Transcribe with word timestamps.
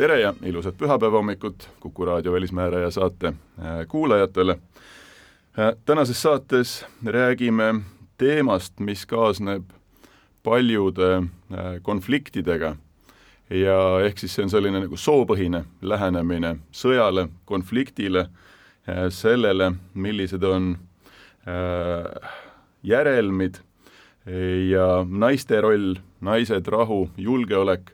tere 0.00 0.20
ja 0.20 0.30
ilusat 0.48 0.78
pühapäeva 0.80 1.18
hommikut 1.20 1.68
Kuku 1.80 2.04
raadio 2.04 2.32
Välismääraja 2.32 2.90
saate 2.90 3.26
äh, 3.26 3.34
kuulajatele. 3.88 4.52
Äh, 5.58 5.76
tänases 5.84 6.22
saates 6.22 6.86
räägime 7.04 7.80
teemast, 8.18 8.80
mis 8.80 9.06
kaasneb 9.06 9.64
paljude 10.42 11.16
äh, 11.16 11.82
konfliktidega 11.82 12.76
ja 13.50 13.76
ehk 14.06 14.18
siis 14.18 14.38
see 14.38 14.46
on 14.46 14.50
selline 14.50 14.80
nagu 14.86 14.96
soopõhine 14.96 15.66
lähenemine 15.82 16.56
sõjale, 16.72 17.28
konfliktile, 17.44 18.28
sellele, 19.12 19.72
millised 19.94 20.42
on 20.42 20.76
järelmid 22.82 23.58
ja 24.70 24.86
naiste 25.04 25.60
roll, 25.60 25.98
naised, 26.20 26.70
rahu, 26.72 27.08
julgeolek 27.18 27.90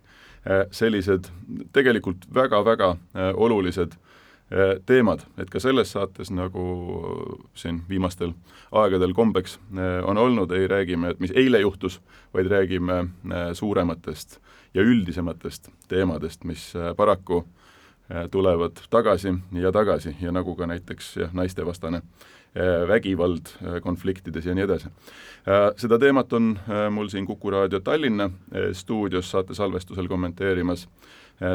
sellised 0.70 1.30
tegelikult 1.72 2.26
väga-väga 2.34 2.90
äh, 2.90 3.32
olulised 3.34 3.92
äh, 3.92 4.76
teemad, 4.86 5.24
et 5.38 5.50
ka 5.50 5.60
selles 5.60 5.92
saates, 5.92 6.30
nagu 6.30 6.66
siin 7.54 7.82
viimastel 7.88 8.34
aegadel 8.72 9.14
kombeks 9.14 9.58
on 10.04 10.18
olnud, 10.18 10.52
ei 10.52 10.68
räägi 10.68 10.96
me, 10.96 11.14
et 11.14 11.20
mis 11.20 11.32
eile 11.34 11.60
juhtus, 11.60 12.00
vaid 12.34 12.50
räägime 12.50 13.06
suurematest 13.54 14.40
ja 14.74 14.82
üldisematest 14.82 15.70
teemadest, 15.88 16.44
mis 16.44 16.72
paraku 16.96 17.44
tulevad 18.30 18.82
tagasi 18.90 19.34
ja 19.52 19.72
tagasi 19.72 20.16
ja 20.20 20.32
nagu 20.32 20.54
ka 20.54 20.66
näiteks 20.66 21.16
jah, 21.16 21.32
naistevastane 21.34 22.02
vägivald 22.88 23.52
konfliktides 23.82 24.46
ja 24.46 24.54
nii 24.54 24.64
edasi. 24.64 24.88
Seda 25.76 25.98
teemat 25.98 26.32
on 26.32 26.54
mul 26.90 27.08
siin 27.12 27.26
Kuku 27.26 27.50
raadio 27.50 27.80
Tallinna 27.80 28.30
stuudios 28.72 29.30
saate 29.30 29.54
salvestusel 29.54 30.08
kommenteerimas 30.08 30.88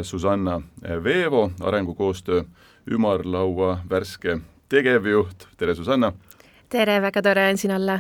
Susanna 0.02 0.62
Veevo, 1.04 1.52
arengukoostöö 1.60 2.44
ümarlaua 2.92 3.80
värske 3.90 4.40
tegevjuht, 4.70 5.48
tere 5.58 5.76
Susanna! 5.76 6.14
tere, 6.70 7.02
väga 7.02 7.22
tore 7.22 7.50
on 7.50 7.58
siin 7.58 7.74
olla! 7.76 8.00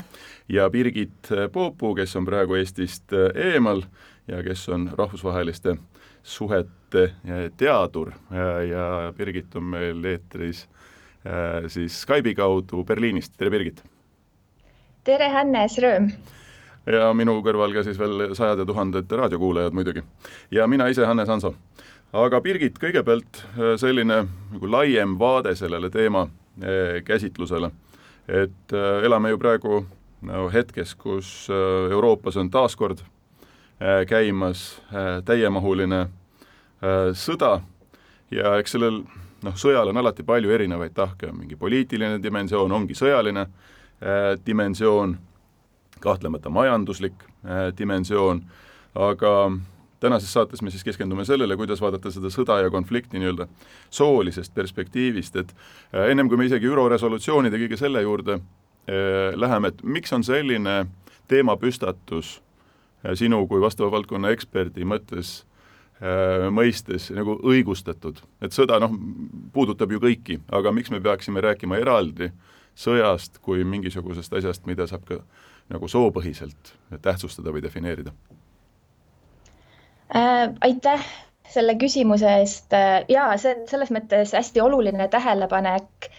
ja 0.50 0.70
Birgit 0.70 1.30
Poopuu, 1.52 1.96
kes 1.96 2.16
on 2.16 2.26
praegu 2.26 2.56
Eestist 2.56 3.14
eemal 3.36 3.84
ja 4.28 4.44
kes 4.44 4.70
on 4.70 4.90
rahvusvaheliste 4.98 5.76
suhete 6.24 7.14
teadur 7.58 8.12
ja 8.70 9.14
Birgit 9.18 9.56
on 9.56 9.64
meil 9.64 10.04
eetris 10.06 10.68
siis 11.68 12.02
Skype'i 12.02 12.36
kaudu 12.36 12.84
Berliinist, 12.84 13.38
tere 13.38 13.52
Birgit! 13.54 13.84
tere, 15.06 15.30
Hannes, 15.34 15.78
rõõm! 15.82 16.12
ja 16.90 17.12
minu 17.14 17.38
kõrval 17.46 17.74
ka 17.76 17.84
siis 17.86 18.00
veel 18.00 18.34
sajad 18.38 18.62
ja 18.62 18.66
tuhanded 18.66 19.12
raadiokuulajad 19.12 19.74
muidugi. 19.74 20.04
ja 20.52 20.68
mina 20.68 20.88
ise, 20.88 21.06
Hannes 21.06 21.30
Hanso. 21.30 21.54
aga 22.14 22.42
Birgit, 22.42 22.80
kõigepealt 22.80 23.44
äh, 23.44 23.76
selline 23.78 24.26
nagu 24.26 24.68
laiem 24.70 25.18
vaade 25.20 25.56
sellele 25.56 25.90
teema 25.90 26.28
äh, 26.28 27.04
käsitlusele. 27.06 27.72
et 28.28 28.74
äh, 28.74 29.04
elame 29.06 29.30
ju 29.30 29.38
praegu 29.38 29.86
no, 30.22 30.50
hetkes, 30.50 30.96
kus 30.96 31.48
Euroopas 31.92 32.38
on 32.38 32.50
taaskord 32.50 33.02
käimas 34.08 34.78
täiemahuline 35.26 36.04
sõda 37.18 37.64
ja 38.30 38.52
eks 38.62 38.76
sellel 38.76 39.00
noh, 39.44 39.58
sõjal 39.58 39.92
on 39.92 39.98
alati 40.02 40.24
palju 40.28 40.52
erinevaid 40.54 40.94
tahke, 40.96 41.30
on 41.32 41.42
mingi 41.42 41.58
poliitiline 41.60 42.22
dimensioon, 42.24 42.72
ongi 42.72 42.98
sõjaline 42.98 43.46
äh, 43.48 44.34
dimensioon, 44.46 45.18
kahtlemata 46.02 46.50
majanduslik 46.50 47.26
äh, 47.46 47.70
dimensioon, 47.78 48.42
aga 48.96 49.36
tänases 50.02 50.34
saates 50.34 50.62
me 50.62 50.72
siis 50.72 50.84
keskendume 50.84 51.26
sellele, 51.26 51.56
kuidas 51.58 51.82
vaadata 51.82 52.12
seda 52.12 52.32
sõda 52.34 52.58
ja 52.64 52.72
konflikti 52.74 53.20
nii-öelda 53.22 53.48
soolisest 53.94 54.54
perspektiivist, 54.58 55.38
et 55.44 55.54
äh, 55.54 56.10
ennem 56.14 56.30
kui 56.30 56.40
me 56.42 56.50
isegi 56.50 56.70
ÜRO 56.70 56.88
resolutsioonide 56.92 57.60
kõige 57.62 57.78
selle 57.80 58.02
juurde 58.02 58.40
äh, 58.40 59.36
läheme, 59.38 59.72
et 59.72 59.84
miks 59.84 60.14
on 60.18 60.26
selline 60.26 60.86
teemapüstatus 61.32 62.40
äh, 62.40 63.14
sinu 63.20 63.46
kui 63.48 63.62
vastava 63.62 63.92
valdkonna 63.94 64.34
eksperdi 64.34 64.88
mõttes 64.88 65.42
mõistes 66.52 67.12
nagu 67.14 67.36
õigustatud, 67.46 68.18
et 68.42 68.56
sõda 68.56 68.80
noh, 68.82 68.94
puudutab 69.54 69.92
ju 69.94 70.00
kõiki, 70.02 70.40
aga 70.50 70.72
miks 70.74 70.90
me 70.90 70.98
peaksime 71.04 71.44
rääkima 71.46 71.78
eraldi 71.78 72.32
sõjast 72.74 73.38
kui 73.46 73.66
mingisugusest 73.68 74.34
asjast, 74.34 74.66
mida 74.66 74.88
saab 74.90 75.06
ka 75.06 75.20
nagu 75.72 75.88
soopõhiselt 75.92 76.74
tähtsustada 77.02 77.54
või 77.54 77.64
defineerida 77.64 78.14
äh,? 80.16 80.50
aitäh 80.62 81.06
selle 81.52 81.76
küsimuse 81.80 82.30
eest 82.40 82.74
äh, 82.76 83.04
ja 83.12 83.30
see 83.42 83.56
on 83.56 83.68
selles 83.70 83.92
mõttes 83.94 84.34
hästi 84.36 84.64
oluline 84.64 85.08
tähelepanek, 85.12 86.10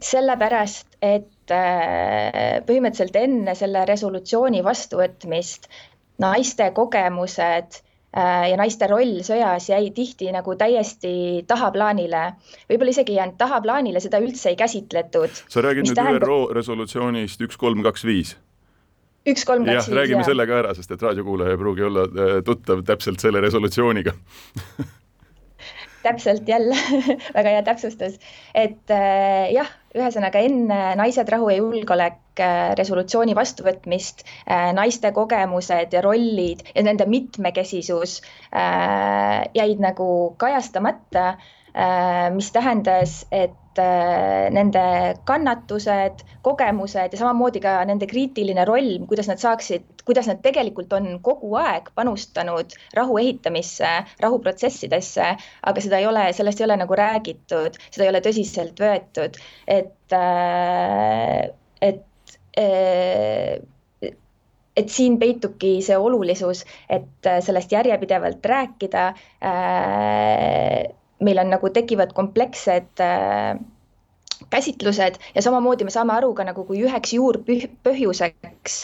sellepärast 0.00 0.98
et 1.04 1.54
äh, 1.54 2.60
põhimõtteliselt 2.66 3.20
enne 3.20 3.54
selle 3.58 3.84
resolutsiooni 3.88 4.64
vastuvõtmist 4.64 5.68
naiste 6.20 6.70
kogemused 6.76 7.80
äh, 7.80 7.89
ja 8.14 8.56
naiste 8.58 8.88
roll 8.90 9.20
sõjas 9.22 9.68
jäi 9.70 9.90
tihti 9.94 10.30
nagu 10.34 10.56
täiesti 10.58 11.44
tahaplaanile, 11.46 12.22
võib-olla 12.70 12.94
isegi 12.94 13.14
ei 13.14 13.20
jäänud 13.20 13.38
tahaplaanile, 13.38 14.02
seda 14.02 14.18
üldse 14.22 14.50
ei 14.50 14.58
käsitletud. 14.58 15.42
sa 15.48 15.62
räägid 15.62 15.86
nüüd 15.86 15.98
tähendab... 15.98 16.26
ÜRO 16.26 16.38
resolutsioonist 16.56 17.44
üks, 17.46 17.58
kolm, 17.60 17.84
kaks, 17.86 18.06
viis? 18.08 18.34
üks, 19.28 19.44
kolm, 19.46 19.62
kaks, 19.62 19.86
viis, 19.86 19.92
jah. 19.92 20.00
räägime 20.02 20.24
selle 20.26 20.46
ka 20.50 20.58
ära, 20.64 20.74
sest 20.74 20.90
et 20.90 21.04
raadiokuulaja 21.06 21.54
ei 21.54 21.60
pruugi 21.62 21.86
olla 21.86 22.08
äh, 22.08 22.40
tuttav 22.46 22.82
täpselt 22.88 23.22
selle 23.22 23.44
resolutsiooniga 23.46 24.16
täpselt 26.02 26.48
jälle 26.48 26.76
väga 27.36 27.48
hea 27.54 27.62
täpsustus, 27.62 28.18
et 28.54 28.90
äh, 28.90 29.52
jah, 29.54 29.70
ühesõnaga 29.96 30.42
enne 30.46 30.80
Naised, 30.98 31.28
rahu 31.32 31.48
ja 31.50 31.58
julgeolek 31.58 32.42
äh, 32.42 32.72
resolutsiooni 32.78 33.34
vastuvõtmist 33.38 34.22
äh, 34.24 34.70
naiste 34.76 35.10
kogemused 35.16 35.96
ja 35.96 36.02
rollid 36.04 36.62
ja 36.74 36.84
nende 36.86 37.06
mitmekesisus 37.10 38.20
äh, 38.54 39.48
jäid 39.56 39.82
nagu 39.82 40.10
kajastamata 40.38 41.32
mis 42.34 42.48
tähendas, 42.50 43.12
et 43.30 43.69
nende 44.54 44.82
kannatused, 45.28 46.24
kogemused 46.46 47.14
ja 47.14 47.20
samamoodi 47.20 47.62
ka 47.64 47.76
nende 47.88 48.08
kriitiline 48.10 48.64
roll, 48.68 48.92
kuidas 49.10 49.30
nad 49.30 49.40
saaksid, 49.42 50.04
kuidas 50.06 50.28
nad 50.30 50.42
tegelikult 50.44 50.92
on 50.96 51.08
kogu 51.24 51.54
aeg 51.60 51.90
panustanud 51.94 52.76
rahu 52.96 53.18
ehitamisse, 53.22 53.90
rahuprotsessidesse, 54.24 55.32
aga 55.72 55.84
seda 55.84 56.00
ei 56.00 56.08
ole, 56.10 56.28
sellest 56.36 56.60
ei 56.62 56.68
ole 56.68 56.78
nagu 56.82 57.00
räägitud, 57.02 57.80
seda 57.90 58.06
ei 58.06 58.12
ole 58.12 58.22
tõsiselt 58.24 58.80
võetud, 58.80 59.40
et, 59.68 60.16
äh, 60.16 61.50
et 61.80 62.38
äh, 62.58 63.60
et 64.80 64.88
siin 64.88 65.18
peitubki 65.20 65.80
see 65.84 65.96
olulisus, 65.98 66.62
et 66.88 67.28
sellest 67.44 67.72
järjepidevalt 67.74 68.46
rääkida 68.46 69.02
äh, 69.44 70.86
meil 71.20 71.38
on 71.42 71.52
nagu 71.52 71.70
tekivad 71.74 72.14
komplekssed 72.16 73.02
äh, 73.04 73.58
käsitlused 74.50 75.18
ja 75.34 75.42
samamoodi 75.42 75.84
me 75.84 75.90
saame 75.94 76.14
aru 76.16 76.32
ka 76.34 76.44
nagu, 76.48 76.64
kui 76.64 76.80
üheks 76.86 77.12
juurpõhjuseks 77.16 78.78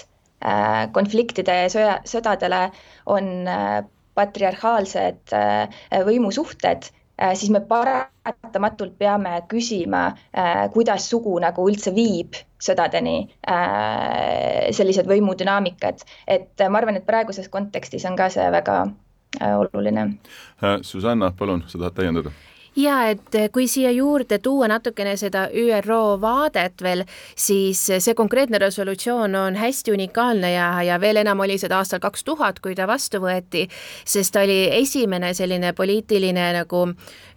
äh, 0.45 0.85
konfliktide 0.93 1.57
sõja, 1.73 2.01
sõdadele 2.09 2.67
on 3.07 3.49
äh, 3.49 3.81
patriarhaalsed 4.17 5.35
äh, 5.37 5.81
võimusuhted 6.09 6.89
äh,, 6.91 7.33
siis 7.37 7.53
me 7.53 7.61
paratamatult 7.69 8.97
peame 8.99 9.39
küsima 9.49 10.05
äh,, 10.13 10.67
kuidas 10.77 11.09
sugu 11.13 11.37
nagu 11.45 11.69
üldse 11.71 11.93
viib 11.97 12.37
sõdadeni 12.69 13.17
äh,, 13.49 14.69
sellised 14.77 15.09
võimudünaamikad, 15.09 16.05
et 16.27 16.69
ma 16.69 16.81
arvan, 16.83 17.01
et 17.01 17.09
praeguses 17.09 17.53
kontekstis 17.53 18.09
on 18.09 18.17
ka 18.17 18.31
see 18.33 18.49
väga 18.57 18.85
Äh, 18.87 19.06
oluline. 19.41 20.19
Äh, 20.63 20.79
Susanna, 20.83 21.31
palun, 21.31 21.65
sa 21.67 21.79
tahad 21.79 21.95
täiendada? 21.95 22.31
Ja 22.77 22.97
et 23.11 23.35
eh, 23.35 23.49
kui 23.53 23.67
siia 23.71 23.91
juurde 23.95 24.39
tuua 24.43 24.69
natukene 24.69 25.17
seda 25.17 25.47
ÜRO 25.49 26.19
vaadet 26.21 26.83
veel, 26.83 27.05
siis 27.37 27.81
see 27.89 28.15
konkreetne 28.15 28.61
resolutsioon 28.61 29.35
on 29.35 29.57
hästi 29.57 29.95
unikaalne 29.97 30.53
ja, 30.53 30.69
ja 30.85 31.01
veel 31.01 31.23
enam 31.23 31.41
oli 31.45 31.59
seda 31.59 31.81
aastal 31.81 32.03
kaks 32.05 32.25
tuhat, 32.25 32.61
kui 32.61 32.75
ta 32.77 32.87
vastu 32.89 33.21
võeti, 33.23 33.67
sest 34.05 34.35
ta 34.35 34.45
oli 34.45 34.59
esimene 34.77 35.33
selline 35.35 35.73
poliitiline 35.77 36.51
nagu 36.59 36.85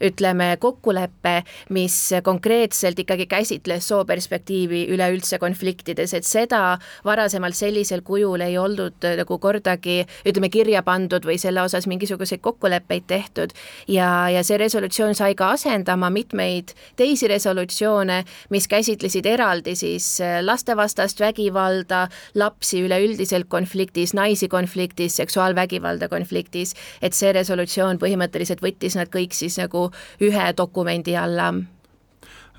ütleme, 0.03 0.53
kokkulepe, 0.59 1.43
mis 1.75 1.95
konkreetselt 2.23 2.99
ikkagi 2.99 3.27
käsitles 3.29 3.87
sooperspektiivi 3.87 4.85
üleüldse 4.93 5.39
konfliktides, 5.39 6.13
et 6.15 6.27
seda 6.27 6.77
varasemalt 7.05 7.57
sellisel 7.57 8.03
kujul 8.07 8.43
ei 8.45 8.57
olnud 8.57 9.07
nagu 9.19 9.39
kordagi 9.39 10.01
ütleme, 10.27 10.51
kirja 10.51 10.83
pandud 10.87 11.25
või 11.27 11.37
selle 11.41 11.63
osas 11.63 11.87
mingisuguseid 11.87 12.41
kokkuleppeid 12.43 13.07
tehtud. 13.07 13.55
Ja, 13.87 14.29
ja 14.31 14.43
see 14.43 14.59
resolutsioon 14.59 15.15
sai 15.15 15.28
sai 15.29 15.37
ka 15.37 15.51
asendama 15.53 16.09
mitmeid 16.09 16.73
teisi 16.97 17.27
resolutsioone, 17.29 18.23
mis 18.49 18.67
käsitlesid 18.67 19.27
eraldi 19.29 19.75
siis 19.77 20.07
äh, 20.21 20.39
lastevastast 20.41 21.19
vägivalda, 21.21 22.07
lapsi 22.35 22.81
üleüldiselt 22.85 23.49
konfliktis, 23.49 24.15
naisi 24.17 24.49
konfliktis, 24.49 25.17
seksuaalvägivalda 25.19 26.09
konfliktis, 26.09 26.75
et 27.01 27.13
see 27.13 27.33
resolutsioon 27.35 28.01
põhimõtteliselt 28.01 28.63
võttis 28.65 28.97
nad 28.97 29.11
kõik 29.13 29.37
siis 29.37 29.59
nagu 29.61 29.89
ühe 30.21 30.49
dokumendi 30.57 31.17
alla. 31.17 31.51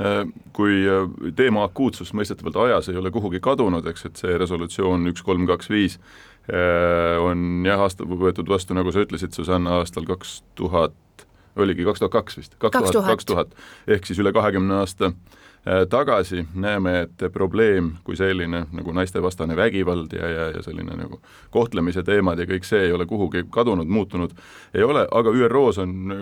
Äh, 0.01 0.23
kui 0.57 0.85
äh, 0.87 1.11
teema 1.37 1.67
akuutsus 1.67 2.15
mõistetavalt 2.15 2.61
ajas 2.69 2.93
ei 2.93 3.01
ole 3.01 3.11
kuhugi 3.11 3.43
kadunud, 3.43 3.87
eks, 3.91 4.07
et 4.07 4.23
see 4.23 4.39
resolutsioon 4.39 5.11
üks, 5.11 5.27
kolm, 5.27 5.49
kaks, 5.51 5.73
viis 5.73 6.01
on 6.51 7.63
jah, 7.63 7.79
aasta, 7.85 8.03
võetud 8.03 8.49
vastu, 8.51 8.75
nagu 8.75 8.91
sa 8.91 9.05
ütlesid, 9.05 9.37
Susanna, 9.37 9.77
aastal 9.79 10.07
kaks 10.09 10.41
tuhat 10.59 10.97
oligi 11.56 11.85
kaks 11.85 11.99
tuhat 11.99 12.12
kaks 12.12 12.37
vist, 12.38 12.56
kaks 12.58 12.91
tuhat, 12.91 13.06
kaks 13.06 13.29
tuhat, 13.29 13.55
ehk 13.88 14.06
siis 14.06 14.20
üle 14.23 14.32
kahekümne 14.32 14.81
aasta 14.81 15.11
äh, 15.11 15.82
tagasi 15.91 16.44
näeme, 16.55 16.94
et 17.06 17.26
probleem 17.32 17.93
kui 18.05 18.17
selline 18.17 18.64
nagu 18.73 18.94
naistevastane 18.97 19.56
vägivald 19.56 20.14
ja, 20.17 20.31
ja, 20.31 20.49
ja 20.56 20.62
selline 20.62 20.97
nagu 20.97 21.20
kohtlemise 21.50 22.05
teemad 22.06 22.38
ja 22.38 22.49
kõik 22.50 22.67
see 22.69 22.87
ei 22.88 22.97
ole 22.97 23.06
kuhugi 23.11 23.44
kadunud, 23.50 23.91
muutunud 23.91 24.35
ei 24.75 24.87
ole, 24.87 25.06
aga 25.11 25.35
ÜRO-s 25.35 25.82
on, 25.82 26.17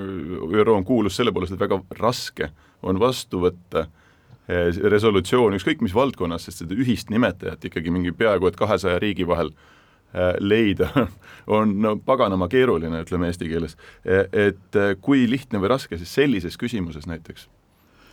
ÜRO 0.52 0.76
on 0.80 0.84
kuulus 0.88 1.16
selle 1.16 1.32
poolest, 1.32 1.56
et 1.56 1.64
väga 1.64 1.80
raske 2.00 2.52
on 2.82 3.00
vastu 3.00 3.42
võtta 3.44 3.86
äh, 3.86 4.68
resolutsioon 4.96 5.58
ükskõik 5.60 5.84
mis 5.84 5.96
valdkonnas, 5.96 6.48
sest 6.48 6.64
seda 6.64 6.78
ühist 6.78 7.12
nimetajat 7.12 7.68
ikkagi 7.70 7.92
mingi 7.94 8.16
peaaegu 8.16 8.48
et 8.48 8.60
kahesaja 8.60 9.00
riigi 9.02 9.28
vahel 9.28 9.52
Äh, 9.52 9.76
leida 10.40 10.88
on 11.58 11.74
no 11.82 11.96
paganama 11.96 12.48
keeruline, 12.48 13.02
ütleme 13.04 13.28
eesti 13.30 13.48
keeles. 13.50 13.76
E, 14.04 14.24
et 14.48 14.78
äh, 14.78 14.94
kui 15.00 15.26
lihtne 15.30 15.60
või 15.62 15.72
raske 15.74 15.98
siis 15.98 16.14
sellises 16.20 16.58
küsimuses 16.60 17.08
näiteks 17.08 17.48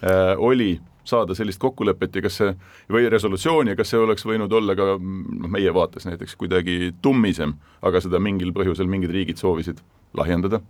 äh, 0.04 0.36
oli 0.38 0.80
saada 1.06 1.36
sellist 1.38 1.62
kokkulepet 1.62 2.16
ja 2.18 2.24
kas 2.26 2.40
see, 2.42 2.54
või 2.90 3.10
resolutsiooni 3.14 3.76
ja 3.76 3.78
kas 3.78 3.92
see 3.94 4.02
oleks 4.02 4.26
võinud 4.26 4.54
olla 4.58 4.74
ka 4.78 4.96
noh, 4.98 5.52
meie 5.54 5.74
vaates 5.74 6.08
näiteks 6.08 6.34
kuidagi 6.40 6.96
tummisem, 7.02 7.54
aga 7.86 8.02
seda 8.02 8.20
mingil 8.20 8.56
põhjusel 8.56 8.90
mingid 8.90 9.14
riigid 9.14 9.42
soovisid 9.42 9.84
lahjendada 10.18 10.64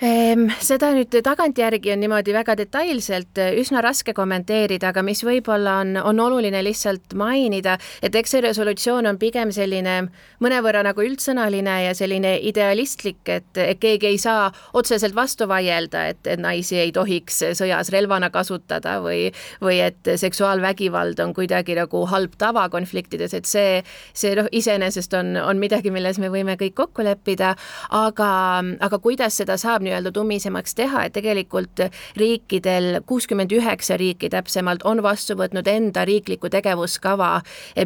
seda 0.00 0.90
nüüd 0.94 1.14
tagantjärgi 1.22 1.92
on 1.94 2.00
niimoodi 2.02 2.32
väga 2.34 2.56
detailselt 2.58 3.38
eh, 3.38 3.52
üsna 3.60 3.82
raske 3.84 4.14
kommenteerida, 4.14 4.90
aga 4.90 5.04
mis 5.06 5.22
võib-olla 5.24 5.76
on, 5.84 5.94
on 5.96 6.20
oluline 6.20 6.62
lihtsalt 6.66 7.14
mainida, 7.14 7.76
et 8.02 8.14
eks 8.14 8.34
see 8.34 8.42
resolutsioon 8.42 9.06
on 9.06 9.18
pigem 9.18 9.52
selline 9.54 10.08
mõnevõrra 10.42 10.82
nagu 10.82 11.04
üldsõnaline 11.04 11.76
ja 11.84 11.92
selline 11.94 12.34
idealistlik, 12.42 13.22
et, 13.30 13.60
keegi 13.78 14.10
ei 14.10 14.18
saa 14.18 14.48
otseselt 14.74 15.14
vastu 15.14 15.46
vaielda, 15.48 16.08
et 16.10 16.28
naisi 16.42 16.80
ei 16.82 16.90
tohiks 16.92 17.44
sõjas 17.54 17.92
relvana 17.94 18.32
kasutada 18.34 18.96
või, 19.04 19.28
või 19.62 19.78
et 19.84 20.02
seksuaalvägivald 20.18 21.22
on 21.22 21.36
kuidagi 21.36 21.78
nagu 21.78 22.02
halb 22.10 22.34
tava 22.38 22.66
konfliktides, 22.72 23.34
et 23.38 23.46
see, 23.46 23.78
see 24.12 24.34
noh, 24.34 24.50
iseenesest 24.50 25.14
on, 25.14 25.36
on 25.38 25.62
midagi, 25.62 25.94
milles 25.94 26.18
me 26.18 26.32
võime 26.34 26.58
kõik 26.58 26.74
kokku 26.82 27.06
leppida, 27.06 27.54
aga, 27.94 28.34
aga 28.82 29.02
kuidas 29.04 29.38
seda 29.38 29.54
saab 29.60 29.83
nii-öelda 29.84 30.12
tummisemaks 30.14 30.74
teha, 30.78 31.04
et 31.06 31.14
tegelikult 31.16 31.84
riikidel, 32.20 33.00
kuuskümmend 33.06 33.52
üheksa 33.54 33.98
riiki 34.00 34.30
täpsemalt, 34.32 34.84
on 34.84 35.02
vastu 35.04 35.36
võtnud 35.38 35.68
enda 35.70 36.04
riikliku 36.08 36.50
tegevuskava, 36.52 37.36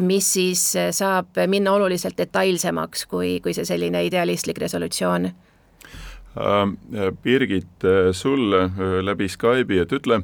mis 0.01 0.33
siis 0.33 0.63
saab 0.95 1.39
minna 1.47 1.75
oluliselt 1.77 2.17
detailsemaks 2.17 3.05
kui, 3.09 3.37
kui 3.43 3.53
see 3.57 3.67
selline 3.67 4.03
idealistlik 4.07 4.61
resolutsioon. 4.61 5.29
Ähm, 6.39 6.75
Birgit, 7.23 7.85
sulle 8.13 8.63
äh, 8.67 8.99
läbi 9.03 9.27
Skype'i, 9.27 9.81
et 9.81 9.91
ütle, 9.97 10.21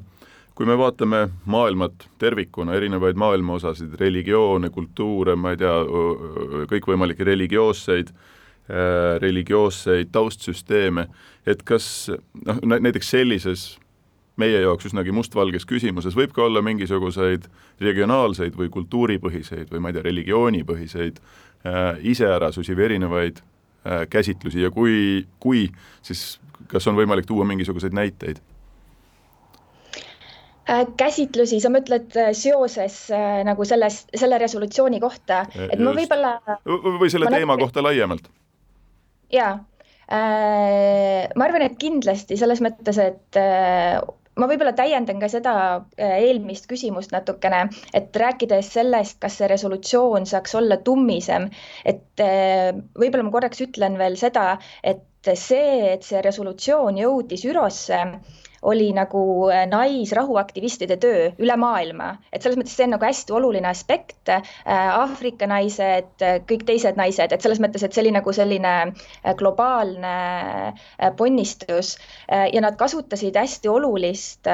kui 0.55 0.67
me 0.69 0.77
vaatame 0.79 1.25
maailmat 1.49 2.05
tervikuna, 2.21 2.77
erinevaid 2.77 3.17
maailma 3.19 3.57
osasid, 3.57 3.97
religioone, 3.99 4.69
kultuure, 4.71 5.35
ma 5.35 5.51
ei 5.51 5.59
tea, 5.59 5.73
kõikvõimalikke 6.71 7.25
religioosseid 7.27 8.13
äh, 8.13 8.31
Äh, 8.65 9.21
religioosseid 9.21 10.09
taustsüsteeme, 10.09 11.03
et 11.45 11.63
kas 11.63 12.11
noh, 12.45 12.61
näiteks 12.65 13.09
sellises 13.13 13.65
meie 14.41 14.59
jaoks 14.61 14.89
üsnagi 14.89 15.13
mustvalges 15.15 15.65
küsimuses 15.67 16.15
võib 16.17 16.33
ka 16.35 16.45
olla 16.47 16.63
mingisuguseid 16.65 17.47
regionaalseid 17.81 18.57
või 18.59 18.71
kultuuripõhiseid 18.73 19.71
või 19.71 19.83
ma 19.83 19.91
ei 19.91 19.97
tea, 19.97 20.07
religioonipõhiseid 20.09 21.21
äh, 21.21 22.01
iseärasusi 22.15 22.75
või 22.75 22.89
erinevaid 22.89 23.39
äh, 23.39 24.03
käsitlusi 24.09 24.65
ja 24.65 24.71
kui, 24.75 25.23
kui, 25.39 25.69
siis 26.03 26.35
kas 26.71 26.87
on 26.91 26.99
võimalik 26.99 27.27
tuua 27.29 27.47
mingisuguseid 27.47 27.95
näiteid? 27.95 28.41
Äh, 30.65 30.81
käsitlusi, 30.97 31.59
sa 31.61 31.69
mõtled 31.69 32.15
äh, 32.17 32.31
seoses 32.33 33.05
äh, 33.13 33.43
nagu 33.45 33.67
selles, 33.69 34.01
selle 34.17 34.39
resolutsiooni 34.41 34.99
kohta, 35.03 35.43
et 35.69 35.77
ma 35.77 35.93
võib-olla. 35.93 36.39
või 36.65 37.11
selle 37.13 37.29
teema 37.29 37.53
natuke... 37.53 37.67
kohta 37.67 37.85
laiemalt 37.85 38.27
jaa 39.33 39.59
ma 40.11 41.47
arvan, 41.47 41.65
et 41.65 41.79
kindlasti 41.81 42.37
selles 42.37 42.61
mõttes, 42.61 42.99
et 43.01 43.39
äh, 43.41 43.97
ma 44.39 44.47
võib-olla 44.49 44.75
täiendan 44.77 45.19
ka 45.21 45.29
seda 45.31 45.55
äh, 45.97 46.15
eelmist 46.27 46.67
küsimust 46.71 47.13
natukene, 47.15 47.65
et 47.95 48.15
rääkides 48.19 48.71
sellest, 48.77 49.19
kas 49.23 49.39
see 49.39 49.49
resolutsioon 49.51 50.27
saaks 50.29 50.55
olla 50.59 50.77
tummisem, 50.85 51.49
et 51.87 52.23
äh, 52.23 52.71
võib-olla 52.99 53.27
ma 53.27 53.35
korraks 53.37 53.63
ütlen 53.65 53.99
veel 54.01 54.17
seda, 54.19 54.55
et 54.83 55.05
see, 55.25 55.93
et 55.95 56.03
see 56.05 56.21
resolutsioon 56.21 56.99
jõudis 57.01 57.45
ÜRO-sse 57.49 58.01
oli 58.65 58.89
nagu 58.97 59.21
äh, 59.53 59.65
naisrahuaktivistide 59.69 60.97
töö 61.01 61.29
üle 61.41 61.55
maailma, 61.59 62.15
et 62.33 62.41
selles 62.43 62.57
mõttes 62.59 62.75
see 62.77 62.87
on 62.87 62.95
nagu 62.95 63.05
hästi 63.05 63.35
oluline 63.37 63.69
aspekt. 63.69 64.31
Äh, 64.31 64.41
Aafrika 64.65 65.47
naised, 65.49 66.09
äh, 66.25 66.39
kõik 66.49 66.65
teised 66.67 66.97
naised, 66.99 67.33
et 67.35 67.45
selles 67.45 67.61
mõttes, 67.63 67.85
et 67.85 67.93
see 67.93 68.03
oli 68.05 68.13
nagu 68.15 68.33
selline 68.35 68.73
globaalne 69.39 70.15
ponnistus 71.17 71.95
ja 72.29 72.61
nad 72.63 72.77
kasutasid 72.79 73.37
hästi 73.37 73.69
olulist 73.69 74.47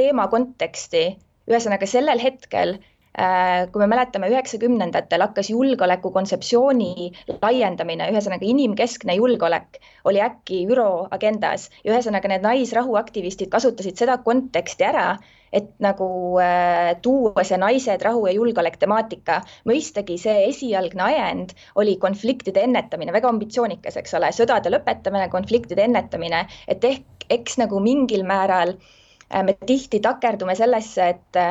teema 0.00 0.26
konteksti. 0.32 1.04
ühesõnaga 1.44 1.86
sellel 1.86 2.20
hetkel 2.22 2.78
kui 3.14 3.78
me 3.78 3.86
mäletame, 3.86 4.26
üheksakümnendatel 4.32 5.22
hakkas 5.22 5.52
julgeoleku 5.52 6.10
kontseptsiooni 6.10 7.12
laiendamine, 7.30 8.08
ühesõnaga 8.10 8.46
inimkeskne 8.48 9.14
julgeolek 9.14 9.78
oli 10.10 10.18
äkki 10.24 10.64
ÜRO 10.66 11.06
agendas 11.14 11.68
ja 11.84 11.92
ühesõnaga 11.92 12.32
need 12.32 12.42
naisrahuaktivistid 12.42 13.52
kasutasid 13.52 14.02
seda 14.02 14.16
konteksti 14.24 14.86
ära, 14.88 15.12
et 15.54 15.68
nagu 15.78 16.08
äh, 16.42 16.96
tuua 17.02 17.44
see 17.46 17.58
naised, 17.62 18.02
rahu 18.02 18.24
ja 18.26 18.34
julgeolek 18.34 18.80
temaatika. 18.82 19.40
mõistagi 19.70 20.18
see 20.18 20.48
esialgne 20.48 21.06
ajend 21.06 21.54
oli 21.78 21.94
konfliktide 22.02 22.64
ennetamine, 22.66 23.14
väga 23.14 23.30
ambitsioonikas, 23.30 24.00
eks 24.02 24.18
ole, 24.18 24.32
sõdade 24.34 24.74
lõpetamine, 24.74 25.30
konfliktide 25.30 25.86
ennetamine, 25.86 26.48
et 26.66 26.84
ehk 26.84 27.28
eks 27.30 27.60
nagu 27.62 27.78
mingil 27.80 28.26
määral 28.26 28.74
äh, 28.74 29.46
me 29.46 29.54
tihti 29.54 30.02
takerdume 30.02 30.58
sellesse, 30.58 31.08
et 31.14 31.42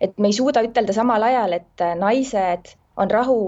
et 0.00 0.18
me 0.18 0.30
ei 0.30 0.36
suuda 0.36 0.62
ütelda 0.64 0.94
samal 0.96 1.24
ajal, 1.28 1.56
et 1.58 1.84
äh, 1.84 1.96
naised 1.98 2.72
on 3.00 3.10
rahu 3.12 3.40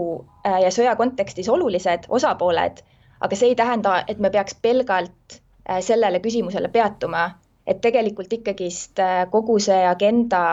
äh, 0.46 0.60
ja 0.66 0.72
sõja 0.74 0.96
kontekstis 1.00 1.48
olulised 1.52 2.08
osapooled, 2.08 2.82
aga 3.22 3.38
see 3.38 3.52
ei 3.52 3.56
tähenda, 3.58 4.02
et 4.08 4.20
me 4.20 4.30
peaks 4.34 4.58
pelgalt 4.62 5.38
äh, 5.38 5.80
sellele 5.80 6.20
küsimusele 6.24 6.68
peatuma, 6.74 7.30
et 7.66 7.80
tegelikult 7.80 8.32
ikkagist 8.40 8.98
kogu 9.30 9.58
see 9.62 9.82
agenda 9.86 10.44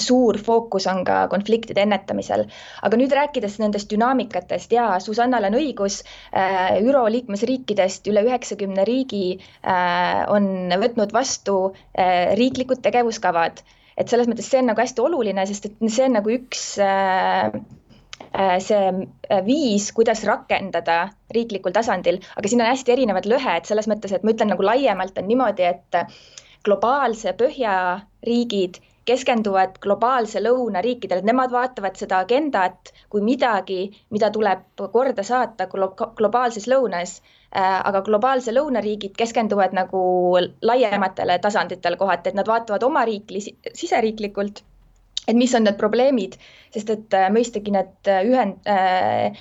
suur 0.00 0.36
fookus 0.44 0.86
on 0.88 0.98
ka 1.04 1.14
konfliktide 1.32 1.80
ennetamisel. 1.80 2.42
aga 2.84 2.98
nüüd 3.00 3.12
rääkides 3.16 3.54
nendest 3.60 3.88
dünaamikatest 3.92 4.72
ja 4.72 4.86
Susannal 5.00 5.46
on 5.48 5.56
õigus 5.56 6.02
ÜRO 6.80 7.04
liikmesriikidest 7.12 8.08
üle 8.12 8.24
üheksakümne 8.28 8.84
riigi 8.88 9.38
on 10.32 10.50
võtnud 10.84 11.16
vastu 11.16 11.56
riiklikud 12.40 12.84
tegevuskavad 12.84 13.64
et 13.96 14.10
selles 14.10 14.28
mõttes 14.30 14.48
see 14.50 14.60
on 14.62 14.70
nagu 14.72 14.82
hästi 14.82 15.02
oluline, 15.04 15.46
sest 15.46 15.68
et 15.70 15.88
see 15.88 16.06
on 16.08 16.16
nagu 16.18 16.32
üks 16.34 16.64
äh, 16.82 17.54
see 18.62 18.92
viis, 19.46 19.90
kuidas 19.94 20.24
rakendada 20.26 20.98
riiklikul 21.34 21.74
tasandil, 21.74 22.18
aga 22.38 22.50
siin 22.50 22.62
on 22.62 22.70
hästi 22.70 22.94
erinevad 22.94 23.28
lõhed 23.30 23.68
selles 23.68 23.88
mõttes, 23.90 24.14
et 24.14 24.24
ma 24.26 24.34
ütlen 24.34 24.50
nagu 24.54 24.66
laiemalt 24.66 25.18
on 25.20 25.28
niimoodi, 25.30 25.68
et 25.70 26.00
globaalse 26.66 27.34
põhja 27.38 27.76
riigid 28.26 28.80
keskenduvad 29.04 29.78
globaalse 29.84 30.40
lõuna 30.42 30.82
riikidele, 30.84 31.22
et 31.22 31.28
nemad 31.28 31.52
vaatavad 31.52 31.96
seda 32.00 32.20
agendat 32.24 32.92
kui 33.12 33.24
midagi, 33.24 33.80
mida 34.14 34.30
tuleb 34.34 34.84
korda 34.92 35.24
saata 35.26 35.68
glo 35.72 35.90
globaalses 36.20 36.68
lõunas. 36.70 37.18
Äh, 37.54 37.80
aga 37.86 38.00
globaalse 38.02 38.50
lõuna 38.50 38.80
riigid 38.82 39.12
keskenduvad 39.14 39.76
nagu 39.76 39.98
laiematele 40.62 41.36
tasanditele 41.38 41.96
kohati, 42.00 42.32
et 42.32 42.38
nad 42.38 42.48
vaatavad 42.50 42.82
oma 42.82 43.04
riiki 43.06 43.44
siseriiklikult, 43.70 44.64
et 45.28 45.36
mis 45.38 45.54
on 45.54 45.62
need 45.68 45.78
probleemid, 45.78 46.34
sest 46.74 46.90
et 46.96 47.14
äh, 47.14 47.28
mõistagi 47.36 47.76
need 47.76 48.10
ühend- 48.32 48.66
äh,, 48.66 48.74
Äh, 48.74 49.32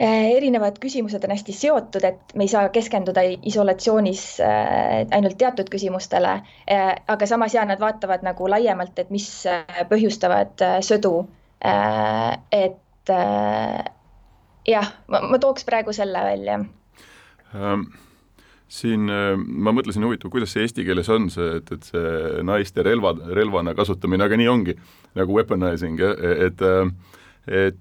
erinevad 0.00 0.80
küsimused 0.82 1.22
on 1.24 1.30
hästi 1.34 1.54
seotud, 1.54 2.04
et 2.04 2.34
me 2.34 2.44
ei 2.44 2.50
saa 2.50 2.68
keskenduda 2.74 3.22
isolatsioonis 3.46 4.24
äh, 4.42 5.04
ainult 5.14 5.38
teatud 5.38 5.70
küsimustele, 5.70 6.34
äh, 6.70 6.88
aga 7.06 7.28
samas 7.30 7.54
ja 7.54 7.64
nad 7.68 7.80
vaatavad 7.80 8.26
nagu 8.26 8.48
laiemalt, 8.50 8.98
et 8.98 9.12
mis 9.14 9.28
põhjustavad 9.90 10.66
sõdu. 10.84 11.26
et 11.64 13.10
jah, 14.68 14.88
ma 15.08 15.38
tooks 15.40 15.64
praegu 15.64 15.92
selle 15.96 16.20
välja 16.24 16.58
ähm 17.54 17.86
siin 18.74 19.06
ma 19.06 19.72
mõtlesin, 19.72 20.04
huvitav, 20.04 20.32
kuidas 20.32 20.54
see 20.54 20.64
eesti 20.64 20.84
keeles 20.86 21.08
on 21.12 21.28
see, 21.32 21.58
et, 21.60 21.70
et 21.72 21.88
see 21.88 22.42
naiste 22.46 22.82
relva, 22.82 23.12
relvana 23.36 23.74
kasutamine, 23.76 24.24
aga 24.26 24.38
nii 24.40 24.48
ongi, 24.50 24.74
nagu 25.18 25.36
weaponizing, 25.36 26.00
et 26.00 26.64
et 26.64 26.64
äh, 26.64 27.72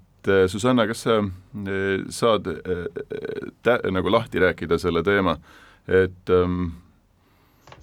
Susanna, 0.47 0.85
kas 0.87 1.03
sa 1.05 1.19
äh, 1.19 2.05
saad 2.09 2.47
äh, 2.47 2.85
tä-, 3.63 3.81
nagu 3.91 4.11
lahti 4.11 4.41
rääkida 4.43 4.79
selle 4.81 5.03
teema, 5.03 5.37
et 5.87 6.31
ähm, 6.31 6.71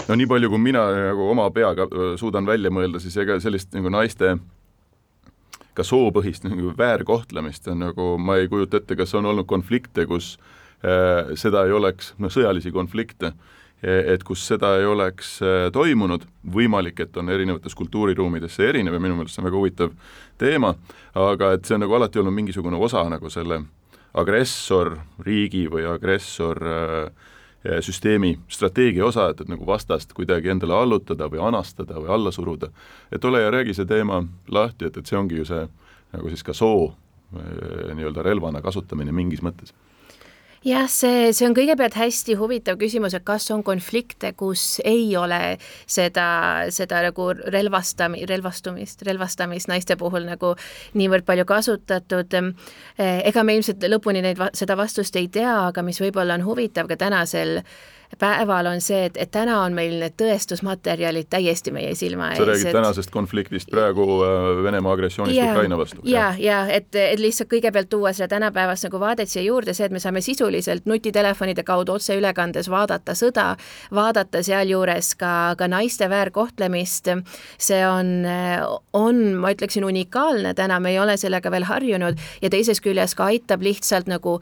no 0.09 0.17
nii 0.17 0.29
palju, 0.31 0.51
kui 0.53 0.63
mina 0.63 0.87
nagu 1.11 1.29
oma 1.31 1.51
peaga 1.55 1.87
suudan 2.21 2.49
välja 2.49 2.73
mõelda, 2.73 3.03
siis 3.03 3.17
ega 3.21 3.37
sellist 3.41 3.75
nagu 3.77 3.93
naiste 3.93 4.39
ka 5.77 5.85
soopõhist 5.87 6.45
nagu 6.49 6.73
väärkohtlemist 6.77 7.69
on 7.71 7.85
nagu, 7.87 8.15
ma 8.19 8.41
ei 8.41 8.49
kujuta 8.51 8.81
ette, 8.81 8.97
kas 8.99 9.15
on 9.15 9.29
olnud 9.31 9.49
konflikte, 9.49 10.07
kus 10.11 10.35
äh, 10.85 11.33
seda 11.39 11.67
ei 11.69 11.77
oleks, 11.77 12.15
noh, 12.19 12.33
sõjalisi 12.33 12.73
konflikte. 12.75 13.35
äh,, 13.35 13.60
et 13.83 14.25
kus 14.25 14.43
seda 14.47 14.75
ei 14.79 14.87
oleks 14.87 15.39
äh, 15.43 15.71
toimunud, 15.73 16.27
võimalik, 16.53 17.01
et 17.01 17.17
on 17.17 17.33
erinevates 17.33 17.75
kultuuriruumides 17.79 18.59
see 18.59 18.69
erinev 18.69 18.97
ja 18.97 19.01
minu 19.01 19.17
meelest 19.17 19.37
see 19.37 19.43
on 19.43 19.49
väga 19.49 19.61
huvitav 19.61 19.95
teema, 20.41 20.75
aga 21.17 21.55
et 21.57 21.65
see 21.65 21.79
on 21.79 21.85
nagu 21.87 21.97
alati 21.97 22.21
olnud 22.21 22.37
mingisugune 22.37 22.77
osa 22.77 23.07
nagu 23.09 23.33
selle 23.33 23.63
agressorriigi 24.21 25.65
või 25.73 25.87
agressor 25.89 26.61
äh, 26.61 27.29
süsteemi 27.85 28.35
strateegia 28.49 29.05
osa, 29.05 29.31
et, 29.33 29.41
et 29.41 29.49
nagu 29.53 29.67
vastast 29.69 30.13
kuidagi 30.17 30.53
endale 30.53 30.77
allutada 30.77 31.29
või 31.33 31.43
anastada 31.49 32.01
või 32.01 32.13
alla 32.13 32.33
suruda. 32.33 32.69
et 33.13 33.25
ole 33.25 33.43
ja 33.43 33.51
räägi 33.51 33.75
see 33.77 33.89
teema 33.89 34.23
lahti, 34.49 34.89
et, 34.89 34.97
et 34.97 35.07
see 35.07 35.19
ongi 35.19 35.41
ju 35.41 35.45
see 35.49 35.67
nagu 36.13 36.29
siis 36.29 36.43
ka 36.43 36.53
soo 36.57 36.91
nii-öelda 37.31 38.25
relvana 38.27 38.61
kasutamine 38.61 39.13
mingis 39.13 39.45
mõttes 39.45 39.73
jah, 40.65 40.89
see, 40.93 41.31
see 41.33 41.47
on 41.49 41.55
kõigepealt 41.57 41.97
hästi 41.97 42.37
huvitav 42.41 42.77
küsimus, 42.81 43.15
et 43.17 43.25
kas 43.27 43.49
on 43.55 43.63
konflikte, 43.65 44.33
kus 44.39 44.81
ei 44.85 45.09
ole 45.17 45.57
seda, 45.89 46.27
seda 46.75 47.01
nagu 47.07 47.31
relvastami, 47.33 48.27
relvastumist, 48.29 49.05
relvastamist 49.09 49.71
naiste 49.73 49.97
puhul 50.01 50.29
nagu 50.29 50.55
niivõrd 51.01 51.25
palju 51.29 51.47
kasutatud. 51.49 52.37
ega 52.99 53.45
me 53.45 53.57
ilmselt 53.57 53.89
lõpuni 53.89 54.23
neid, 54.25 54.43
seda 54.53 54.77
vastust 54.77 55.17
ei 55.17 55.29
tea, 55.29 55.55
aga 55.71 55.83
mis 55.83 56.01
võib-olla 56.01 56.37
on 56.37 56.45
huvitav 56.45 56.89
ka 56.91 56.97
tänasel 57.01 57.63
päeval 58.19 58.67
on 58.67 58.81
see, 58.83 59.05
et, 59.07 59.17
et 59.21 59.31
täna 59.31 59.61
on 59.65 59.75
meil 59.77 59.97
need 60.01 60.17
tõestusmaterjalid 60.19 61.29
täiesti 61.31 61.73
meie 61.75 61.95
silma 61.99 62.33
ees. 62.33 62.41
sa 62.41 62.49
räägid 62.49 62.71
et... 62.71 62.75
tänasest 62.75 63.13
konfliktist 63.15 63.71
praegu 63.71 64.07
äh, 64.27 64.63
Venemaa 64.65 64.95
agressioonist 64.97 65.39
ja, 65.39 65.51
Ukraina 65.53 65.79
vastu? 65.79 66.03
ja, 66.05 66.31
ja 66.39 66.65
et, 66.73 66.91
et 66.95 67.21
lihtsalt 67.21 67.51
kõigepealt 67.53 67.91
tuua 67.93 68.13
seda 68.17 68.29
tänapäevast 68.35 68.89
nagu 68.89 69.01
vaadet 69.01 69.31
siia 69.31 69.45
juurde, 69.47 69.75
see, 69.77 69.87
et 69.87 69.95
me 69.95 70.03
saame 70.03 70.23
sisuliselt 70.25 70.89
nutitelefonide 70.91 71.65
kaudu 71.67 71.97
otseülekandes 71.99 72.71
vaadata 72.71 73.15
sõda, 73.19 73.47
vaadata 73.95 74.43
sealjuures 74.47 75.15
ka, 75.21 75.35
ka 75.59 75.71
naiste 75.71 76.11
väärkohtlemist, 76.11 77.13
see 77.59 77.81
on, 77.87 78.27
on, 78.97 79.23
ma 79.41 79.55
ütleksin, 79.55 79.87
unikaalne 79.87 80.55
täna, 80.59 80.81
me 80.81 80.95
ei 80.95 80.99
ole 81.03 81.17
sellega 81.21 81.53
veel 81.53 81.69
harjunud 81.69 82.19
ja 82.43 82.51
teisest 82.51 82.83
küljest 82.85 83.19
ka 83.19 83.31
aitab 83.31 83.63
lihtsalt 83.65 84.11
nagu 84.11 84.41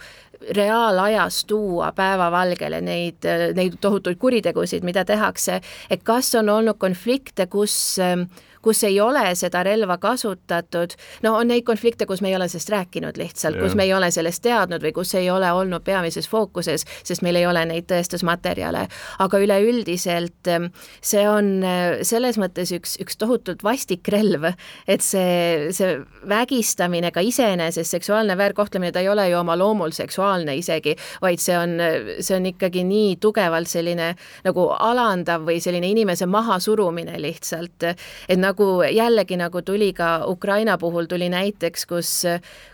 reaalajas 0.57 1.45
tuua 1.49 1.93
päevavalgele 1.93 2.81
neid, 2.81 3.27
neid 3.55 3.79
tohutuid 3.81 4.19
kuritegusid, 4.19 4.85
mida 4.87 5.05
tehakse, 5.05 5.61
et 5.91 6.05
kas 6.07 6.35
on 6.39 6.49
olnud 6.49 6.79
konflikte, 6.79 7.47
kus 7.47 7.99
äh, 8.03 8.17
kus 8.63 8.83
ei 8.85 9.01
ole 9.01 9.25
seda 9.39 9.63
relva 9.67 9.99
kasutatud, 10.03 10.95
no 11.23 11.35
on 11.39 11.51
neid 11.53 11.65
konflikte, 11.67 12.07
kus 12.07 12.23
me 12.25 12.33
ei 12.33 12.37
ole 12.37 12.49
sellest 12.49 12.73
rääkinud 12.75 13.19
lihtsalt, 13.21 13.59
kus 13.61 13.77
me 13.79 13.87
ei 13.89 13.95
ole 13.95 14.11
sellest 14.15 14.43
teadnud 14.45 14.85
või 14.85 14.93
kus 14.97 15.15
ei 15.19 15.31
ole 15.31 15.51
olnud 15.53 15.85
peamises 15.87 16.29
fookuses, 16.29 16.85
sest 17.07 17.25
meil 17.27 17.39
ei 17.41 17.47
ole 17.47 17.65
neid 17.69 17.89
tõestusmaterjale. 17.91 18.87
aga 19.19 19.39
üleüldiselt 19.39 20.49
ähm, 20.49 20.71
see 21.01 21.25
on 21.29 21.63
äh, 21.65 22.03
selles 22.07 22.39
mõttes 22.39 22.73
üks, 22.75 22.97
üks 23.03 23.19
tohutult 23.19 23.63
vastik 23.65 24.09
relv, 24.13 24.51
et 24.87 25.05
see, 25.05 25.71
see 25.75 25.99
vägistamine 26.29 27.11
ka 27.15 27.23
iseenesest, 27.25 27.91
seksuaalne 27.91 28.37
väärkohtlemine, 28.39 28.93
ta 28.93 29.03
ei 29.05 29.09
ole 29.09 29.29
ju 29.31 29.39
oma 29.41 29.57
loomul 29.59 29.95
seksuaalne 29.97 30.57
isegi, 30.59 30.97
vaid 31.23 31.43
see 31.43 31.57
on, 31.59 31.77
see 32.21 32.37
on 32.37 32.49
ikkagi 32.53 32.85
nii 32.89 33.17
tugevalt 33.23 33.71
selline 33.71 34.13
nagu 34.45 34.69
alandav 34.75 35.47
või 35.47 35.61
selline 35.63 35.91
inimese 35.91 36.29
mahasurumine 36.31 37.19
lihtsalt, 37.23 37.89
et 38.29 38.39
nagu 38.39 38.48
nagu 38.49 38.69
jällegi, 38.83 39.39
nagu 39.41 39.63
tuli 39.63 39.93
ka 39.97 40.25
Ukraina 40.29 40.79
puhul 40.79 41.09
tuli 41.11 41.29
näiteks, 41.33 41.87
kus, 41.89 42.13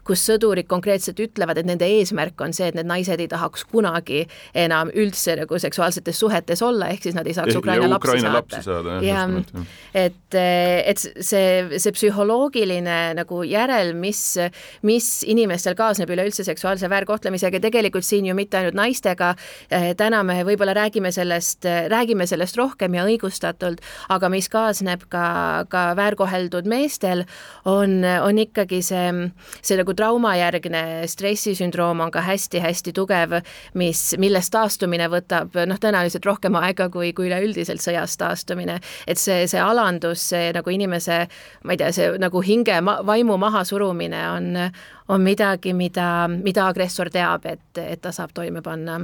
kus 0.06 0.24
sõdurid 0.28 0.68
konkreetselt 0.70 1.20
ütlevad, 1.20 1.60
et 1.60 1.68
nende 1.68 1.88
eesmärk 1.98 2.40
on 2.44 2.54
see, 2.56 2.70
et 2.70 2.78
need 2.78 2.88
naised 2.88 3.20
ei 3.20 3.28
tahaks 3.30 3.66
kunagi 3.70 4.24
enam 4.54 4.90
üldse 4.94 5.36
nagu 5.40 5.58
seksuaalsetes 5.60 6.18
suhetes 6.20 6.62
olla, 6.64 6.90
ehk 6.92 7.08
siis 7.08 7.16
nad 7.16 7.26
ei 7.28 7.36
saaks 7.36 7.56
Ukraina, 7.58 7.88
lapsi, 7.90 8.10
Ukraina 8.10 8.34
lapsi 8.38 8.62
saada. 8.64 8.98
ja 9.04 9.24
et, 9.94 10.36
et 10.38 11.04
see, 11.04 11.78
see 11.78 11.94
psühholoogiline 11.94 12.98
nagu 13.18 13.42
järel, 13.48 13.94
mis, 13.98 14.22
mis 14.86 15.10
inimestel 15.30 15.76
kaasneb 15.78 16.10
üleüldse 16.14 16.46
seksuaalse 16.46 16.90
väärkohtlemisega, 16.90 17.60
tegelikult 17.64 18.06
siin 18.06 18.28
ju 18.28 18.36
mitte 18.36 18.60
ainult 18.60 18.78
naistega, 18.78 19.34
täna 19.98 20.22
me 20.26 20.40
võib-olla 20.46 20.74
räägime 20.76 21.12
sellest, 21.14 21.66
räägime 21.90 22.26
sellest 22.30 22.58
rohkem 22.60 22.98
ja 22.98 23.06
õigustatult, 23.08 23.82
aga 24.12 24.30
mis 24.32 24.48
kaasneb 24.52 25.06
ka, 25.12 25.63
ka 25.70 25.84
väärkoheldud 25.96 26.68
meestel, 26.70 27.24
on, 27.64 28.02
on 28.04 28.38
ikkagi 28.38 28.80
see, 28.84 29.08
see 29.62 29.78
nagu 29.80 29.94
traumajärgne 29.96 30.84
stressisündroom 31.10 32.02
on 32.04 32.12
ka 32.14 32.22
hästi-hästi 32.24 32.94
tugev, 32.96 33.38
mis, 33.78 34.02
millest 34.20 34.52
taastumine 34.54 35.08
võtab 35.12 35.56
noh, 35.68 35.80
tõenäoliselt 35.80 36.26
rohkem 36.28 36.58
aega 36.60 36.88
kui, 36.92 37.12
kui 37.16 37.28
üleüldiselt 37.30 37.82
sõjast 37.84 38.18
taastumine. 38.20 38.80
et 39.06 39.18
see, 39.18 39.46
see 39.50 39.60
alandus, 39.60 40.28
see 40.34 40.52
nagu 40.54 40.70
inimese, 40.70 41.24
ma 41.64 41.74
ei 41.74 41.80
tea, 41.80 41.92
see 41.92 42.12
nagu 42.20 42.42
hinge 42.44 42.80
ma, 42.80 43.00
vaimu 43.06 43.36
mahasurumine 43.40 44.22
on, 44.30 44.54
on 45.08 45.20
midagi, 45.20 45.74
mida, 45.74 46.28
mida 46.28 46.68
agressor 46.68 47.10
teab, 47.10 47.46
et, 47.46 47.68
et 47.78 48.00
ta 48.00 48.12
saab 48.12 48.34
toime 48.34 48.62
panna 48.62 49.00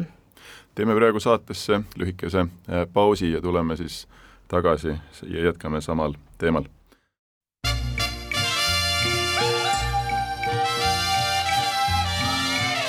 teeme 0.74 0.94
praegu 0.94 1.20
saatesse 1.20 1.80
lühikese 1.98 2.40
äh, 2.40 2.86
pausi 2.92 3.32
ja 3.32 3.42
tuleme 3.42 3.76
siis 3.76 4.08
tagasi 4.48 4.94
ja 5.26 5.44
jätkame 5.44 5.80
samal 5.80 6.14
teemal. 6.40 6.64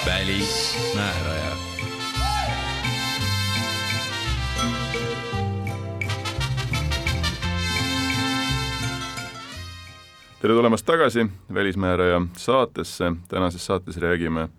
välismääraja. 0.05 1.51
tere 10.41 10.53
tulemast 10.53 10.85
tagasi 10.85 11.27
Välismääraja 11.53 12.21
saatesse, 12.37 13.11
tänases 13.27 13.65
saates 13.65 13.97
räägime 13.97 14.49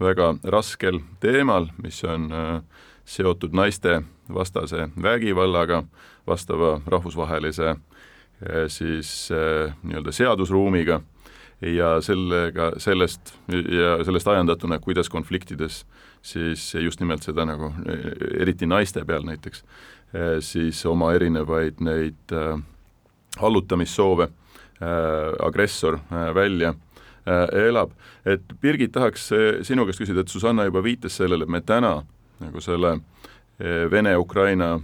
väga 0.00 0.34
raskel 0.44 1.00
teemal, 1.20 1.66
mis 1.82 2.04
on 2.04 2.32
äh, 2.32 2.62
seotud 3.04 3.52
naiste 3.52 4.02
vastase 4.34 4.88
vägivallaga, 5.02 5.82
vastava 6.26 6.80
rahvusvahelise 6.86 7.76
siis 8.68 9.30
eh, 9.30 9.72
nii-öelda 9.82 10.12
seadusruumiga 10.12 11.00
ja 11.62 11.94
sellega, 12.02 12.72
sellest 12.82 13.34
ja 13.48 13.96
sellest 14.04 14.28
ajendatuna, 14.28 14.78
kuidas 14.82 15.08
konfliktides 15.08 15.84
siis 16.22 16.74
just 16.74 17.00
nimelt 17.00 17.22
seda 17.22 17.44
nagu, 17.46 17.72
eriti 18.38 18.66
naiste 18.66 19.04
peal 19.06 19.26
näiteks, 19.26 19.64
eh, 20.14 20.36
siis 20.40 20.84
oma 20.86 21.12
erinevaid 21.14 21.82
neid 21.82 22.36
allutamissoove 23.38 24.28
agressor 25.40 26.00
välja 26.34 26.74
elab. 27.54 27.92
et 28.26 28.42
Birgit, 28.60 28.92
tahaks 28.92 29.28
sinu 29.62 29.84
käest 29.86 30.00
küsida, 30.02 30.20
et 30.20 30.28
Susanna 30.28 30.64
juba 30.64 30.82
viitas 30.82 31.16
sellele, 31.16 31.44
et 31.44 31.48
me 31.48 31.60
täna 31.60 32.02
nagu 32.40 32.60
selle 32.60 32.96
Vene-Ukraina 33.90 34.80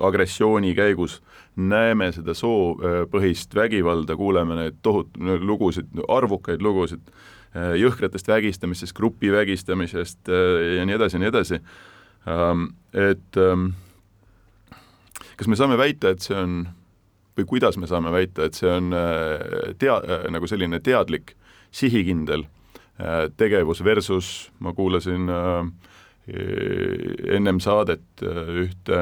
agressiooni 0.00 0.74
käigus 0.74 1.20
näeme 1.56 2.12
seda 2.12 2.34
soopõhist 2.34 3.54
vägivalda, 3.54 4.16
kuuleme 4.16 4.56
neid 4.56 4.80
tohutu 4.82 5.38
lugusid, 5.44 5.90
arvukaid 6.08 6.62
lugusid 6.62 7.12
Äh, 7.50 7.72
jõhkratest 7.80 8.28
vägistamistest, 8.30 8.94
grupi 8.94 9.32
vägistamisest 9.34 10.28
äh, 10.30 10.76
ja 10.76 10.84
nii 10.86 10.94
edasi 10.94 11.16
ja 11.16 11.20
nii 11.22 11.30
edasi. 11.32 11.56
Ähm, 12.30 12.68
et 12.94 13.38
ähm, 13.42 13.72
kas 15.34 15.50
me 15.50 15.58
saame 15.58 15.74
väita, 15.80 16.12
et 16.14 16.22
see 16.22 16.36
on 16.38 16.60
või 17.34 17.48
kuidas 17.50 17.74
me 17.80 17.90
saame 17.90 18.12
väita, 18.14 18.46
et 18.46 18.54
see 18.54 18.70
on 18.70 18.94
äh, 18.94 19.74
tea-, 19.82 19.98
nagu 20.30 20.46
selline 20.50 20.78
teadlik, 20.84 21.34
sihikindel 21.74 22.46
tegevus 23.40 23.78
versus 23.80 24.50
ma 24.60 24.74
kuulasin 24.76 25.30
ennem 26.28 27.60
saadet 27.64 28.20
ühte 28.20 28.98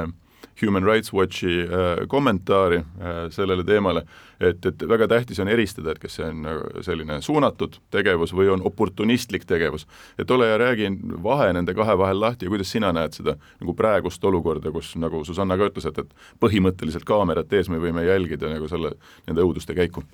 Human 0.62 0.86
Rights 0.86 1.12
Watchi 1.14 1.62
kommentaari 2.08 2.82
sellele 3.30 3.64
teemale 3.64 4.04
et, 4.40 4.66
et 4.66 4.84
väga 4.88 5.08
tähtis 5.10 5.40
on 5.42 5.50
eristada, 5.50 5.92
et 5.92 6.00
kas 6.02 6.18
see 6.18 6.26
on 6.26 6.42
nagu 6.44 6.84
selline 6.86 7.18
suunatud 7.24 7.78
tegevus 7.94 8.32
või 8.36 8.50
on 8.52 8.62
oportunistlik 8.66 9.46
tegevus. 9.48 9.86
et 10.18 10.30
ole 10.30 10.48
ja 10.48 10.58
räägi 10.58 10.90
vahe 11.22 11.52
nende 11.52 11.74
kahe 11.74 11.98
vahel 11.98 12.20
lahti 12.20 12.46
ja 12.46 12.54
kuidas 12.54 12.70
sina 12.70 12.92
näed 12.92 13.18
seda 13.18 13.36
nagu 13.60 13.74
praegust 13.74 14.24
olukorda, 14.24 14.72
kus 14.72 14.94
nagu 14.96 15.24
Susanna 15.24 15.56
ka 15.56 15.70
ütles, 15.70 15.88
et, 15.88 15.98
et 15.98 16.14
põhimõtteliselt 16.40 17.04
kaamerat 17.04 17.52
ees 17.52 17.68
me 17.68 17.82
võime 17.82 18.06
jälgida 18.06 18.50
nagu 18.52 18.68
selle, 18.68 18.94
nende 19.26 19.42
õuduste 19.42 19.74
käiku 19.74 20.04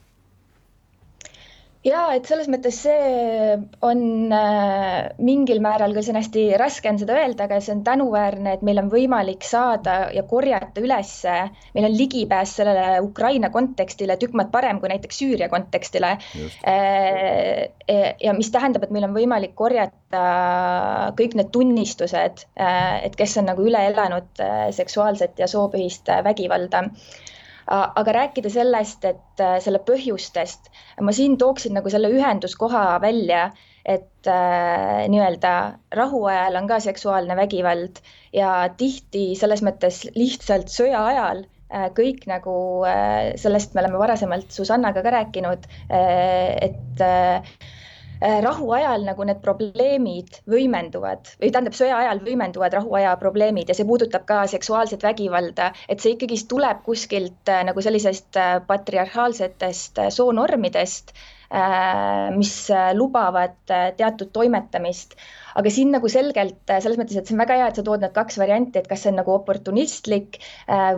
ja 1.85 2.05
et 2.17 2.29
selles 2.29 2.49
mõttes 2.51 2.77
see 2.87 3.57
on 3.85 4.33
äh, 4.33 5.11
mingil 5.23 5.61
määral, 5.65 5.93
küll 5.95 6.07
see 6.07 6.15
on 6.15 6.19
hästi 6.21 6.45
raske 6.61 6.89
on 6.91 7.01
seda 7.01 7.19
öelda, 7.21 7.47
aga 7.47 7.59
see 7.65 7.75
on 7.77 7.83
tänuväärne, 7.87 8.55
et 8.57 8.65
meil 8.67 8.81
on 8.81 8.89
võimalik 8.93 9.45
saada 9.47 9.97
ja 10.15 10.25
korjata 10.29 10.83
üles, 10.85 11.13
meil 11.77 11.89
on 11.91 11.97
ligipääs 11.99 12.57
sellele 12.61 13.03
Ukraina 13.05 13.51
kontekstile 13.55 14.17
tükk 14.21 14.37
maad 14.41 14.53
parem 14.55 14.81
kui 14.81 14.93
näiteks 14.93 15.21
Süüria 15.21 15.51
kontekstile. 15.53 16.15
Äh, 16.65 17.69
ja 18.23 18.35
mis 18.37 18.51
tähendab, 18.55 18.87
et 18.87 18.95
meil 18.95 19.09
on 19.09 19.17
võimalik 19.17 19.55
korjata 19.59 20.25
kõik 21.19 21.37
need 21.37 21.53
tunnistused, 21.53 22.47
äh, 22.57 23.05
et 23.05 23.17
kes 23.21 23.37
on 23.43 23.51
nagu 23.53 23.65
üle 23.69 23.85
elanud 23.91 24.45
seksuaalset 24.75 25.39
ja 25.41 25.49
soopõhist 25.51 26.09
vägivalda 26.25 26.87
aga 27.67 28.13
rääkida 28.19 28.51
sellest, 28.53 29.05
et 29.09 29.41
äh, 29.43 29.57
selle 29.65 29.81
põhjustest, 29.85 30.71
ma 31.01 31.15
siin 31.17 31.39
tooksin 31.41 31.75
nagu 31.79 31.91
selle 31.93 32.11
ühenduskoha 32.13 32.85
välja, 33.03 33.49
et 33.85 34.29
äh, 34.31 35.05
nii-öelda 35.13 35.55
rahuajal 35.97 36.57
on 36.61 36.69
ka 36.69 36.81
seksuaalne 36.81 37.37
vägivald 37.37 38.01
ja 38.33 38.69
tihti 38.77 39.33
selles 39.37 39.65
mõttes 39.65 40.05
lihtsalt 40.17 40.73
sõja 40.73 41.03
ajal 41.11 41.45
äh, 41.45 41.91
kõik 41.97 42.25
nagu 42.31 42.57
äh, 42.89 43.35
sellest 43.41 43.75
me 43.75 43.85
oleme 43.85 44.01
varasemalt 44.01 44.53
Susannaga 44.53 45.05
ka 45.05 45.13
rääkinud, 45.19 45.69
äh, 45.93 46.53
et 46.69 47.05
äh, 47.05 47.57
rahuajal 48.21 49.05
nagu 49.07 49.27
need 49.27 49.41
probleemid 49.45 50.41
võimenduvad 50.51 51.29
või 51.41 51.51
tähendab, 51.51 51.77
sõja 51.77 51.99
ajal 51.99 52.23
võimenduvad 52.25 52.77
rahuaja 52.79 53.15
probleemid 53.21 53.69
ja 53.69 53.77
see 53.77 53.87
puudutab 53.89 54.27
ka 54.29 54.45
seksuaalset 54.51 55.03
vägivalda, 55.05 55.73
et 55.89 56.01
see 56.01 56.15
ikkagist 56.15 56.49
tuleb 56.51 56.83
kuskilt 56.87 57.53
äh, 57.53 57.63
nagu 57.67 57.85
sellisest 57.85 58.39
äh, 58.41 58.59
patriarhaalsetest 58.67 60.05
soonormidest, 60.15 61.15
mis 62.35 62.53
lubavad 62.99 63.53
teatud 63.69 64.33
toimetamist. 64.35 65.13
Aga 65.55 65.71
siin 65.71 65.93
nagu 65.95 66.09
selgelt 66.11 66.67
selles 66.67 66.99
mõttes, 66.99 67.21
et 67.21 67.29
see 67.29 67.37
on 67.37 67.43
väga 67.45 67.61
hea, 67.61 67.69
et 67.71 67.79
sa 67.79 67.85
tood 67.87 68.03
need 68.03 68.15
kaks 68.17 68.41
varianti, 68.41 68.81
et 68.81 68.89
kas 68.91 69.05
see 69.05 69.13
on 69.13 69.21
nagu 69.21 69.37
oportunistlik 69.37 70.41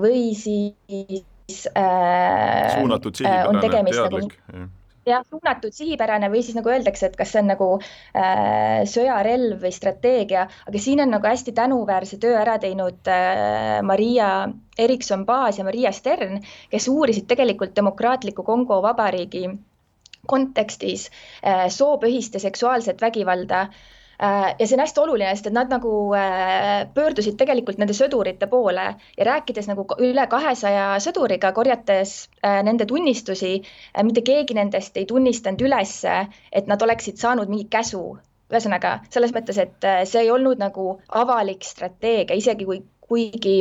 või 0.00 0.30
siis 0.38 1.66
äh, 1.76 2.73
suunatud 2.78 3.20
sihipärane, 3.20 3.61
teadlik 3.68 4.38
nagu, 4.49 4.70
jah, 5.07 5.23
suunatud, 5.31 5.75
sihipärane 5.75 6.29
või 6.33 6.43
siis 6.43 6.57
nagu 6.59 6.71
öeldakse, 6.73 7.11
et 7.11 7.17
kas 7.19 7.33
see 7.33 7.43
on 7.43 7.51
nagu 7.53 7.69
äh, 7.79 8.83
sõjarelv 8.91 9.63
või 9.63 9.73
strateegia, 9.75 10.47
aga 10.67 10.83
siin 10.83 11.03
on 11.05 11.13
nagu 11.15 11.31
hästi 11.31 11.55
tänuväärse 11.57 12.19
töö 12.23 12.35
ära 12.41 12.57
teinud 12.63 13.11
äh, 13.13 13.79
Maria 13.87 14.31
Erikson-Baas 14.87 15.61
ja 15.61 15.67
Maria 15.69 15.93
Stern, 15.95 16.41
kes 16.73 16.89
uurisid 16.93 17.29
tegelikult 17.31 17.77
Demokraatliku 17.79 18.47
Kongo 18.47 18.81
Vabariigi 18.83 19.47
kontekstis 20.27 21.09
äh, 21.09 21.69
soopõhist 21.71 22.35
ja 22.35 22.42
seksuaalset 22.42 23.03
vägivalda. 23.03 23.69
Äh, 23.71 23.95
ja 24.18 24.66
see 24.66 24.76
on 24.76 24.83
hästi 24.83 25.02
oluline, 25.02 25.33
sest 25.37 25.50
et 25.50 25.57
nad 25.57 25.72
nagu 25.72 25.92
äh, 26.16 26.87
pöördusid 26.94 27.37
tegelikult 27.40 27.81
nende 27.81 27.96
sõdurite 27.96 28.48
poole 28.50 28.87
ja 29.16 29.26
rääkides 29.29 29.68
nagu 29.70 29.85
üle 30.00 30.26
kahesaja 30.33 30.87
sõduriga, 31.05 31.52
korjates 31.57 32.14
äh, 32.40 32.62
nende 32.66 32.87
tunnistusi, 32.88 33.59
mitte 34.09 34.24
keegi 34.24 34.57
nendest 34.57 34.96
ei 34.96 35.09
tunnistanud 35.11 35.66
ülesse, 35.68 36.22
et 36.52 36.70
nad 36.70 36.83
oleksid 36.83 37.20
saanud 37.20 37.52
mingi 37.52 37.68
käsu. 37.70 38.16
Ühesõnaga 38.46 39.00
selles 39.11 39.33
mõttes, 39.35 39.59
et 39.59 39.87
see 40.07 40.20
ei 40.22 40.31
olnud 40.31 40.61
nagu 40.62 41.00
avalik 41.11 41.64
strateegia, 41.66 42.37
isegi 42.38 42.64
kui, 42.68 42.79
kuigi 43.02 43.57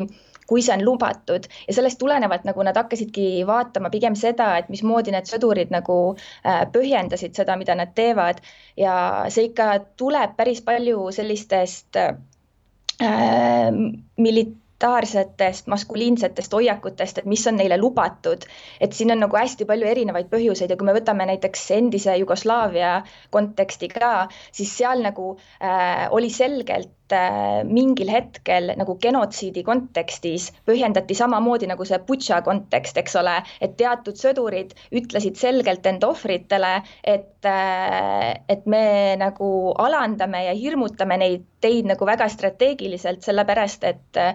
kui 0.47 0.63
see 0.65 0.75
on 0.75 0.83
lubatud 0.85 1.47
ja 1.67 1.75
sellest 1.77 1.99
tulenevalt 2.01 2.45
nagu 2.47 2.65
nad 2.65 2.77
hakkasidki 2.77 3.45
vaatama 3.47 3.89
pigem 3.93 4.17
seda, 4.19 4.51
et 4.59 4.69
mismoodi 4.73 5.13
need 5.15 5.29
sõdurid 5.29 5.73
nagu 5.73 5.97
äh, 6.15 6.65
põhjendasid 6.73 7.37
seda, 7.37 7.57
mida 7.59 7.77
nad 7.77 7.95
teevad 7.97 8.41
ja 8.79 8.97
see 9.33 9.49
ikka 9.49 9.71
tuleb 9.97 10.35
päris 10.37 10.61
palju 10.65 11.09
sellistest 11.15 12.01
äh, 12.01 12.13
milit-, 14.21 14.55
autoritaarsetest 14.75 15.67
maskuliinsetest 15.67 16.53
hoiakutest, 16.53 17.17
et 17.17 17.25
mis 17.25 17.47
on 17.47 17.55
neile 17.55 17.77
lubatud. 17.77 18.45
et 18.79 18.93
siin 18.93 19.11
on 19.11 19.19
nagu 19.19 19.37
hästi 19.37 19.65
palju 19.65 19.87
erinevaid 19.87 20.27
põhjuseid 20.29 20.69
ja 20.69 20.77
kui 20.77 20.85
me 20.85 20.93
võtame 20.93 21.25
näiteks 21.25 21.71
endise 21.71 22.17
Jugoslaavia 22.17 23.03
konteksti 23.31 23.87
ka, 23.87 24.27
siis 24.51 24.77
seal 24.77 25.01
nagu 25.01 25.37
äh, 25.61 26.07
oli 26.11 26.29
selgelt 26.29 27.04
mingil 27.69 28.09
hetkel 28.09 28.71
nagu 28.79 28.95
genotsiidi 29.01 29.63
kontekstis 29.67 30.49
põhjendati 30.65 31.17
samamoodi 31.17 31.67
nagu 31.69 31.85
see 31.85 31.99
Butša 32.07 32.41
kontekst, 32.45 32.97
eks 32.97 33.15
ole, 33.21 33.35
et 33.61 33.75
teatud 33.77 34.17
sõdurid 34.17 34.73
ütlesid 34.95 35.37
selgelt 35.37 35.85
enda 35.85 36.09
ohvritele, 36.13 36.73
et 37.03 37.45
äh,, 37.49 38.31
et 38.49 38.65
me 38.65 39.15
nagu 39.21 39.49
alandame 39.85 40.45
ja 40.47 40.55
hirmutame 40.57 41.17
neid 41.21 41.45
teid 41.61 41.87
nagu 41.89 42.05
väga 42.05 42.27
strateegiliselt, 42.29 43.23
sellepärast 43.25 43.85
et 43.89 44.21
äh, 44.21 44.33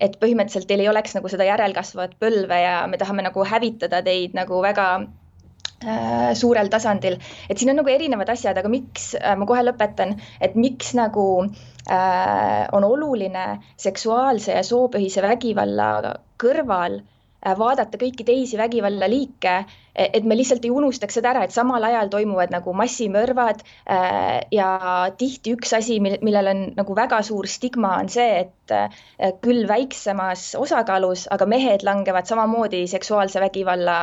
et 0.00 0.18
põhimõtteliselt 0.22 0.68
teil 0.70 0.84
ei 0.84 0.90
oleks 0.92 1.16
nagu 1.18 1.30
seda 1.30 1.46
järelkasvavat 1.48 2.16
põlve 2.22 2.62
ja 2.62 2.78
me 2.90 2.98
tahame 3.02 3.26
nagu 3.26 3.44
hävitada 3.46 4.02
teid 4.06 4.34
nagu 4.38 4.62
väga 4.64 4.88
äh, 5.02 5.21
suurel 6.38 6.70
tasandil, 6.72 7.18
et 7.50 7.58
siin 7.58 7.72
on 7.72 7.80
nagu 7.82 7.92
erinevad 7.92 8.32
asjad, 8.34 8.58
aga 8.58 8.70
miks, 8.72 9.12
äh, 9.18 9.36
ma 9.38 9.48
kohe 9.48 9.64
lõpetan, 9.66 10.16
et 10.40 10.54
miks 10.58 10.92
nagu 10.98 11.26
äh, 11.44 12.66
on 12.72 12.86
oluline 12.88 13.46
seksuaalse 13.76 14.58
ja 14.58 14.66
soopõhise 14.66 15.24
vägivalla 15.24 16.16
kõrval 16.42 17.02
Äh, 17.42 17.56
vaadata 17.58 17.98
kõiki 17.98 18.22
teisi 18.26 18.58
vägivallaliike, 18.58 19.52
e-, 19.98 20.10
et 20.18 20.26
me 20.30 20.36
lihtsalt 20.38 20.62
ei 20.62 20.70
unustaks 20.70 21.16
seda 21.18 21.32
ära, 21.32 21.40
et 21.42 21.54
samal 21.54 21.82
ajal 21.88 22.10
toimuvad 22.12 22.52
nagu 22.54 22.74
massimõrvad 22.78 23.64
äh, 23.90 24.44
ja 24.54 24.68
tihti 25.18 25.56
üks 25.56 25.74
asi, 25.78 25.98
millel 26.04 26.50
on 26.52 26.62
nagu 26.76 26.94
väga 26.94 27.18
suur 27.26 27.50
stigma, 27.50 27.96
on 28.04 28.12
see, 28.14 28.44
et 28.44 28.76
äh, 28.76 29.34
küll 29.42 29.66
väiksemas 29.72 30.52
osakaalus, 30.60 31.26
aga 31.34 31.48
mehed 31.50 31.82
langevad 31.88 32.30
samamoodi 32.30 32.84
seksuaalse 32.94 33.42
vägivalla 33.42 33.98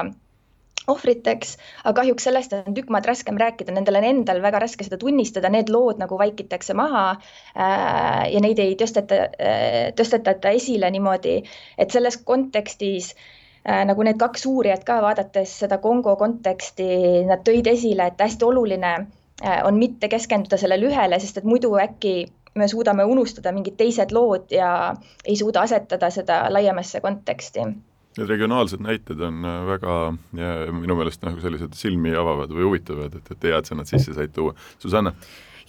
ohvriteks, 0.88 1.56
aga 1.84 2.02
kahjuks 2.02 2.26
sellest 2.28 2.54
on 2.56 2.76
tükk 2.76 2.92
maad 2.94 3.08
raskem 3.10 3.38
rääkida, 3.40 3.74
nendel 3.76 4.00
on 4.00 4.08
endal 4.08 4.42
väga 4.44 4.62
raske 4.64 4.86
seda 4.86 5.00
tunnistada, 5.02 5.52
need 5.54 5.72
lood 5.74 6.00
nagu 6.02 6.18
vaikitakse 6.20 6.76
maha 6.78 7.04
äh, 7.12 8.30
ja 8.34 8.42
neid 8.44 8.62
ei 8.64 8.76
tõsteta 8.80 9.26
äh,, 9.28 9.92
tõstetata 9.98 10.54
esile 10.56 10.90
niimoodi, 10.94 11.40
et 11.78 11.96
selles 11.96 12.20
kontekstis 12.26 13.14
äh, 13.14 13.84
nagu 13.90 14.06
need 14.08 14.20
kaks 14.22 14.48
uurijat 14.50 14.86
ka, 14.88 15.02
vaadates 15.06 15.60
seda 15.66 15.82
Kongo 15.84 16.16
konteksti, 16.20 16.90
nad 17.30 17.46
tõid 17.48 17.70
esile, 17.72 18.10
et 18.10 18.26
hästi 18.26 18.48
oluline 18.48 18.96
äh, 18.96 19.62
on 19.68 19.80
mitte 19.82 20.12
keskenduda 20.12 20.58
sellele 20.62 20.92
ühele, 20.92 21.22
sest 21.22 21.42
et 21.42 21.50
muidu 21.50 21.76
äkki 21.82 22.18
me 22.58 22.68
suudame 22.68 23.06
unustada 23.06 23.54
mingid 23.54 23.78
teised 23.78 24.12
lood 24.16 24.50
ja 24.52 24.96
ei 25.26 25.38
suuda 25.38 25.62
asetada 25.68 26.10
seda 26.10 26.48
laiemasse 26.50 27.00
konteksti 27.04 27.68
Need 28.18 28.32
regionaalsed 28.32 28.82
näited 28.82 29.22
on 29.22 29.46
äh, 29.46 29.60
väga 29.68 29.98
ja 30.40 30.54
minu 30.74 30.98
meelest 30.98 31.22
nagu 31.24 31.42
sellised 31.44 31.78
silmi 31.78 32.16
avavad 32.18 32.52
või 32.52 32.66
huvitavad, 32.66 33.20
et, 33.20 33.30
et 33.36 33.48
hea, 33.52 33.60
et 33.62 33.70
sa 33.70 33.78
nad 33.78 33.90
sisse 33.90 34.16
said 34.18 34.34
tuua. 34.36 34.56
Susanna? 34.82 35.14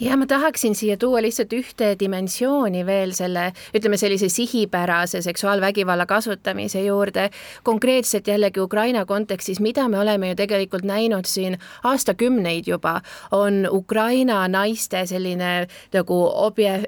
Ja 0.00 0.16
ma 0.16 0.26
tahaksin 0.26 0.74
siia 0.74 0.96
tuua 0.96 1.20
lihtsalt 1.22 1.52
ühte 1.52 1.92
dimensiooni 2.00 2.84
veel 2.86 3.12
selle, 3.12 3.50
ütleme 3.76 3.98
sellise 4.00 4.28
sihipärase 4.32 5.22
seksuaalvägivalla 5.22 6.06
kasutamise 6.06 6.82
juurde. 6.84 7.30
konkreetselt 7.62 8.26
jällegi 8.26 8.60
Ukraina 8.60 9.04
kontekstis, 9.06 9.60
mida 9.60 9.88
me 9.88 9.98
oleme 9.98 10.28
ju 10.28 10.34
tegelikult 10.34 10.84
näinud 10.84 11.24
siin 11.24 11.58
aastakümneid 11.84 12.64
juba, 12.66 13.00
on 13.30 13.68
Ukraina 13.70 14.48
naiste 14.48 15.06
selline 15.06 15.66
nagu 15.92 16.18
obje-, 16.32 16.86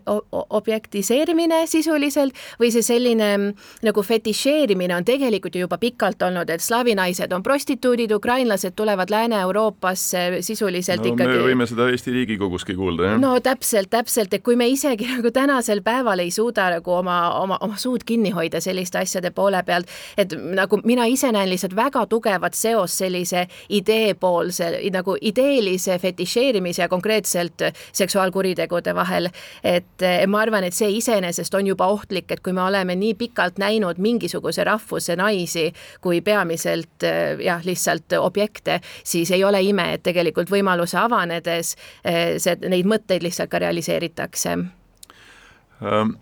objektiseerimine 0.50 1.66
sisuliselt 1.66 2.32
või 2.60 2.72
see 2.72 2.82
selline 2.82 3.54
nagu 3.82 4.02
fetišeerimine 4.02 4.96
on 4.96 5.04
tegelikult 5.04 5.54
ju 5.54 5.66
juba 5.66 5.78
pikalt 5.78 6.22
olnud, 6.22 6.50
et 6.50 6.60
slaavi 6.60 6.94
naised 6.94 7.32
on 7.32 7.42
prostituudid, 7.42 8.12
ukrainlased 8.12 8.72
tulevad 8.76 9.10
Lääne-Euroopasse 9.10 10.40
sisuliselt 10.40 11.04
no, 11.04 11.12
ikkagi. 11.12 11.38
me 11.38 11.46
võime 11.50 11.66
seda 11.68 11.90
Eesti 11.92 12.12
Riigikoguski 12.12 12.74
kuulda 12.74 13.01
jah? 13.06 13.18
no 13.20 13.34
täpselt, 13.40 13.90
täpselt, 13.92 14.34
et 14.34 14.44
kui 14.44 14.56
me 14.56 14.68
isegi 14.70 15.08
nagu 15.16 15.30
tänasel 15.34 15.82
päeval 15.84 16.22
ei 16.24 16.30
suuda 16.30 16.68
nagu 16.76 16.94
oma, 16.98 17.18
oma, 17.40 17.58
oma 17.60 17.78
suud 17.80 18.04
kinni 18.06 18.32
hoida 18.34 18.60
selliste 18.60 19.02
asjade 19.02 19.32
poole 19.34 19.62
pealt, 19.66 19.90
et 20.18 20.34
nagu 20.56 20.80
mina 20.84 21.06
ise 21.10 21.32
näen 21.32 21.50
lihtsalt 21.50 21.76
väga 21.76 22.06
tugevat 22.10 22.56
seost 22.58 23.02
sellise 23.02 23.46
ideepoolse 23.68 24.70
nagu 24.92 25.16
ideelise 25.20 25.98
fetišeerimise 25.98 26.82
ja 26.82 26.88
konkreetselt 26.88 27.66
seksuaalkuritegude 27.92 28.94
vahel. 28.94 29.28
et 29.64 30.06
ma 30.26 30.40
arvan, 30.40 30.64
et 30.64 30.74
see 30.74 30.90
iseenesest 30.98 31.54
on 31.54 31.66
juba 31.66 31.86
ohtlik, 31.86 32.30
et 32.30 32.40
kui 32.40 32.52
me 32.52 32.62
oleme 32.62 32.96
nii 32.96 33.14
pikalt 33.14 33.58
näinud 33.58 33.98
mingisuguse 33.98 34.64
rahvuse 34.64 35.16
naisi 35.16 35.72
kui 36.00 36.20
peamiselt 36.20 37.06
jah, 37.44 37.64
lihtsalt 37.64 38.12
objekte, 38.18 38.80
siis 39.04 39.30
ei 39.30 39.44
ole 39.44 39.62
ime, 39.62 39.92
et 39.94 40.02
tegelikult 40.02 40.50
võimaluse 40.50 40.98
avanedes 40.98 41.74
see, 42.02 42.56
neid 42.68 42.88
mõtteid 42.92 43.24
lihtsalt 43.24 43.50
ka 43.52 43.62
realiseeritakse? 43.62 44.56
Ähm, 45.82 46.14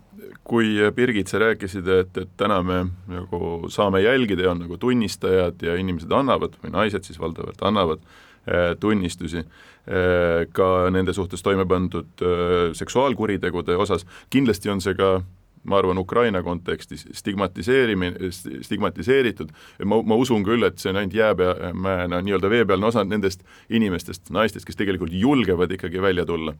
kui 0.43 0.73
Birgit, 0.95 1.29
sa 1.29 1.39
rääkisid, 1.41 1.87
et, 1.87 2.17
et 2.17 2.31
täna 2.37 2.61
me 2.65 2.79
nagu 3.11 3.69
saame 3.69 4.01
jälgida 4.01 4.47
ja 4.47 4.55
on 4.55 4.63
nagu 4.63 4.77
tunnistajad 4.81 5.61
ja 5.61 5.75
inimesed 5.77 6.11
annavad 6.15 6.57
või 6.63 6.73
naised 6.73 7.05
siis 7.05 7.19
valdavalt 7.21 7.61
annavad 7.67 8.01
äh, 8.01 8.71
tunnistusi 8.79 9.43
äh, 9.43 10.47
ka 10.53 10.89
nende 10.93 11.13
suhtes 11.13 11.45
toime 11.45 11.67
pandud 11.69 12.25
äh, 12.25 12.71
seksuaalkuritegude 12.77 13.77
osas, 13.77 14.07
kindlasti 14.33 14.73
on 14.73 14.81
see 14.81 14.97
ka 14.97 15.19
ma 15.63 15.77
arvan, 15.77 15.97
Ukraina 15.97 16.41
kontekstis 16.43 17.05
stigmatiseerimine, 17.13 18.31
stigmatiseeritud, 18.65 19.51
ma, 19.85 20.01
ma 20.01 20.17
usun 20.17 20.45
küll, 20.45 20.65
et 20.65 20.81
see 20.81 20.89
on 20.91 21.01
ainult 21.01 21.15
jäämäena 21.17 22.21
nii-öelda 22.25 22.49
veepealne 22.49 22.89
osa 22.89 23.03
nendest 23.05 23.45
inimestest, 23.69 24.31
naistest, 24.33 24.65
kes 24.65 24.79
tegelikult 24.79 25.13
julgevad 25.13 25.71
ikkagi 25.77 26.01
välja 26.01 26.25
tulla 26.25 26.55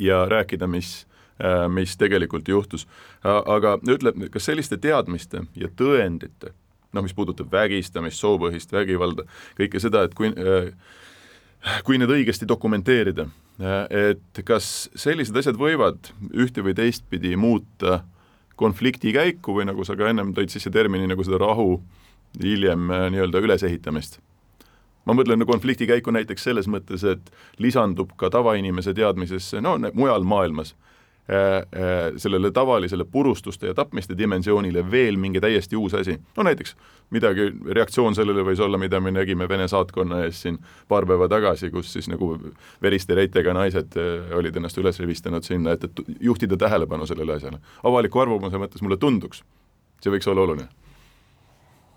ja 0.00 0.24
rääkida, 0.28 0.66
mis, 0.66 1.06
äh, 1.36 1.68
mis 1.68 1.96
tegelikult 2.00 2.48
juhtus. 2.48 2.86
aga 3.24 3.76
ütle, 3.88 4.14
kas 4.30 4.48
selliste 4.48 4.76
teadmiste 4.80 5.44
ja 5.56 5.68
tõendite, 5.68 6.54
noh, 6.92 7.04
mis 7.04 7.14
puudutab 7.14 7.52
vägistamist, 7.52 8.20
soopõhist 8.20 8.72
vägivalda, 8.72 9.28
kõike 9.60 9.80
seda, 9.80 10.06
et 10.08 10.14
kui 10.16 10.32
äh, 10.32 10.72
kui 11.86 11.98
need 12.00 12.10
õigesti 12.10 12.46
dokumenteerida, 12.48 13.26
et 13.90 14.42
kas 14.44 14.88
sellised 14.98 15.36
asjad 15.38 15.58
võivad 15.60 16.10
ühte 16.34 16.64
või 16.66 16.74
teistpidi 16.74 17.36
muuta 17.38 18.00
konflikti 18.58 19.12
käiku 19.14 19.54
või 19.58 19.68
nagu 19.68 19.84
sa 19.86 19.96
ka 19.98 20.10
ennem 20.10 20.32
tõid 20.34 20.50
sisse 20.50 20.70
termini 20.70 21.06
nagu 21.10 21.24
seda 21.24 21.38
rahu 21.42 21.76
hiljem 22.42 22.90
nii-öelda 22.90 23.42
ülesehitamist? 23.44 24.18
Ma 25.06 25.14
mõtlen 25.18 25.42
konflikti 25.46 25.86
käiku 25.90 26.12
näiteks 26.14 26.44
selles 26.46 26.68
mõttes, 26.70 27.02
et 27.06 27.32
lisandub 27.58 28.12
ka 28.18 28.30
tavainimese 28.30 28.94
teadmisesse, 28.94 29.60
no 29.60 29.74
mujal 29.94 30.22
maailmas. 30.22 30.74
äh, 30.74 30.74
äh, 30.74 30.91
sellele 32.16 32.50
tavalisele 32.50 33.04
purustuste 33.04 33.66
ja 33.66 33.74
tapmiste 33.74 34.16
dimensioonile 34.18 34.82
veel 34.90 35.16
mingi 35.16 35.40
täiesti 35.40 35.76
uus 35.76 35.94
asi. 35.94 36.16
no 36.36 36.42
näiteks 36.42 36.74
midagi, 37.10 37.46
reaktsioon 37.78 38.14
sellele 38.14 38.42
võis 38.46 38.60
olla, 38.60 38.78
mida 38.78 39.00
me 39.00 39.12
nägime 39.14 39.48
Vene 39.48 39.68
saatkonna 39.68 40.24
ees 40.26 40.42
siin 40.42 40.58
paar 40.88 41.06
päeva 41.06 41.28
tagasi, 41.30 41.70
kus 41.70 41.92
siis 41.92 42.08
nagu 42.10 42.34
veriste 42.82 43.14
reitega 43.14 43.54
naised 43.54 43.96
äh, 44.00 44.36
olid 44.36 44.56
ennast 44.56 44.78
üles 44.82 44.98
rivistanud 45.00 45.46
sinna, 45.46 45.76
et, 45.76 45.84
et 45.84 46.20
juhtida 46.20 46.58
tähelepanu 46.58 47.06
sellele 47.06 47.38
asjale. 47.38 47.62
avaliku 47.84 48.24
arvamuse 48.24 48.58
mõttes 48.58 48.82
mulle 48.82 48.98
tunduks, 48.98 49.44
see 50.02 50.12
võiks 50.12 50.30
olla 50.32 50.46
oluline 50.46 50.68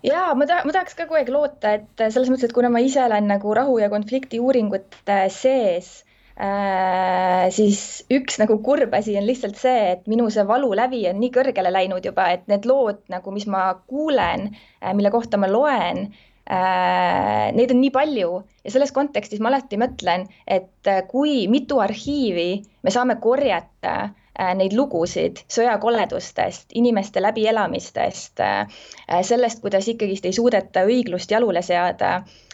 ja 0.06 0.28
ma 0.38 0.46
ta-, 0.46 0.62
ma 0.64 0.74
tahaks 0.74 0.94
ka 0.94 1.06
kogu 1.06 1.18
aeg 1.18 1.32
loota, 1.34 1.76
et 1.80 2.06
selles 2.06 2.30
mõttes, 2.30 2.46
et 2.46 2.54
kuna 2.56 2.70
ma 2.70 2.82
ise 2.84 3.02
olen 3.02 3.26
nagu 3.30 3.54
rahu 3.58 3.80
ja 3.82 3.90
konflikti 3.90 4.40
uuringute 4.42 5.24
sees 5.34 6.04
äh,, 6.40 7.48
siis 7.54 8.04
üks 8.12 8.38
nagu 8.42 8.58
kurb 8.64 8.94
asi 8.98 9.16
on 9.20 9.26
lihtsalt 9.28 9.58
see, 9.60 9.92
et 9.96 10.06
minu 10.10 10.28
see 10.32 10.46
valulävi 10.48 11.02
on 11.10 11.20
nii 11.22 11.32
kõrgele 11.34 11.72
läinud 11.72 12.06
juba, 12.06 12.30
et 12.34 12.46
need 12.52 12.68
lood 12.68 13.02
nagu, 13.12 13.34
mis 13.34 13.48
ma 13.50 13.68
kuulen 13.86 14.50
äh,, 14.52 14.92
mille 14.94 15.12
kohta 15.14 15.40
ma 15.40 15.50
loen 15.50 16.06
äh,, 16.50 17.48
neid 17.56 17.72
on 17.74 17.82
nii 17.82 17.94
palju 17.94 18.30
ja 18.64 18.74
selles 18.74 18.94
kontekstis 18.96 19.42
ma 19.42 19.52
alati 19.52 19.80
mõtlen, 19.80 20.28
et 20.46 20.92
äh, 20.92 21.02
kui 21.10 21.46
mitu 21.52 21.80
arhiivi 21.84 22.50
me 22.82 22.94
saame 22.94 23.20
korjata 23.22 23.96
Äh, 24.36 24.52
neid 24.52 24.74
lugusid 24.76 25.38
sõjakoledustest, 25.48 26.74
inimeste 26.76 27.22
läbielamistest, 27.24 28.42
äh, 28.44 28.82
sellest, 29.24 29.62
kuidas 29.62 29.88
ikkagist 29.88 30.28
ei 30.28 30.36
suudeta 30.36 30.82
õiglust 30.84 31.32
jalule 31.32 31.62
seada. 31.64 32.10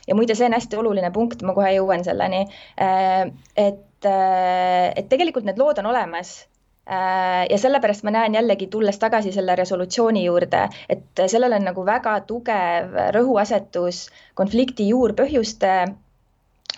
Ja 0.08 0.16
muide, 0.18 0.36
see 0.38 0.48
on 0.48 0.56
hästi 0.56 0.78
oluline 0.80 1.10
punkt, 1.14 1.42
ma 1.46 1.54
kohe 1.56 1.74
jõuan 1.76 2.04
selleni. 2.06 2.46
Äh, 2.80 3.28
et, 3.56 4.08
et 4.08 5.06
tegelikult 5.08 5.46
need 5.46 5.60
lood 5.62 5.78
on 5.78 5.86
olemas 5.92 6.40
ja 6.82 7.58
sellepärast 7.62 8.02
ma 8.02 8.10
näen 8.10 8.34
jällegi, 8.34 8.66
tulles 8.66 8.96
tagasi 8.98 9.30
selle 9.32 9.54
resolutsiooni 9.54 10.24
juurde, 10.24 10.64
et 10.90 11.22
sellel 11.30 11.54
on 11.54 11.68
nagu 11.68 11.84
väga 11.86 12.16
tugev 12.26 12.96
rõhuasetus 13.14 14.08
konflikti 14.34 14.88
juurpõhjuste 14.88 15.70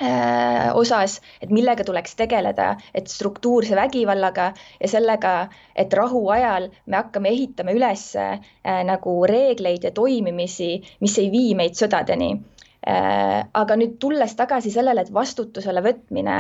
Äh, 0.03 0.75
osas, 0.75 1.21
et 1.39 1.53
millega 1.55 1.85
tuleks 1.87 2.17
tegeleda, 2.19 2.73
et 2.99 3.07
struktuurse 3.07 3.77
vägivallaga 3.79 4.49
ja 4.81 4.89
sellega, 4.91 5.35
et 5.79 5.93
rahuajal 5.95 6.67
me 6.91 6.99
hakkame 6.99 7.31
ehitama 7.31 7.71
üles 7.77 8.03
äh, 8.19 8.41
nagu 8.89 9.15
reegleid 9.31 9.87
ja 9.87 9.93
toimimisi, 9.95 10.81
mis 10.99 11.15
ei 11.23 11.31
vii 11.31 11.55
meid 11.61 11.79
sõdadeni 11.79 12.33
äh,. 12.35 12.54
Aga 12.85 13.77
nüüd 13.81 13.95
tulles 14.03 14.35
tagasi 14.37 14.69
sellele, 14.71 15.07
et 15.07 15.13
vastutusele 15.15 15.81
võtmine, 15.85 16.35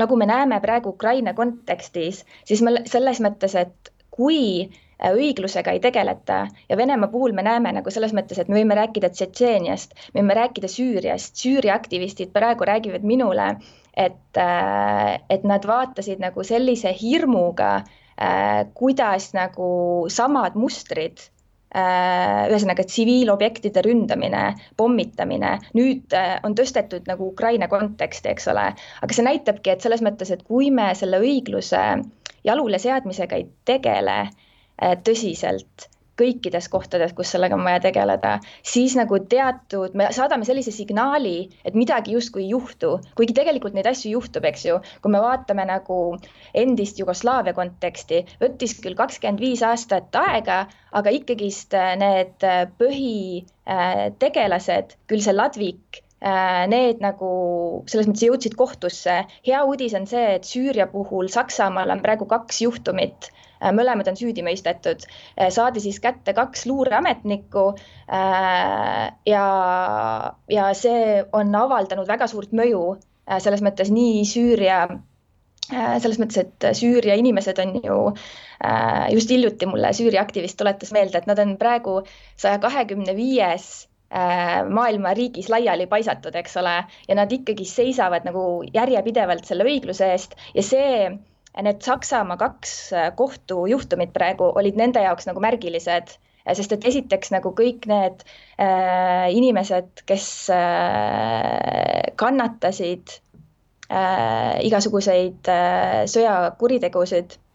nagu 0.00 0.16
me 0.16 0.28
näeme 0.30 0.60
praegu 0.64 0.94
Ukraina 0.94 1.34
kontekstis, 1.36 2.22
siis 2.48 2.62
me 2.64 2.86
selles 2.88 3.20
mõttes, 3.20 3.56
et 3.60 3.92
kui 4.10 4.70
Äh, 5.00 5.14
õiglusega 5.16 5.72
ei 5.72 5.80
tegeleta 5.80 6.42
ja 6.68 6.76
Venemaa 6.76 7.08
puhul 7.08 7.32
me 7.32 7.44
näeme 7.46 7.72
nagu 7.72 7.92
selles 7.92 8.12
mõttes, 8.16 8.38
et 8.42 8.50
me 8.52 8.58
võime 8.58 8.76
rääkida 8.76 9.08
Tšetšeeniast, 9.14 9.94
me 10.12 10.20
võime 10.20 10.36
rääkida 10.36 10.68
Süüriast, 10.68 11.40
Süüria 11.40 11.72
aktivistid 11.80 12.34
praegu 12.34 12.68
räägivad 12.68 13.06
minule, 13.08 13.46
et, 13.96 14.36
äh, 14.36 15.16
et 15.32 15.46
nad 15.48 15.64
vaatasid 15.64 16.20
nagu 16.20 16.44
sellise 16.44 16.92
hirmuga, 17.00 17.72
äh, 18.20 18.66
kuidas 18.76 19.32
nagu 19.32 19.70
samad 20.12 20.58
mustrid 20.60 21.24
ühesõnaga 21.70 22.82
tsiviilobjektide 22.82 23.84
ründamine, 23.86 24.42
pommitamine, 24.76 25.52
nüüd 25.78 26.16
on 26.42 26.56
tõstetud 26.58 27.06
nagu 27.06 27.28
Ukraina 27.30 27.68
konteksti, 27.70 28.32
eks 28.32 28.48
ole, 28.50 28.64
aga 28.74 29.14
see 29.14 29.26
näitabki, 29.26 29.70
et 29.70 29.86
selles 29.86 30.02
mõttes, 30.02 30.34
et 30.34 30.42
kui 30.42 30.72
me 30.74 30.88
selle 30.98 31.22
õigluse 31.22 31.84
jalule 32.42 32.82
seadmisega 32.82 33.38
ei 33.38 33.46
tegele, 33.70 34.18
Äh, 34.80 34.96
tõsiselt 35.04 35.90
kõikides 36.20 36.68
kohtades, 36.72 37.12
kus 37.16 37.30
sellega 37.34 37.56
on 37.56 37.64
vaja 37.66 37.80
tegeleda, 37.86 38.32
siis 38.66 38.96
nagu 38.98 39.14
teatud, 39.32 39.90
me 39.98 40.04
saadame 40.14 40.44
sellise 40.48 40.72
signaali, 40.74 41.36
et 41.64 41.74
midagi 41.78 42.14
justkui 42.16 42.42
ei 42.44 42.52
juhtu, 42.54 42.90
kuigi 43.18 43.36
tegelikult 43.36 43.74
neid 43.76 43.88
asju 43.90 44.08
juhtub, 44.16 44.44
eks 44.50 44.62
ju. 44.68 44.74
kui 45.02 45.10
me 45.14 45.20
vaatame 45.22 45.64
nagu 45.68 45.98
endist 46.64 46.96
Jugoslaavia 47.00 47.54
konteksti, 47.56 48.18
võttis 48.42 48.72
küll 48.84 48.96
kakskümmend 48.98 49.40
viis 49.42 49.62
aastat 49.66 50.10
aega, 50.20 50.58
aga 50.92 51.08
ikkagist 51.16 51.70
äh, 51.78 51.96
need 52.00 52.38
äh, 52.46 52.62
põhitegelased, 52.80 54.88
küll 55.10 55.22
see 55.24 55.36
Ladvik 55.36 55.86
need 56.20 56.98
nagu 57.00 57.28
selles 57.88 58.08
mõttes 58.10 58.26
jõudsid 58.26 58.52
kohtusse. 58.52 59.24
hea 59.46 59.60
uudis 59.64 59.94
on 59.96 60.04
see, 60.10 60.26
et 60.36 60.44
Süüria 60.44 60.84
puhul 60.92 61.32
Saksamaal 61.32 61.88
on 61.94 62.02
praegu 62.04 62.28
kaks 62.28 62.60
juhtumit 62.60 63.30
Äh, 63.32 63.39
mõlemad 63.76 64.08
on 64.10 64.18
süüdi 64.18 64.44
mõistetud. 64.46 65.04
Äh, 65.36 65.50
saadi 65.54 65.82
siis 65.84 66.00
kätte 66.02 66.34
kaks 66.36 66.66
luureametnikku 66.70 67.66
äh, 67.74 69.04
ja, 69.26 69.44
ja 70.50 70.72
see 70.76 71.20
on 71.36 71.54
avaldanud 71.54 72.08
väga 72.08 72.30
suurt 72.30 72.56
mõju 72.56 72.84
selles 73.38 73.62
mõttes 73.62 73.92
nii 73.94 74.24
Süüria 74.26 74.88
selles 75.70 76.18
mõttes, 76.18 76.40
et 76.40 76.64
Süüria 76.74 77.14
inimesed 77.20 77.60
on 77.62 77.76
ju, 77.84 77.98
just 79.14 79.30
hiljuti 79.30 79.68
mulle 79.70 79.92
Süüria 79.94 80.24
aktivist 80.24 80.58
tuletas 80.58 80.90
meelde, 80.90 81.20
et 81.20 81.28
nad 81.30 81.38
on 81.38 81.52
praegu 81.60 82.00
saja 82.34 82.58
kahekümne 82.58 83.14
viies 83.14 83.68
maailma 84.10 85.14
riigis 85.14 85.46
laiali 85.52 85.86
paisatud, 85.86 86.34
eks 86.34 86.56
ole, 86.58 86.74
ja 87.06 87.14
nad 87.14 87.30
ikkagi 87.30 87.68
seisavad 87.70 88.26
nagu 88.26 88.64
järjepidevalt 88.74 89.46
selle 89.46 89.68
õigluse 89.68 90.10
eest 90.10 90.34
ja 90.56 90.64
see, 90.66 91.12
need 91.58 91.82
Saksamaa 91.82 92.38
kaks 92.40 92.74
kohtujuhtumit 93.18 94.12
praegu 94.14 94.52
olid 94.54 94.76
nende 94.78 95.02
jaoks 95.02 95.26
nagu 95.26 95.42
märgilised 95.42 96.14
sest 96.56 96.72
et 96.74 96.86
esiteks 96.90 97.32
nagu 97.34 97.52
kõik 97.56 97.86
need 97.90 98.22
äh, 98.60 99.28
inimesed, 99.36 100.04
kes 100.08 100.26
äh, 100.54 102.10
kannatasid 102.20 103.16
äh, 103.90 104.56
igasuguseid 104.66 105.50
äh, 105.52 106.02
sõjakuritegusid 106.10 107.36
äh, 107.36 107.49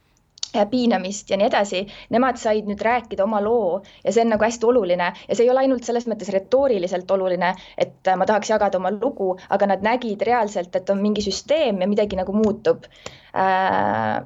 piinamist 0.72 1.30
ja 1.30 1.40
nii 1.40 1.48
edasi, 1.50 1.82
nemad 2.16 2.40
said 2.42 2.70
nüüd 2.70 2.82
rääkida 2.86 3.26
oma 3.26 3.42
loo 3.44 3.82
ja 4.04 4.14
see 4.14 4.24
on 4.24 4.32
nagu 4.36 4.48
hästi 4.48 4.70
oluline 4.70 5.10
ja 5.14 5.36
see 5.36 5.46
ei 5.46 5.52
ole 5.54 5.66
ainult 5.66 5.88
selles 5.88 6.08
mõttes 6.12 6.32
retooriliselt 6.34 7.12
oluline, 7.12 7.54
et 7.78 8.08
äh, 8.08 8.16
ma 8.20 8.28
tahaks 8.30 8.54
jagada 8.54 8.80
oma 8.80 8.94
lugu, 8.96 9.34
aga 9.50 9.74
nad 9.74 9.84
nägid 9.86 10.24
reaalselt, 10.28 10.76
et 10.76 10.90
on 10.90 11.04
mingi 11.04 11.26
süsteem 11.26 11.84
ja 11.84 11.90
midagi 11.92 12.20
nagu 12.20 12.36
muutub 12.36 12.88
äh, 13.36 14.24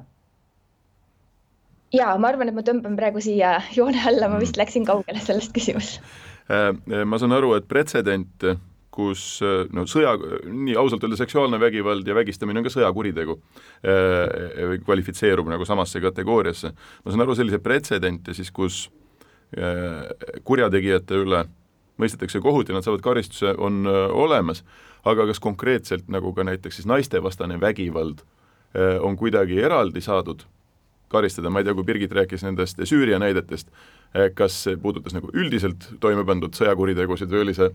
ja 1.94 2.10
ma 2.18 2.30
arvan, 2.30 2.50
et 2.50 2.56
ma 2.56 2.64
tõmban 2.66 2.96
praegu 2.98 3.22
siia 3.24 3.58
joone 3.76 4.02
alla, 4.06 4.30
ma 4.30 4.40
vist 4.42 4.58
läksin 4.60 4.86
kaugele 4.88 5.22
sellest 5.24 5.54
küsimusest. 5.56 6.02
Äh, 6.50 6.70
äh, 6.74 7.04
ma 7.06 7.18
saan 7.20 7.34
aru, 7.36 7.54
et 7.58 7.68
pretsedent, 7.70 8.46
kus 8.94 9.40
äh, 9.46 9.64
no 9.74 9.86
sõja, 9.90 10.16
nii 10.44 10.76
ausalt 10.80 11.04
öelda 11.06 11.18
seksuaalne 11.20 11.60
vägivald 11.62 12.08
ja 12.08 12.16
vägistamine 12.16 12.60
on 12.60 12.66
ka 12.66 12.72
sõjakuritegu, 12.74 13.38
kvalifitseerub 14.84 15.48
nagu 15.50 15.66
samasse 15.66 16.02
kategooriasse. 16.02 16.72
ma 17.04 17.12
saan 17.12 17.24
aru, 17.24 17.36
selliseid 17.38 17.62
pretsedente 17.62 18.34
siis, 18.34 18.50
kus 18.50 18.88
kurjategijate 20.46 21.16
üle 21.18 21.40
mõistetakse 21.98 22.38
kohut 22.40 22.68
ja 22.70 22.76
nad 22.76 22.86
saavad 22.86 23.02
karistuse, 23.02 23.50
on 23.58 23.82
olemas, 23.86 24.62
aga 25.02 25.26
kas 25.26 25.42
konkreetselt 25.42 26.06
nagu 26.06 26.30
ka 26.36 26.46
näiteks 26.46 26.78
siis 26.78 26.86
naistevastane 26.86 27.58
vägivald 27.60 28.22
on 29.02 29.16
kuidagi 29.18 29.58
eraldi 29.58 30.00
saadud 30.04 30.44
karistada, 31.10 31.50
ma 31.50 31.60
ei 31.60 31.66
tea, 31.66 31.74
kui 31.74 31.86
Birgit 31.86 32.12
rääkis 32.14 32.44
nendest 32.46 32.80
Süüria 32.86 33.18
näidetest, 33.20 33.70
eh, 34.14 34.30
kas 34.34 34.62
see 34.64 34.78
puudutas 34.80 35.14
nagu 35.16 35.30
üldiselt 35.34 35.88
toime 36.00 36.24
pandud 36.26 36.54
sõjakuritegusid 36.56 37.32
või 37.32 37.44
oli 37.46 37.56
see 37.58 37.70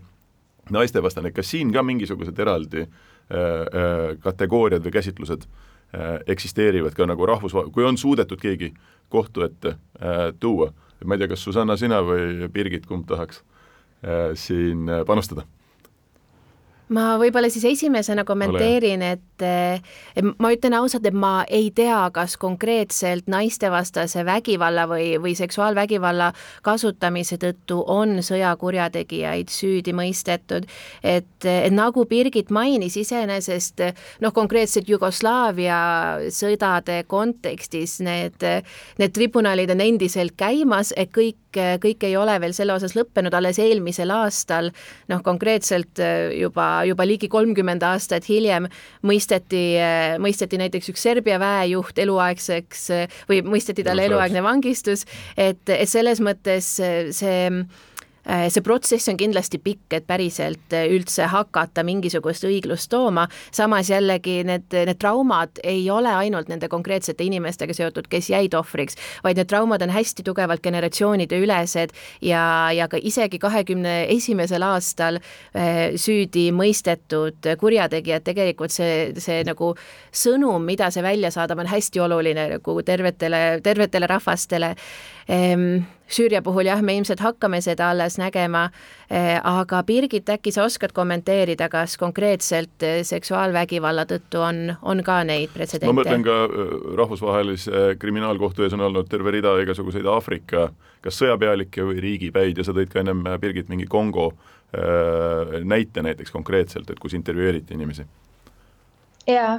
naistevastane, 0.72 1.32
kas 1.36 1.50
siin 1.52 1.74
ka 1.74 1.84
mingisugused 1.86 2.40
eraldi 2.40 2.86
äh, 2.86 2.90
äh, 3.30 4.18
kategooriad 4.24 4.86
või 4.86 4.96
käsitlused 4.96 5.46
äh, 5.46 6.20
eksisteerivad 6.28 6.96
ka 6.98 7.08
nagu 7.10 7.28
rahvusva-, 7.30 7.68
kui 7.74 7.86
on 7.86 7.98
suudetud 7.98 8.42
keegi 8.42 8.74
kohtu 9.10 9.46
ette 9.46 9.76
äh, 9.76 10.32
tuua, 10.40 10.72
ma 11.06 11.16
ei 11.16 11.24
tea, 11.24 11.34
kas 11.34 11.44
Susanna, 11.44 11.78
sina 11.78 12.02
või 12.06 12.50
Birgit, 12.54 12.88
kumb 12.90 13.08
tahaks 13.10 13.44
äh, 14.02 14.32
siin 14.40 14.90
panustada? 15.08 15.46
ma 16.90 17.16
võib-olla 17.18 17.50
siis 17.50 17.66
esimesena 17.66 18.22
kommenteerin, 18.28 19.02
et 19.02 19.35
ma 19.44 20.52
ütlen 20.54 20.76
ausalt, 20.78 21.06
et 21.06 21.16
ma 21.16 21.44
ei 21.52 21.72
tea, 21.76 22.10
kas 22.14 22.38
konkreetselt 22.40 23.28
naistevastase 23.32 24.26
vägivalla 24.26 24.86
või, 24.90 25.16
või 25.22 25.36
seksuaalvägivalla 25.38 26.32
kasutamise 26.66 27.38
tõttu 27.42 27.82
on 27.92 28.20
sõjakurjategijaid 28.24 29.52
süüdi 29.52 29.94
mõistetud. 29.96 30.68
et, 31.04 31.46
et 31.46 31.74
nagu 31.74 32.06
Birgit 32.06 32.50
mainis, 32.50 32.98
iseenesest 32.98 33.82
noh, 34.22 34.34
konkreetselt 34.34 34.90
Jugoslaavia 34.90 35.80
sõdade 36.30 37.04
kontekstis 37.08 38.00
need, 38.06 38.44
need 39.00 39.16
tribunalid 39.16 39.72
on 39.72 39.82
endiselt 39.82 40.36
käimas, 40.38 40.94
et 40.96 41.12
kõik 41.16 41.38
kõik 41.56 42.04
ei 42.04 42.18
ole 42.20 42.34
veel 42.44 42.52
selle 42.52 42.74
osas 42.76 42.98
lõppenud, 42.98 43.32
alles 43.32 43.60
eelmisel 43.64 44.12
aastal 44.12 44.74
noh, 45.08 45.22
konkreetselt 45.24 46.02
juba 46.36 46.84
juba 46.84 47.08
ligi 47.08 47.30
kolmkümmend 47.32 47.84
aastat 47.86 48.28
hiljem 48.30 48.68
mõisteti, 49.06 49.25
mõisteti 50.22 50.60
näiteks 50.62 50.92
üks 50.94 51.06
Serbia 51.08 51.40
väejuht 51.42 52.00
eluaegseks 52.06 52.88
või 53.30 53.42
mõisteti 53.46 53.86
talle 53.86 54.08
eluaegne 54.10 54.44
vangistus, 54.46 55.06
et, 55.38 55.64
et 55.70 55.90
selles 55.90 56.22
mõttes 56.24 56.76
see 56.78 57.40
see 58.26 58.64
protsess 58.66 59.10
on 59.12 59.18
kindlasti 59.20 59.60
pikk, 59.62 59.94
et 59.94 60.08
päriselt 60.08 60.74
äh, 60.74 60.88
üldse 60.92 61.28
hakata 61.30 61.84
mingisugust 61.86 62.46
õiglust 62.48 62.90
tooma, 62.90 63.28
samas 63.54 63.90
jällegi 63.92 64.40
need, 64.48 64.66
need 64.74 65.00
traumad 65.02 65.62
ei 65.64 65.84
ole 65.94 66.10
ainult 66.10 66.50
nende 66.50 66.70
konkreetsete 66.72 67.26
inimestega 67.28 67.76
seotud, 67.78 68.10
kes 68.10 68.32
jäid 68.34 68.58
ohvriks, 68.58 68.98
vaid 69.26 69.38
need 69.40 69.50
traumad 69.52 69.86
on 69.86 69.94
hästi 69.94 70.26
tugevalt 70.26 70.64
generatsioonide 70.66 71.40
ülesed 71.42 71.94
ja, 72.26 72.44
ja 72.74 72.90
ka 72.90 73.00
isegi 73.02 73.40
kahekümne 73.42 73.98
esimesel 74.16 74.66
aastal 74.66 75.20
äh, 75.22 75.94
süüdi 76.02 76.48
mõistetud 76.56 77.52
kurjategijad, 77.62 78.26
tegelikult 78.26 78.74
see, 78.74 79.12
see 79.22 79.44
nagu 79.46 79.74
sõnum, 80.16 80.66
mida 80.66 80.90
see 80.94 81.06
välja 81.06 81.32
saadab, 81.34 81.62
on 81.62 81.70
hästi 81.70 82.02
oluline 82.02 82.50
nagu 82.56 82.80
tervetele, 82.86 83.44
tervetele 83.64 84.10
rahvastele. 84.10 84.74
Ehm, 85.30 85.86
Süüria 86.08 86.42
puhul 86.46 86.68
jah, 86.70 86.82
me 86.86 86.94
ilmselt 87.00 87.22
hakkame 87.24 87.62
seda 87.66 87.90
alles 87.90 88.20
nägema, 88.22 88.68
eh, 89.10 89.40
aga 89.42 89.82
Birgit, 89.84 90.30
äkki 90.30 90.52
sa 90.54 90.66
oskad 90.68 90.94
kommenteerida, 90.94 91.70
kas 91.70 91.98
konkreetselt 91.98 92.84
eh, 92.86 93.00
seksuaalvägivalla 93.04 94.06
tõttu 94.10 94.44
on, 94.46 94.60
on 94.82 95.02
ka 95.06 95.24
neid 95.26 95.54
pretsedente? 95.54 95.90
ma 95.90 96.02
mõtlen 96.02 96.26
ka 96.26 96.36
eh, 96.46 96.76
rahvusvahelise 97.02 97.86
kriminaalkohtu 98.02 98.66
ees 98.66 98.76
on 98.78 98.86
olnud 98.86 99.10
terve 99.10 99.34
rida 99.34 99.56
igasuguseid 99.64 100.06
Aafrika 100.06 100.70
kas 101.06 101.18
sõjapealikke 101.22 101.86
või 101.86 102.02
riigipäid 102.02 102.58
ja 102.58 102.66
sa 102.66 102.74
tõid 102.74 102.94
ka 102.94 103.02
ennem, 103.02 103.26
Birgit, 103.42 103.70
mingi 103.70 103.86
Kongo 103.90 104.32
näite 105.64 106.02
näiteks 106.04 106.34
konkreetselt, 106.34 106.90
et 106.90 107.00
kus 107.00 107.14
intervjueeriti 107.16 107.78
inimesi 107.78 108.04
jaa, 109.30 109.54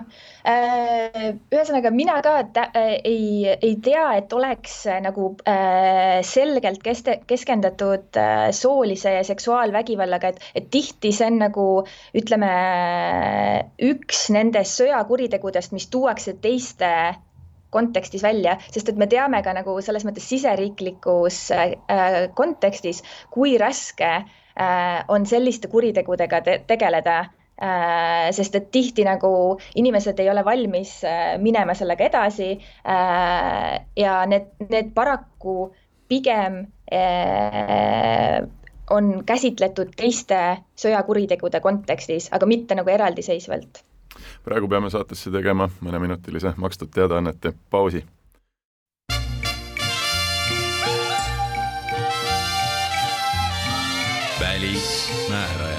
äh, 0.47 1.27
ühesõnaga 1.53 1.91
mina 1.95 2.21
ka 2.23 2.37
äh, 2.45 2.93
ei, 3.05 3.27
ei 3.55 3.75
tea, 3.83 4.05
et 4.21 4.33
oleks 4.37 4.79
äh, 4.87 5.01
nagu 5.03 5.33
äh, 5.49 6.23
selgelt 6.27 6.83
keste, 6.85 7.19
keskendatud 7.27 8.19
äh, 8.21 8.49
soolise 8.55 9.17
ja 9.19 9.25
seksuaalvägivallaga, 9.27 10.33
et, 10.35 10.49
et 10.55 10.71
tihti 10.71 11.13
see 11.17 11.31
on 11.33 11.41
nagu 11.43 11.67
ütleme, 12.17 12.51
üks 13.91 14.27
nendest 14.35 14.79
sõjakuritegudest, 14.81 15.75
mis 15.75 15.91
tuuakse 15.91 16.37
teiste 16.43 16.93
kontekstis 17.75 18.23
välja, 18.23 18.57
sest 18.73 18.89
et 18.93 18.99
me 19.01 19.09
teame 19.11 19.43
ka 19.45 19.53
nagu 19.57 19.75
selles 19.85 20.07
mõttes 20.07 20.29
siseriiklikus 20.31 21.41
äh, 21.55 21.75
kontekstis, 22.39 23.03
kui 23.35 23.57
raske 23.61 24.13
äh, 24.15 25.03
on 25.13 25.27
selliste 25.27 25.69
kuritegudega 25.73 26.41
te 26.47 26.61
tegeleda 26.71 27.25
sest 28.37 28.55
et 28.55 28.71
tihti 28.71 29.05
nagu 29.07 29.59
inimesed 29.81 30.19
ei 30.21 30.29
ole 30.31 30.45
valmis 30.45 30.99
äh, 31.05 31.39
minema 31.41 31.75
sellega 31.75 32.05
edasi 32.05 32.51
äh, 32.53 33.87
ja 33.97 34.17
need, 34.29 34.51
need 34.69 34.93
paraku 34.95 35.73
pigem 36.09 36.67
on 38.91 39.09
käsitletud 39.27 39.89
teiste 39.97 40.39
sõjakuritegude 40.79 41.59
kontekstis, 41.61 42.29
aga 42.31 42.47
mitte 42.47 42.77
nagu 42.79 42.93
eraldiseisvalt. 42.93 43.83
praegu 44.45 44.69
peame 44.69 44.91
saatesse 44.91 45.33
tegema 45.35 45.67
mõneminutilise 45.81 46.55
makstud 46.57 46.93
teadaannete 46.95 47.53
pausi. 47.71 48.05
välismääraja 54.41 55.76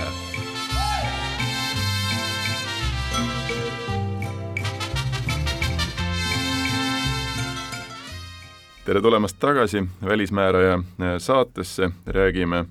tere 8.88 9.02
tulemast 9.02 9.36
tagasi 9.39 9.84
Välismääraja 10.06 10.73
äh, 10.73 11.17
saatesse, 11.17 11.89
räägime 12.06 12.65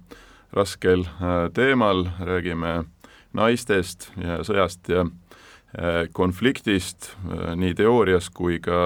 raskel 0.53 1.01
äh, 1.01 1.53
teemal, 1.55 2.07
räägime 2.21 2.85
naistest 3.33 4.09
ja 4.17 4.39
sõjast 4.41 4.89
ja 4.89 5.03
äh, 5.05 6.09
konfliktist 6.17 7.11
nii 7.57 7.75
teoorias 7.77 8.31
kui 8.33 8.57
ka, 8.65 8.81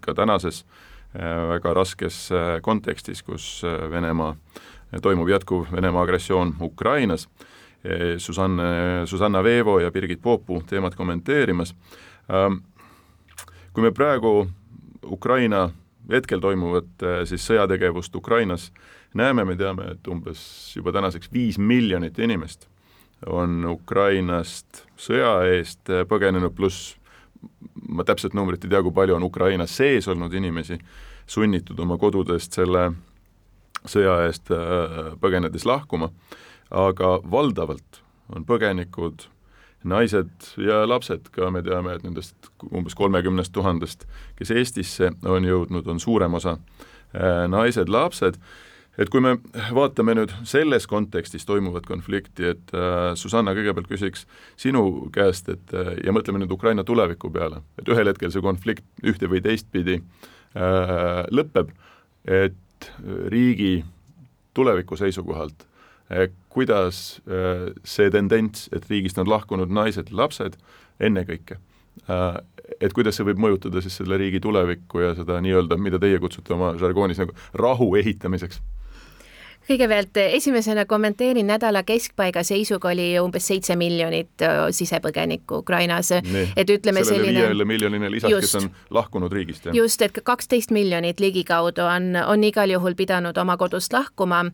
ka 0.00 0.14
tänases 0.14 0.62
väga 1.50 1.74
raskes 1.74 2.30
kontekstis, 2.62 3.22
kus 3.22 3.62
Venemaa, 3.90 4.34
toimub 5.02 5.28
jätkuv 5.30 5.66
Venemaa 5.72 6.02
agressioon 6.02 6.54
Ukrainas. 6.60 7.28
Susanne, 8.18 8.64
Susanna 9.06 9.42
Veevo 9.44 9.78
ja 9.80 9.92
Birgit 9.92 10.22
Poopu 10.22 10.62
teemat 10.66 10.94
kommenteerimas. 10.94 11.74
Ähm, 12.32 12.64
kui 13.72 13.82
me 13.82 13.92
praegu 13.92 14.48
Ukraina 15.06 15.70
hetkel 16.10 16.40
toimuvat 16.40 17.02
äh, 17.02 17.22
siis 17.28 17.46
sõjategevust 17.48 18.16
Ukrainas 18.16 18.70
näeme, 19.14 19.44
me 19.44 19.56
teame, 19.56 19.90
et 19.94 20.08
umbes 20.08 20.40
juba 20.76 20.92
tänaseks 20.92 21.32
viis 21.32 21.58
miljonit 21.58 22.18
inimest 22.18 22.68
on 23.30 23.64
Ukrainast 23.68 24.84
sõja 25.00 25.38
eest 25.54 25.90
äh, 25.90 26.04
põgenenud, 26.08 26.54
pluss 26.56 26.94
ma 27.88 28.04
täpset 28.04 28.34
numbrit 28.34 28.64
ei 28.64 28.72
tea, 28.72 28.82
kui 28.82 28.94
palju 28.94 29.16
on 29.16 29.26
Ukrainas 29.26 29.76
sees 29.76 30.08
olnud 30.08 30.32
inimesi, 30.34 30.78
sunnitud 31.26 31.78
oma 31.80 31.98
kodudest 32.00 32.56
selle 32.56 32.90
sõja 33.88 34.22
eest 34.26 34.52
äh, 34.52 35.14
põgenedes 35.20 35.66
lahkuma. 35.68 36.10
aga 36.70 37.20
valdavalt 37.30 38.00
on 38.34 38.44
põgenikud 38.44 39.28
naised 39.84 40.50
ja 40.60 40.82
lapsed 40.88 41.30
ka, 41.34 41.50
me 41.52 41.62
teame, 41.64 41.96
et 41.96 42.04
nendest 42.06 42.50
umbes 42.70 42.96
kolmekümnest 42.98 43.52
tuhandest, 43.54 44.06
kes 44.38 44.52
Eestisse 44.54 45.12
on 45.28 45.46
jõudnud, 45.46 45.88
on 45.90 46.00
suurem 46.00 46.36
osa 46.40 46.56
äh, 46.56 47.44
naised, 47.50 47.92
lapsed, 47.92 48.38
et 48.98 49.10
kui 49.10 49.22
me 49.24 49.36
vaatame 49.74 50.14
nüüd 50.18 50.32
selles 50.46 50.86
kontekstis 50.90 51.46
toimuvat 51.48 51.86
konflikti, 51.88 52.52
et 52.54 52.74
äh, 52.76 53.12
Susanna, 53.18 53.54
kõigepealt 53.56 53.90
küsiks 53.90 54.28
sinu 54.60 55.10
käest, 55.14 55.50
et 55.52 55.74
äh, 55.76 55.94
ja 56.06 56.14
mõtleme 56.14 56.42
nüüd 56.42 56.54
Ukraina 56.54 56.86
tuleviku 56.86 57.32
peale, 57.34 57.62
et 57.80 57.90
ühel 57.90 58.10
hetkel 58.10 58.32
see 58.34 58.44
konflikt 58.44 58.84
ühte 59.04 59.30
või 59.30 59.42
teistpidi 59.44 60.00
äh, 60.00 61.24
lõpeb, 61.34 61.74
et 62.24 62.90
riigi 63.32 63.82
tuleviku 64.56 64.96
seisukohalt 64.96 65.66
kuidas 66.52 67.20
eh, 67.26 67.70
see 67.84 68.10
tendents, 68.10 68.68
et 68.72 68.84
riigist 68.90 69.18
on 69.18 69.30
lahkunud 69.30 69.72
naised, 69.72 70.12
lapsed 70.12 70.58
ennekõike, 71.02 71.58
eh, 72.08 72.38
et 72.80 72.94
kuidas 72.96 73.18
see 73.18 73.26
võib 73.30 73.40
mõjutada 73.42 73.82
siis 73.82 73.96
selle 74.00 74.18
riigi 74.20 74.40
tulevikku 74.44 75.02
ja 75.02 75.14
seda 75.18 75.40
nii-öelda, 75.44 75.78
mida 75.80 76.00
teie 76.02 76.20
kutsute 76.22 76.54
oma 76.54 76.74
žargoonis 76.80 77.20
nagu 77.22 77.36
rahu 77.58 77.90
ehitamiseks 78.00 78.60
kõigepealt 79.68 80.16
esimesena 80.22 80.84
kommenteerin 80.86 81.46
nädala 81.46 81.82
keskpaiga 81.82 82.42
seisuga 82.44 82.90
oli 82.92 83.14
umbes 83.20 83.46
seitse 83.46 83.76
miljonit 83.76 84.44
sisepõgenikku 84.70 85.62
Ukrainas. 85.64 86.12
et 86.56 86.70
ütleme 86.70 87.04
selline 87.04 87.40
viiele 87.40 87.64
miljonile 87.64 88.10
lisaks, 88.10 88.40
kes 88.40 88.54
on 88.54 88.70
lahkunud 88.90 89.32
riigist. 89.32 89.66
just, 89.72 90.02
et 90.02 90.20
kaksteist 90.22 90.70
miljonit 90.70 91.20
ligikaudu 91.20 91.82
on, 91.82 92.16
on 92.26 92.44
igal 92.44 92.70
juhul 92.70 92.94
pidanud 92.94 93.36
oma 93.38 93.56
kodust 93.56 93.92
lahkuma. 93.92 94.44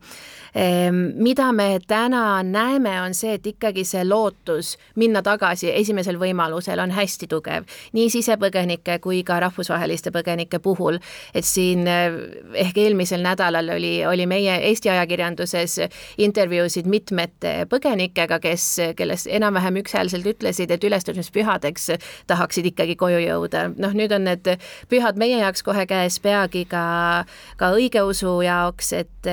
Ehm, 0.54 0.94
mida 1.14 1.52
me 1.52 1.78
täna 1.86 2.42
näeme, 2.42 3.00
on 3.02 3.14
see, 3.14 3.34
et 3.34 3.46
ikkagi 3.46 3.84
see 3.84 4.04
lootus 4.04 4.76
minna 4.96 5.22
tagasi 5.22 5.70
esimesel 5.74 6.18
võimalusel 6.18 6.80
on 6.82 6.90
hästi 6.90 7.26
tugev, 7.30 7.66
nii 7.92 8.10
sisepõgenike 8.10 8.98
kui 9.02 9.22
ka 9.26 9.40
rahvusvaheliste 9.40 10.10
põgenike 10.10 10.58
puhul. 10.58 10.98
et 11.34 11.44
siin 11.44 11.86
ehk 11.86 12.78
eelmisel 12.78 13.22
nädalal 13.22 13.68
oli, 13.76 14.06
oli 14.06 14.26
meie 14.26 14.58
Eesti 14.70 14.90
aja 14.90 14.99
ajakirjanduses 15.00 15.78
intervjuusid 16.20 16.88
mitmete 16.90 17.66
põgenikega, 17.70 18.40
kes, 18.42 18.66
kellest 18.98 19.28
enam-vähem 19.30 19.80
ükshäälselt 19.82 20.26
ütlesid, 20.34 20.70
et 20.70 20.84
ülestõusmispühadeks 20.84 21.90
tahaksid 22.30 22.70
ikkagi 22.72 22.96
koju 23.00 23.20
jõuda. 23.24 23.68
noh, 23.76 23.94
nüüd 23.96 24.12
on 24.14 24.26
need 24.28 24.52
pühad 24.90 25.18
meie 25.20 25.40
jaoks 25.40 25.64
kohe 25.66 25.86
käes, 25.90 26.20
peagi 26.20 26.64
ka, 26.70 27.24
ka 27.60 27.72
õigeusu 27.76 28.40
jaoks, 28.44 28.92
et, 28.92 29.30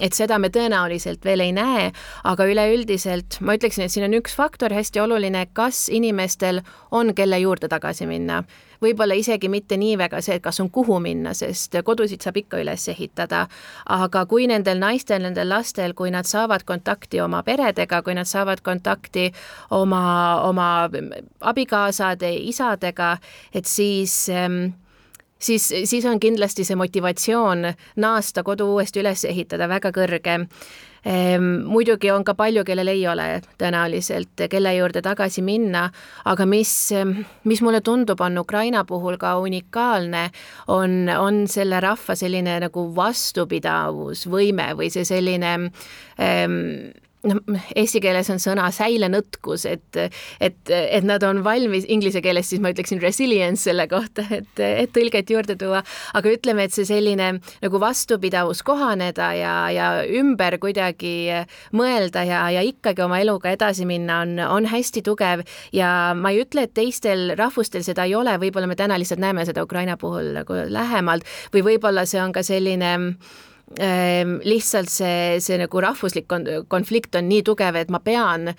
et 0.00 0.14
seda 0.14 0.38
me 0.38 0.52
tõenäoliselt 0.54 1.24
veel 1.24 1.44
ei 1.44 1.52
näe, 1.56 1.90
aga 2.24 2.48
üleüldiselt 2.48 3.40
ma 3.40 3.58
ütleksin, 3.58 3.86
et 3.86 3.94
siin 3.94 4.08
on 4.08 4.18
üks 4.20 4.36
faktor 4.38 4.74
hästi 4.74 5.02
oluline, 5.04 5.46
kas 5.52 5.88
inimestel 5.92 6.62
on, 6.90 7.14
kelle 7.14 7.40
juurde 7.42 7.68
tagasi 7.68 8.08
minna 8.08 8.42
võib-olla 8.82 9.16
isegi 9.18 9.48
mitte 9.48 9.76
nii 9.76 9.96
väga 9.98 10.20
see, 10.24 10.38
et 10.38 10.44
kas 10.44 10.60
on 10.60 10.70
kuhu 10.70 10.98
minna, 11.02 11.34
sest 11.34 11.76
kodusid 11.84 12.24
saab 12.24 12.40
ikka 12.40 12.62
üles 12.62 12.88
ehitada, 12.92 13.46
aga 13.98 14.24
kui 14.30 14.48
nendel 14.50 14.80
naistel, 14.82 15.22
nendel 15.22 15.50
lastel, 15.50 15.94
kui 15.98 16.12
nad 16.14 16.28
saavad 16.28 16.64
kontakti 16.68 17.20
oma 17.20 17.42
peredega, 17.46 18.02
kui 18.02 18.14
nad 18.18 18.28
saavad 18.28 18.62
kontakti 18.66 19.30
oma, 19.70 20.02
oma 20.48 20.68
abikaasade, 21.40 22.34
isadega, 22.50 23.16
et 23.54 23.66
siis 23.66 24.28
ähm, 24.32 24.70
siis, 25.38 25.72
siis 25.84 26.04
on 26.06 26.20
kindlasti 26.20 26.64
see 26.64 26.76
motivatsioon 26.76 27.72
naasta 27.96 28.42
kodu 28.42 28.72
uuesti 28.74 29.02
üles 29.02 29.24
ehitada 29.28 29.68
väga 29.68 29.92
kõrge 29.94 30.38
muidugi 31.64 32.10
on 32.12 32.24
ka 32.26 32.34
palju, 32.36 32.64
kellel 32.68 32.90
ei 32.92 33.06
ole 33.08 33.26
tõenäoliselt, 33.60 34.44
kelle 34.50 34.74
juurde 34.76 35.02
tagasi 35.04 35.42
minna, 35.46 35.86
aga 36.28 36.46
mis, 36.48 36.72
mis 37.48 37.62
mulle 37.64 37.80
tundub, 37.80 38.20
on 38.20 38.38
Ukraina 38.42 38.84
puhul 38.84 39.16
ka 39.20 39.36
unikaalne, 39.40 40.28
on, 40.74 41.08
on 41.16 41.46
selle 41.48 41.80
rahva 41.80 42.16
selline 42.18 42.58
nagu 42.66 42.86
vastupidavusvõime 42.96 44.72
või 44.78 44.90
see 44.92 45.06
selline 45.08 45.54
ähm, 46.20 46.58
noh, 47.26 47.58
eesti 47.76 48.00
keeles 48.02 48.28
on 48.30 48.40
sõna 48.42 48.68
säilenõtkus, 48.74 49.64
et, 49.68 49.98
et, 50.40 50.58
et 50.70 51.06
nad 51.06 51.22
on 51.26 51.42
valmis, 51.44 51.86
inglise 51.90 52.22
keeles 52.24 52.50
siis 52.50 52.62
ma 52.62 52.70
ütleksin 52.74 53.00
resilience 53.02 53.66
selle 53.68 53.88
kohta, 53.90 54.24
et, 54.34 54.52
et 54.62 54.92
tõlget 54.94 55.32
juurde 55.32 55.56
tuua, 55.58 55.82
aga 56.18 56.34
ütleme, 56.34 56.68
et 56.68 56.76
see 56.76 56.86
selline 56.88 57.30
nagu 57.40 57.82
vastupidavus 57.82 58.62
kohaneda 58.66 59.32
ja, 59.38 59.56
ja 59.74 59.88
ümber 60.20 60.58
kuidagi 60.62 61.42
mõelda 61.76 62.24
ja, 62.28 62.44
ja 62.54 62.62
ikkagi 62.66 63.04
oma 63.04 63.20
eluga 63.22 63.52
edasi 63.54 63.88
minna 63.88 64.22
on, 64.24 64.38
on 64.44 64.68
hästi 64.70 65.02
tugev. 65.06 65.44
Ja 65.74 66.14
ma 66.16 66.32
ei 66.34 66.42
ütle, 66.44 66.66
et 66.68 66.74
teistel 66.76 67.34
rahvustel 67.38 67.84
seda 67.86 68.06
ei 68.08 68.14
ole, 68.18 68.36
võib-olla 68.40 68.70
me 68.70 68.78
täna 68.78 68.98
lihtsalt 69.00 69.22
näeme 69.22 69.46
seda 69.48 69.64
Ukraina 69.66 69.98
puhul 69.98 70.32
nagu 70.38 70.62
lähemalt 70.68 71.26
või 71.54 71.64
võib-olla 71.72 72.06
see 72.08 72.22
on 72.22 72.34
ka 72.36 72.44
selline 72.46 72.94
lihtsalt 73.76 74.88
see, 74.88 75.40
see 75.44 75.58
nagu 75.60 75.80
rahvuslik 75.80 76.26
konflikt 76.68 77.14
on 77.18 77.28
nii 77.28 77.42
tugev, 77.44 77.76
et 77.76 77.90
ma 77.92 78.00
pean 78.00 78.54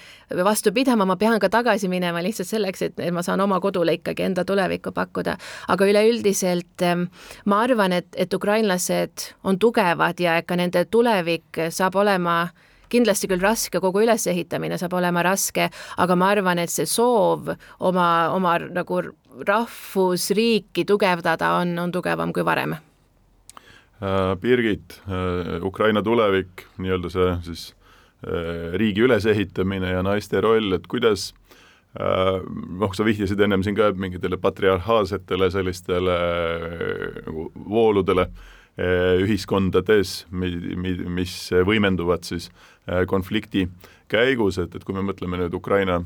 vastu 0.45 0.72
pidama, 0.72 1.06
ma 1.06 1.15
pean 1.17 1.39
ka 1.41 1.50
tagasi 1.50 1.89
minema 1.89 2.22
lihtsalt 2.22 2.48
selleks, 2.48 2.82
et, 2.86 3.00
et 3.00 3.13
ma 3.13 3.24
saan 3.26 3.41
oma 3.41 3.60
kodule 3.60 3.98
ikkagi 3.98 4.28
enda 4.28 4.45
tulevikku 4.45 4.93
pakkuda. 4.93 5.38
aga 5.67 5.86
üleüldiselt 5.86 6.82
ehm, 6.86 7.08
ma 7.45 7.62
arvan, 7.65 7.91
et, 7.93 8.08
et 8.15 8.34
ukrainlased 8.34 9.34
on 9.43 9.60
tugevad 9.60 10.19
ja 10.19 10.41
ka 10.43 10.56
nende 10.56 10.86
tulevik 10.86 11.58
saab 11.69 11.95
olema 11.95 12.50
kindlasti 12.89 13.30
küll 13.30 13.41
raske, 13.41 13.80
kogu 13.80 14.02
ülesehitamine 14.02 14.78
saab 14.78 14.93
olema 14.98 15.24
raske, 15.26 15.69
aga 15.98 16.15
ma 16.15 16.30
arvan, 16.34 16.60
et 16.60 16.74
see 16.74 16.89
soov 16.89 17.52
oma, 17.80 18.10
oma 18.34 18.58
nagu 18.60 19.02
rahvusriiki 19.48 20.86
tugevdada 20.86 21.56
on, 21.62 21.78
on 21.80 21.91
tugevam 21.93 22.34
kui 22.34 22.45
varem 22.45 22.78
Birgit, 24.40 25.02
äh, 25.08 25.58
Ukraina 25.66 26.04
tulevik, 26.06 26.66
nii-öelda 26.80 27.12
see 27.12 27.34
siis 27.50 27.66
äh, 28.24 28.72
riigi 28.80 29.04
ülesehitamine 29.04 29.92
ja 29.96 30.04
naiste 30.06 30.42
roll, 30.46 30.74
et 30.78 30.88
kuidas 30.88 31.34
noh, 31.90 32.92
sa 32.94 33.02
vihjasid 33.02 33.40
ennem 33.42 33.64
siin 33.66 33.74
ka 33.74 33.88
mingitele 33.98 34.38
patriarhaalsetele 34.38 35.48
sellistele 35.50 36.18
nagu 37.26 37.48
vooludele 37.66 38.28
ühiskondades, 39.26 40.28
mis 40.30 41.34
võimenduvad 41.66 42.30
siis 42.30 42.52
konflikti 43.10 43.66
käigus, 44.10 44.58
et, 44.62 44.74
et 44.76 44.84
kui 44.86 44.95
me 44.98 45.04
mõtleme 45.06 45.38
nüüd 45.38 45.54
Ukraina 45.54 46.00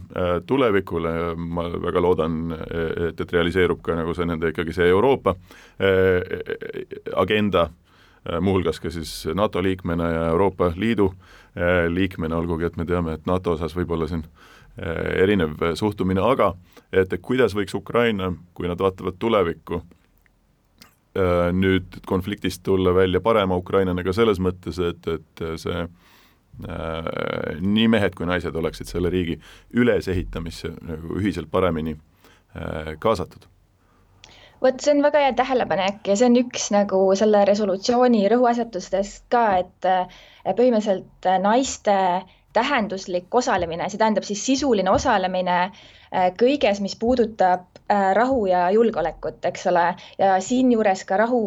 tulevikule, 0.47 1.13
ma 1.35 1.69
väga 1.71 2.03
loodan, 2.03 2.41
et, 2.53 3.21
et 3.21 3.31
realiseerub 3.31 3.79
ka 3.85 3.95
nagu 3.95 4.15
see 4.17 4.27
nende 4.27 4.51
ikkagi 4.51 4.75
see 4.75 4.89
Euroopa 4.91 5.37
agenda 7.15 7.69
Äh, 8.31 8.39
muuhulgas 8.41 8.79
ka 8.79 8.89
siis 8.89 9.25
NATO 9.35 9.63
liikmena 9.63 10.09
ja 10.09 10.27
Euroopa 10.27 10.71
Liidu 10.75 11.13
äh, 11.57 11.91
liikmena, 11.91 12.37
olgugi 12.37 12.65
et 12.65 12.77
me 12.79 12.85
teame, 12.87 13.17
et 13.17 13.25
NATO 13.27 13.57
osas 13.57 13.75
võib 13.75 13.91
olla 13.91 14.07
siin 14.07 14.23
äh, 14.23 15.23
erinev 15.25 15.57
suhtumine, 15.75 16.23
aga 16.23 16.53
et 16.93 17.11
kuidas 17.21 17.55
võiks 17.55 17.75
Ukraina, 17.75 18.31
kui 18.53 18.69
nad 18.71 18.79
vaatavad 18.79 19.19
tulevikku, 19.19 19.83
nüüd 21.53 21.99
konfliktist 22.09 22.63
tulla 22.65 22.89
välja 22.95 23.19
parema 23.21 23.53
Ukrainana 23.59 24.01
ka 24.01 24.15
selles 24.17 24.39
mõttes, 24.41 24.79
et, 24.81 25.05
et 25.05 25.43
see 25.61 25.83
nii 26.53 27.87
mehed 27.89 28.13
kui 28.13 28.27
naised 28.29 28.55
oleksid 28.55 28.85
selle 28.85 29.09
riigi 29.09 29.39
ülesehitamisse 29.73 30.69
nagu 30.85 31.17
ühiselt 31.17 31.49
paremini 31.51 31.95
kaasatud 33.01 33.47
vot 34.61 34.85
see 34.85 34.93
on 34.93 35.01
väga 35.01 35.23
hea 35.23 35.33
tähelepanek 35.39 36.05
ja 36.11 36.15
see 36.19 36.29
on 36.29 36.37
üks 36.43 36.69
nagu 36.75 37.01
selle 37.17 37.41
resolutsiooni 37.49 38.21
rõhuasetustest 38.31 39.25
ka, 39.33 39.43
et 39.63 39.89
põhimõtteliselt 40.45 41.31
naiste 41.41 41.97
tähenduslik 42.53 43.35
osalemine, 43.35 43.89
see 43.89 43.99
tähendab 43.99 44.25
siis 44.27 44.43
sisuline 44.45 44.91
osalemine 44.93 45.57
äh, 45.63 46.29
kõiges, 46.39 46.81
mis 46.85 46.95
puudutab 46.99 47.65
äh, 47.87 48.11
rahu 48.17 48.45
ja 48.49 48.67
julgeolekut, 48.75 49.41
eks 49.49 49.67
ole, 49.71 49.87
ja 50.21 50.35
siinjuures 50.41 51.05
ka 51.09 51.17
rahu 51.23 51.43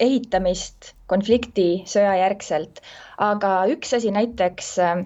ehitamist 0.00 0.94
konflikti 1.12 1.84
sõjajärgselt. 1.90 2.80
Aga 3.20 3.54
üks 3.74 3.92
asi 3.98 4.12
näiteks 4.14 4.76
äh, 4.84 5.02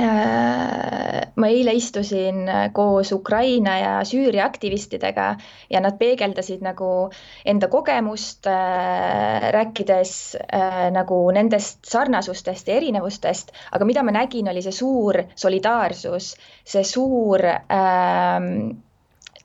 ma 0.00 1.48
eile 1.50 1.72
istusin 1.76 2.48
koos 2.72 3.12
Ukraina 3.12 3.76
ja 3.78 3.92
Süüria 4.06 4.44
aktivistidega 4.46 5.26
ja 5.70 5.80
nad 5.84 5.98
peegeldasid 6.00 6.62
nagu 6.64 7.10
enda 7.44 7.68
kogemust 7.72 8.48
äh,, 8.50 9.50
rääkides 9.56 10.12
äh, 10.40 10.86
nagu 10.94 11.22
nendest 11.36 11.84
sarnasustest 11.88 12.68
ja 12.68 12.78
erinevustest, 12.80 13.52
aga 13.72 13.88
mida 13.88 14.04
ma 14.06 14.14
nägin, 14.16 14.48
oli 14.52 14.62
see 14.64 14.74
suur 14.74 15.22
solidaarsus, 15.36 16.34
see 16.64 16.86
suur 16.86 17.44
äh, 17.46 18.48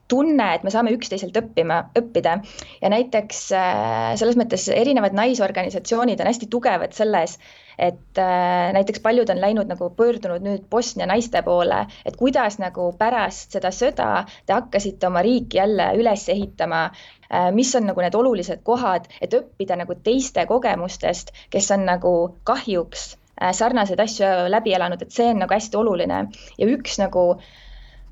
tunne, 0.07 0.47
et 0.53 0.63
me 0.63 0.71
saame 0.73 0.93
üksteiselt 0.93 1.37
õppima, 1.39 1.81
õppida. 1.97 2.37
Ja 2.81 2.91
näiteks 2.93 3.45
äh, 3.57 4.15
selles 4.19 4.37
mõttes 4.39 4.67
erinevad 4.73 5.17
naisorganisatsioonid 5.17 6.21
on 6.21 6.29
hästi 6.29 6.49
tugevad 6.53 6.93
selles, 6.97 7.39
et 7.77 8.21
äh, 8.21 8.71
näiteks 8.75 9.01
paljud 9.03 9.29
on 9.29 9.41
läinud 9.41 9.69
nagu 9.71 9.89
pöördunud 9.97 10.45
nüüd 10.45 10.67
Bosnia 10.69 11.07
naiste 11.09 11.41
poole, 11.45 11.85
et 12.05 12.17
kuidas 12.19 12.59
nagu 12.61 12.91
pärast 12.99 13.57
seda 13.57 13.71
sõda 13.75 14.09
te 14.45 14.55
hakkasite 14.55 15.09
oma 15.09 15.23
riiki 15.25 15.59
jälle 15.59 15.91
üles 15.99 16.27
ehitama, 16.29 16.85
äh, 17.29 17.51
mis 17.55 17.73
on 17.75 17.89
nagu 17.91 18.01
need 18.05 18.15
olulised 18.15 18.63
kohad, 18.63 19.09
et 19.21 19.33
õppida 19.33 19.77
nagu 19.79 19.97
teiste 20.03 20.45
kogemustest, 20.49 21.33
kes 21.49 21.71
on 21.75 21.85
nagu 21.89 22.15
kahjuks 22.43 23.13
sarnaseid 23.35 23.99
asju 23.99 24.27
läbi 24.47 24.71
elanud, 24.71 25.01
et 25.03 25.11
see 25.11 25.25
on 25.33 25.41
nagu 25.43 25.51
hästi 25.51 25.75
oluline. 25.75 26.21
Ja 26.55 26.67
üks 26.71 26.93
nagu 27.01 27.25
äh, 27.33 27.41
Äh, 27.43 27.64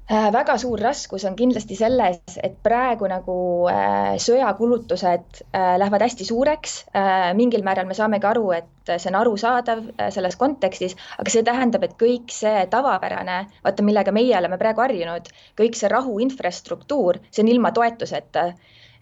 väga 0.09 0.57
suur 0.59 0.79
raskus 0.79 1.23
on 1.25 1.35
kindlasti 1.35 1.75
selles, 1.79 2.19
et 2.43 2.57
praegu 2.63 3.07
nagu 3.07 3.35
äh, 3.71 4.15
sõjakulutused 4.19 5.39
äh, 5.55 5.77
lähevad 5.79 6.03
hästi 6.03 6.27
suureks 6.27 6.85
äh,. 6.91 7.31
mingil 7.33 7.63
määral 7.63 7.87
me 7.87 7.95
saamegi 7.95 8.27
aru, 8.27 8.51
et 8.51 8.91
see 8.97 9.09
on 9.09 9.15
arusaadav 9.21 9.85
äh, 9.95 10.09
selles 10.11 10.35
kontekstis, 10.35 10.97
aga 11.17 11.31
see 11.31 11.43
tähendab, 11.43 11.83
et 11.87 11.95
kõik 11.95 12.35
see 12.35 12.65
tavapärane, 12.69 13.39
vaata, 13.63 13.83
millega 13.83 14.11
meie 14.11 14.35
oleme 14.37 14.59
praegu 14.59 14.83
harjunud, 14.83 15.31
kõik 15.59 15.79
see 15.79 15.87
rahu 15.87 16.19
infrastruktuur, 16.19 17.21
see 17.31 17.45
on 17.45 17.53
ilma 17.55 17.71
toetuseta 17.71 18.51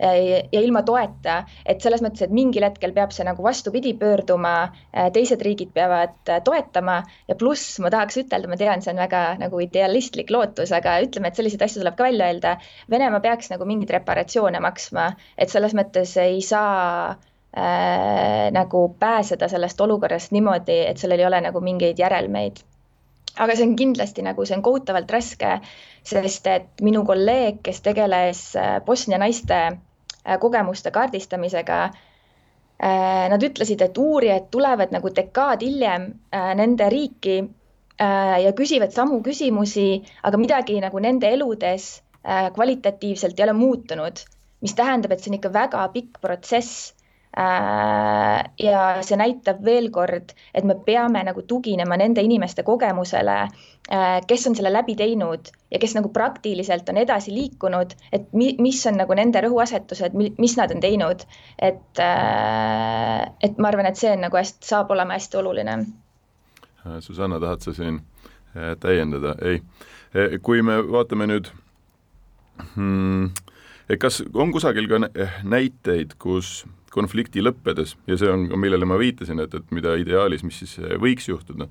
ja 0.02 0.62
ilma 0.62 0.82
toeta, 0.86 1.42
et 1.66 1.82
selles 1.84 2.02
mõttes, 2.04 2.24
et 2.26 2.34
mingil 2.34 2.66
hetkel 2.66 2.94
peab 2.96 3.14
see 3.14 3.26
nagu 3.28 3.44
vastupidi 3.46 3.94
pöörduma, 3.98 4.72
teised 5.14 5.42
riigid 5.46 5.74
peavad 5.76 6.16
toetama. 6.46 7.02
Ja 7.30 7.38
pluss 7.38 7.78
ma 7.84 7.92
tahaks 7.94 8.18
ütelda, 8.24 8.50
ma 8.50 8.58
tean, 8.60 8.82
see 8.82 8.94
on 8.94 9.02
väga 9.02 9.24
nagu 9.42 9.62
idealistlik 9.64 10.34
lootus, 10.34 10.74
aga 10.76 10.98
ütleme, 11.06 11.30
et 11.30 11.40
selliseid 11.40 11.66
asju 11.68 11.84
tuleb 11.84 12.00
ka 12.00 12.08
välja 12.10 12.32
öelda. 12.32 12.56
Venemaa 12.92 13.22
peaks 13.24 13.52
nagu 13.54 13.68
mingeid 13.70 13.94
reparatsioone 13.98 14.62
maksma, 14.64 15.12
et 15.38 15.54
selles 15.54 15.76
mõttes 15.78 16.16
ei 16.22 16.42
saa 16.46 17.12
äh, 17.12 18.50
nagu 18.58 18.88
pääseda 19.00 19.52
sellest 19.52 19.86
olukorrast 19.86 20.34
niimoodi, 20.34 20.82
et 20.90 21.02
sellel 21.02 21.22
ei 21.22 21.30
ole 21.30 21.46
nagu 21.46 21.62
mingeid 21.62 22.02
järelmeid. 22.02 22.66
Aga 23.40 23.54
see 23.56 23.64
on 23.70 23.78
kindlasti 23.80 24.26
nagu, 24.26 24.44
see 24.44 24.58
on 24.58 24.66
kohutavalt 24.66 25.12
raske, 25.14 25.54
sest 26.04 26.50
et 26.52 26.84
minu 26.84 27.06
kolleeg, 27.08 27.62
kes 27.64 27.80
tegeles 27.86 28.44
äh, 28.60 28.82
Bosnia 28.84 29.22
naiste 29.22 29.62
Äh, 29.62 29.91
kogemuste 30.40 30.92
kaardistamisega. 30.92 31.80
Äh, 32.82 33.26
nad 33.30 33.44
ütlesid, 33.46 33.82
et 33.86 33.98
uurijad 34.02 34.48
tulevad 34.52 34.94
nagu 34.96 35.12
dekaad 35.16 35.62
hiljem 35.62 36.08
äh, 36.34 36.54
nende 36.58 36.90
riiki 36.90 37.42
ja 38.02 38.50
küsivad 38.58 38.90
samu 38.96 39.20
küsimusi, 39.22 40.02
aga 40.26 40.38
midagi 40.42 40.80
nagu 40.82 40.98
nende 41.04 41.30
eludes 41.36 42.00
kvalitatiivselt 42.56 43.38
ei 43.38 43.44
ole 43.46 43.54
muutunud, 43.54 44.24
mis 44.66 44.74
tähendab, 44.74 45.14
et 45.14 45.22
see 45.22 45.30
on 45.30 45.38
ikka 45.38 45.52
väga 45.54 45.84
pikk 45.94 46.18
protsess 46.24 46.96
Äh, 46.96 47.01
ja 47.38 48.80
see 49.08 49.18
näitab 49.18 49.62
veel 49.64 49.88
kord, 49.92 50.34
et 50.54 50.66
me 50.68 50.76
peame 50.86 51.22
nagu 51.24 51.44
tuginema 51.48 51.96
nende 51.98 52.22
inimeste 52.22 52.64
kogemusele, 52.68 53.38
äh, 53.92 54.18
kes 54.28 54.48
on 54.50 54.56
selle 54.56 54.74
läbi 54.74 54.98
teinud 55.00 55.52
ja 55.72 55.80
kes 55.80 55.96
nagu 55.96 56.12
praktiliselt 56.12 56.90
on 56.92 57.00
edasi 57.00 57.32
liikunud, 57.34 57.96
et 58.12 58.28
mi-, 58.34 58.56
mis 58.60 58.84
on 58.88 59.00
nagu 59.00 59.16
nende 59.16 59.42
rõhuasetused, 59.48 60.18
mis 60.38 60.58
nad 60.60 60.76
on 60.76 60.84
teinud. 60.84 61.24
et, 61.60 62.00
äh, 62.00 63.32
et 63.42 63.58
ma 63.58 63.72
arvan, 63.72 63.88
et 63.88 63.96
see 63.96 64.12
on 64.12 64.26
nagu 64.28 64.38
hästi, 64.38 64.68
saab 64.68 64.92
olema 64.92 65.16
hästi 65.16 65.38
oluline. 65.38 65.78
Susanna, 67.00 67.40
tahad 67.40 67.62
sa 67.62 67.74
siin 67.74 68.02
täiendada? 68.80 69.36
ei, 69.42 69.62
kui 70.42 70.62
me 70.62 70.82
vaatame 70.84 71.28
nüüd 71.30 71.48
hmm, 72.74 73.30
kas 74.00 74.22
on 74.34 74.52
kusagil 74.54 74.88
ka 74.88 75.02
näiteid, 75.44 76.16
kus 76.22 76.62
konflikti 76.92 77.44
lõppedes 77.44 77.96
ja 78.10 78.18
see 78.20 78.30
on 78.32 78.48
ka, 78.52 78.60
millele 78.60 78.88
ma 78.88 79.00
viitasin, 79.00 79.42
et, 79.44 79.54
et 79.56 79.76
mida 79.76 79.96
ideaalis, 80.00 80.44
mis 80.48 80.62
siis 80.64 80.78
eh, 80.82 80.96
võiks 81.02 81.30
juhtuda, 81.30 81.68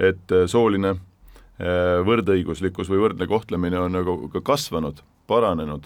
et 0.00 0.34
eh, 0.34 0.46
sooline 0.50 0.94
eh, 0.94 1.98
võrdõiguslikkus 2.06 2.90
või 2.92 3.02
võrdne 3.06 3.28
kohtlemine 3.30 3.80
on 3.80 3.98
nagu 3.98 4.16
ka 4.32 4.44
kasvanud, 4.52 5.02
paranenud, 5.30 5.84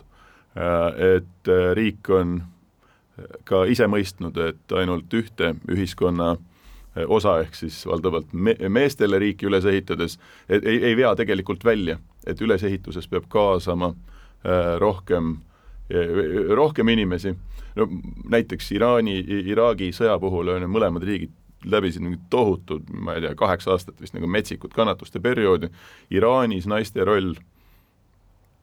et 0.56 1.48
riik 1.76 2.08
on 2.16 2.38
ka 3.44 3.58
ise 3.68 3.84
mõistnud, 3.92 4.38
et 4.40 4.72
ainult 4.72 5.12
ühte 5.12 5.50
ühiskonna 5.68 6.30
osa, 7.12 7.34
ehk 7.42 7.58
siis 7.58 7.82
valdavalt 7.84 8.32
me-, 8.32 8.56
meestele 8.72 9.20
riiki 9.20 9.50
üles 9.50 9.68
ehitades, 9.68 10.16
et 10.48 10.64
ei, 10.64 10.80
ei 10.88 10.96
vea 10.96 11.12
tegelikult 11.20 11.68
välja, 11.68 11.98
et 12.24 12.40
ülesehituses 12.40 13.04
peab 13.12 13.28
kaasama 13.28 13.92
rohkem, 14.80 15.34
rohkem 16.56 16.88
inimesi. 16.88 17.34
No 17.76 17.88
näiteks 18.32 18.72
Iraani, 18.72 19.18
Iraagi 19.52 19.92
sõja 19.94 20.16
puhul 20.20 20.48
on 20.54 20.64
ju 20.64 20.70
mõlemad 20.70 21.04
riigid 21.06 21.34
läbisid 21.66 22.02
mingit 22.02 22.24
tohutud, 22.30 22.86
ma 22.90 23.16
ei 23.16 23.24
tea, 23.24 23.34
kaheksa 23.38 23.74
aastat 23.74 24.00
vist 24.00 24.14
nagu 24.14 24.28
metsikut 24.30 24.74
kannatuste 24.74 25.20
perioodi, 25.22 25.70
Iraanis 26.14 26.66
naiste 26.70 27.04
roll 27.04 27.32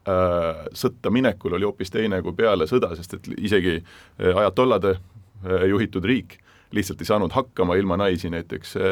äh, 0.08 0.64
sõtta 0.78 1.12
minekul 1.12 1.58
oli 1.58 1.68
hoopis 1.68 1.92
teine 1.92 2.22
kui 2.24 2.36
peale 2.38 2.68
sõda, 2.70 2.94
sest 2.96 3.18
et 3.18 3.30
isegi 3.38 3.76
äh, 3.80 3.84
ajatollade 4.32 4.96
äh, 4.96 5.68
juhitud 5.74 6.06
riik 6.08 6.38
lihtsalt 6.74 7.02
ei 7.02 7.06
saanud 7.06 7.34
hakkama 7.34 7.76
ilma 7.76 7.98
naisi 7.98 8.30
näiteks 8.34 8.78
äh, 8.78 8.84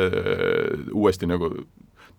uuesti 0.93 1.29
nagu 1.29 1.53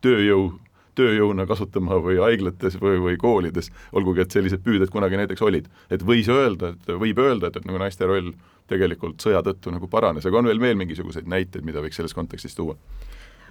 tööjõu 0.02 0.52
tööjõuna 0.98 1.46
kasutama 1.48 1.98
või 2.04 2.18
haiglates 2.20 2.76
või, 2.80 2.98
või 3.02 3.18
koolides, 3.20 3.70
olgugi 3.96 4.24
et 4.24 4.34
sellised 4.34 4.64
püüded 4.64 4.92
kunagi 4.92 5.20
näiteks 5.20 5.42
olid. 5.42 5.68
et 5.90 6.04
võis 6.06 6.28
öelda, 6.28 6.74
et 6.74 6.92
võib 7.04 7.18
öelda, 7.18 7.48
et, 7.48 7.56
et 7.56 7.68
nagu 7.68 7.80
naiste 7.80 8.08
roll 8.08 8.32
tegelikult 8.68 9.22
sõja 9.24 9.42
tõttu 9.44 9.72
nagu 9.72 9.88
paranes, 9.88 10.26
aga 10.26 10.38
on 10.38 10.50
veel 10.50 10.60
veel 10.60 10.76
mingisuguseid 10.80 11.28
näiteid, 11.28 11.64
mida 11.64 11.82
võiks 11.84 11.98
selles 12.00 12.14
kontekstis 12.14 12.56
tuua? 12.58 12.76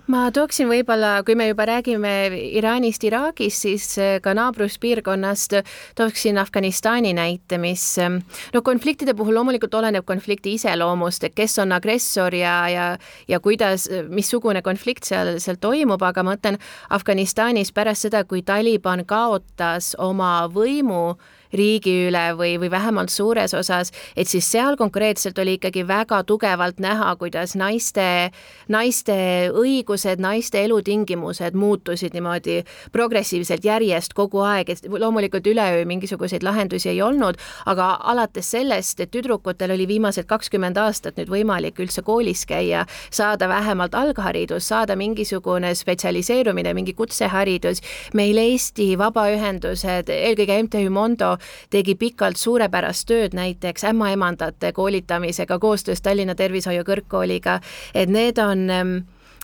Ma 0.10 0.24
tooksin 0.34 0.70
võib-olla, 0.70 1.22
kui 1.26 1.36
me 1.38 1.47
juba 1.52 1.66
räägime 1.70 2.12
Iraanist, 2.58 3.04
Iraagist, 3.06 3.66
siis 3.66 3.86
äh, 4.02 4.18
ka 4.24 4.34
naabruspiirkonnast 4.38 5.60
tooksin 5.99 6.39
Afganistani 6.41 7.14
näite, 7.18 7.60
mis 7.62 7.84
ähm, 8.02 8.22
no 8.54 8.62
konfliktide 8.66 9.14
puhul 9.18 9.38
loomulikult 9.38 9.74
oleneb 9.78 10.06
konflikti 10.08 10.56
iseloomust, 10.58 11.28
et 11.28 11.38
kes 11.38 11.60
on 11.62 11.76
agressor 11.78 12.36
ja, 12.36 12.56
ja 12.70 12.88
ja 13.28 13.39
kuidas, 13.39 13.88
missugune 14.10 14.62
konflikt 14.62 15.06
seal, 15.08 15.38
seal 15.39 15.60
toimub, 15.62 16.02
aga 16.02 16.24
ma 16.24 16.32
mõtlen 16.36 16.58
Afganistanis 16.89 17.74
pärast 17.76 18.08
seda, 18.08 18.24
kui 18.26 18.41
Taliban 18.45 19.06
kaotas 19.06 19.93
oma 19.99 20.47
võimu 20.52 21.18
riigi 21.54 21.93
üle 22.08 22.24
või, 22.38 22.56
või 22.62 22.72
vähemalt 22.72 23.12
suures 23.12 23.54
osas, 23.58 23.91
et 24.16 24.28
siis 24.32 24.47
seal 24.52 24.78
konkreetselt 24.80 25.39
oli 25.41 25.58
ikkagi 25.60 25.84
väga 25.88 26.24
tugevalt 26.28 26.80
näha, 26.84 27.14
kuidas 27.20 27.56
naiste, 27.60 28.32
naiste 28.72 29.18
õigused, 29.58 30.22
naiste 30.24 30.64
elutingimused 30.66 31.58
muutusid 31.58 32.16
niimoodi 32.16 32.62
progressiivselt 32.91 33.66
järjest 33.66 34.16
kogu 34.18 34.43
aeg, 34.45 34.70
et 34.70 34.86
loomulikult 34.88 35.47
üleöö 35.47 35.86
mingisuguseid 35.89 36.43
lahendusi 36.43 36.91
ei 36.93 37.02
olnud, 37.02 37.39
aga 37.66 37.93
alates 38.14 38.52
sellest, 38.52 38.99
et 38.99 39.12
tüdrukutel 39.12 39.76
oli 39.76 39.88
viimased 39.89 40.28
kakskümmend 40.30 40.80
aastat 40.82 41.20
nüüd 41.20 41.32
võimalik 41.32 41.80
üldse 41.84 42.04
koolis 42.06 42.45
käia, 42.49 42.86
saada 43.12 43.49
vähemalt 43.52 43.95
algharidus, 43.95 44.68
saada 44.72 44.95
mingisugune 44.95 45.74
spetsialiseerumine, 45.76 46.74
mingi 46.78 46.93
kutseharidus, 46.97 47.82
meil 48.18 48.38
Eesti 48.41 48.93
vabaühendused, 48.99 50.10
eelkõige 50.12 50.62
MTÜ 50.64 50.89
Mondo 50.93 51.36
tegi 51.70 51.96
pikalt 51.96 52.38
suurepärast 52.38 53.08
tööd 53.08 53.38
näiteks 53.38 53.84
ämmaemandate 53.92 54.72
koolitamisega 54.72 55.60
koostöös 55.60 56.02
Tallinna 56.02 56.36
Tervishoiu 56.36 56.84
Kõrgkooliga, 56.88 57.60
et 57.94 58.10
need 58.10 58.39
on 58.39 58.70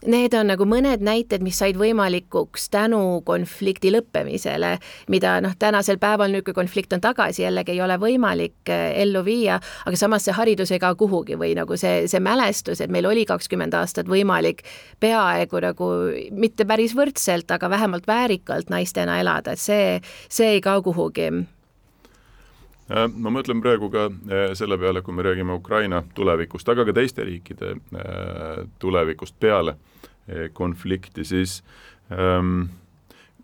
Need 0.06 0.36
on 0.38 0.46
nagu 0.52 0.66
mõned 0.70 1.02
näited, 1.02 1.42
mis 1.42 1.58
said 1.58 1.78
võimalikuks 1.80 2.68
tänu 2.70 3.00
konflikti 3.26 3.90
lõppemisele, 3.90 4.76
mida 5.10 5.32
noh, 5.42 5.56
tänasel 5.58 5.98
päeval 5.98 6.30
nüüd, 6.36 6.46
kui 6.46 6.54
konflikt 6.54 6.94
on 6.94 7.02
tagasi, 7.02 7.42
jällegi 7.42 7.74
ei 7.74 7.82
ole 7.82 7.98
võimalik 7.98 8.70
eh, 8.70 8.94
ellu 9.02 9.24
viia, 9.26 9.58
aga 9.90 9.98
samas 9.98 10.28
see 10.28 10.38
haridus 10.38 10.76
ei 10.76 10.84
kao 10.84 10.94
kuhugi 11.00 11.40
või 11.42 11.56
nagu 11.58 11.80
see, 11.82 12.06
see 12.06 12.22
mälestus, 12.22 12.84
et 12.86 12.94
meil 12.94 13.10
oli 13.10 13.26
kakskümmend 13.26 13.74
aastat 13.74 14.06
võimalik 14.12 14.62
peaaegu 15.02 15.66
nagu 15.66 15.92
mitte 16.30 16.70
päris 16.70 16.94
võrdselt, 16.94 17.50
aga 17.58 17.74
vähemalt 17.74 18.06
väärikalt 18.06 18.70
naistena 18.70 19.18
elada, 19.24 19.58
et 19.58 19.66
see, 19.66 19.98
see 20.30 20.60
ei 20.60 20.62
kao 20.62 20.86
kuhugi. 20.86 21.32
Äh, 21.34 21.57
ma 22.88 23.32
mõtlen 23.34 23.62
praegu 23.64 23.90
ka 23.92 24.08
äh, 24.08 24.52
selle 24.58 24.78
peale, 24.80 25.04
kui 25.04 25.16
me 25.16 25.26
räägime 25.26 25.56
Ukraina 25.58 26.04
tulevikust, 26.16 26.70
aga 26.72 26.86
ka 26.88 26.96
teiste 26.96 27.26
riikide 27.28 27.76
äh, 27.76 28.66
tulevikust 28.80 29.40
peale 29.40 29.78
konflikti, 30.54 31.24
siis 31.24 31.62
ähm, 32.12 32.66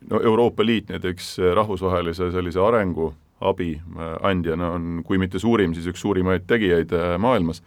no 0.10 0.20
Euroopa 0.20 0.66
Liit 0.66 0.89
näiteks 0.91 1.38
rahvusvahelise 1.56 2.28
sellise 2.34 2.60
arenguabi 2.60 3.70
andjana 4.20 4.74
on, 4.76 4.98
kui 5.08 5.16
mitte 5.16 5.39
suurim, 5.39 5.72
siis 5.72 5.88
üks 5.88 6.04
suurimaid 6.04 6.44
tegijaid 6.44 6.91
maailmas. 7.24 7.64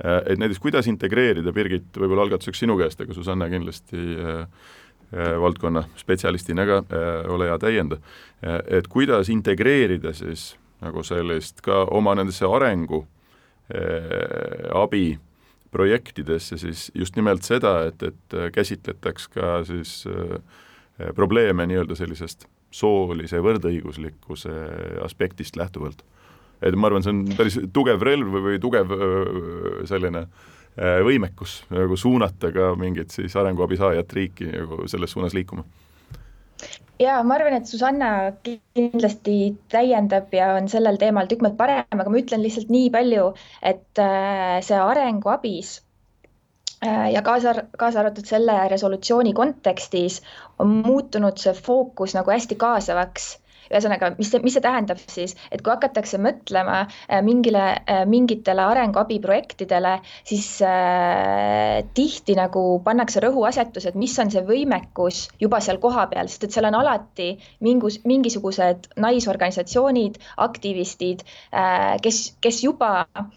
et 0.00 0.40
näiteks 0.40 0.62
kuidas 0.64 0.88
integreerida, 0.88 1.52
Birgit, 1.52 1.92
võib-olla 1.92 2.24
algatuseks 2.24 2.64
sinu 2.64 2.78
käest, 2.80 3.04
aga 3.04 3.12
Susanne 3.12 3.50
kindlasti 3.52 4.00
valdkonna 5.44 5.84
spetsialistina 6.00 6.64
ka, 6.64 6.82
ole 7.36 7.52
hea, 7.52 7.58
täienda. 7.58 8.00
et 8.64 8.88
kuidas 8.88 9.28
integreerida 9.28 10.16
siis 10.16 10.54
nagu 10.82 11.04
sellist 11.06 11.62
ka 11.64 11.84
oma 11.94 12.14
nendesse 12.18 12.46
arengu 12.48 13.04
abi 14.74 15.18
projektidesse 15.72 16.58
siis 16.60 16.90
just 16.94 17.16
nimelt 17.16 17.46
seda, 17.46 17.86
et, 17.88 18.02
et 18.02 18.36
käsitletaks 18.52 19.30
ka 19.32 19.54
siis 19.64 19.94
probleeme 21.16 21.64
nii-öelda 21.66 21.96
sellisest 21.96 22.44
soolise 22.74 23.40
võrdõiguslikkuse 23.42 24.52
aspektist 25.06 25.56
lähtuvalt. 25.56 26.04
et 26.62 26.74
ma 26.76 26.88
arvan, 26.88 27.02
see 27.02 27.12
on 27.12 27.24
päris 27.36 27.58
tugev 27.72 28.02
relv 28.02 28.30
või, 28.36 28.44
või 28.48 28.60
tugev 28.60 28.92
selline 29.88 30.26
võimekus 31.06 31.62
nagu 31.70 31.96
suunata 31.96 32.50
ka 32.52 32.72
mingit 32.78 33.14
siis 33.14 33.36
arenguabi 33.36 33.78
saajat 33.78 34.12
riiki 34.12 34.50
nagu 34.50 34.88
selles 34.90 35.12
suunas 35.14 35.34
liikuma 35.34 35.64
ja 37.04 37.16
ma 37.28 37.36
arvan, 37.38 37.56
et 37.60 37.66
Susanna 37.70 38.10
kindlasti 38.48 39.36
täiendab 39.74 40.32
ja 40.34 40.52
on 40.58 40.68
sellel 40.72 40.98
teemal 41.02 41.28
tükk 41.30 41.44
maad 41.46 41.56
parem, 41.60 42.00
aga 42.04 42.10
ma 42.14 42.20
ütlen 42.22 42.42
lihtsalt 42.44 42.70
nii 42.74 42.90
palju, 42.94 43.26
et 43.72 44.04
see 44.68 44.78
arenguabis 44.84 45.74
ja 47.12 47.22
kaasa, 47.26 47.54
kaasa 47.80 48.00
arvatud 48.02 48.26
selle 48.28 48.56
resolutsiooni 48.72 49.32
kontekstis 49.36 50.18
on 50.60 50.74
muutunud 50.84 51.38
see 51.40 51.54
fookus 51.68 52.14
nagu 52.18 52.32
hästi 52.34 52.58
kaasavaks 52.60 53.28
ühesõnaga, 53.74 54.12
mis 54.18 54.30
see, 54.32 54.42
mis 54.44 54.56
see 54.56 54.64
tähendab 54.64 55.00
siis, 55.02 55.34
et 55.50 55.62
kui 55.64 55.72
hakatakse 55.74 56.20
mõtlema 56.22 56.80
äh, 56.84 57.20
mingile, 57.26 57.64
äh, 57.90 58.02
mingitele 58.10 58.64
arenguabiprojektidele, 58.72 59.96
siis 60.28 60.48
äh, 60.64 61.82
tihti 61.96 62.38
nagu 62.38 62.64
pannakse 62.86 63.22
rõhuasetus, 63.24 63.88
et 63.90 63.98
mis 63.98 64.16
on 64.22 64.32
see 64.34 64.44
võimekus 64.46 65.24
juba 65.42 65.60
seal 65.64 65.80
kohapeal, 65.82 66.30
sest 66.30 66.48
et 66.48 66.56
seal 66.56 66.70
on 66.70 66.78
alati 66.80 67.34
mingus, 67.64 68.00
mingisugused 68.08 68.90
naisorganisatsioonid, 69.00 70.20
aktivistid 70.48 71.24
äh,, 71.24 71.96
kes, 72.04 72.26
kes 72.44 72.62
juba 72.66 72.94
äh, 73.04 73.32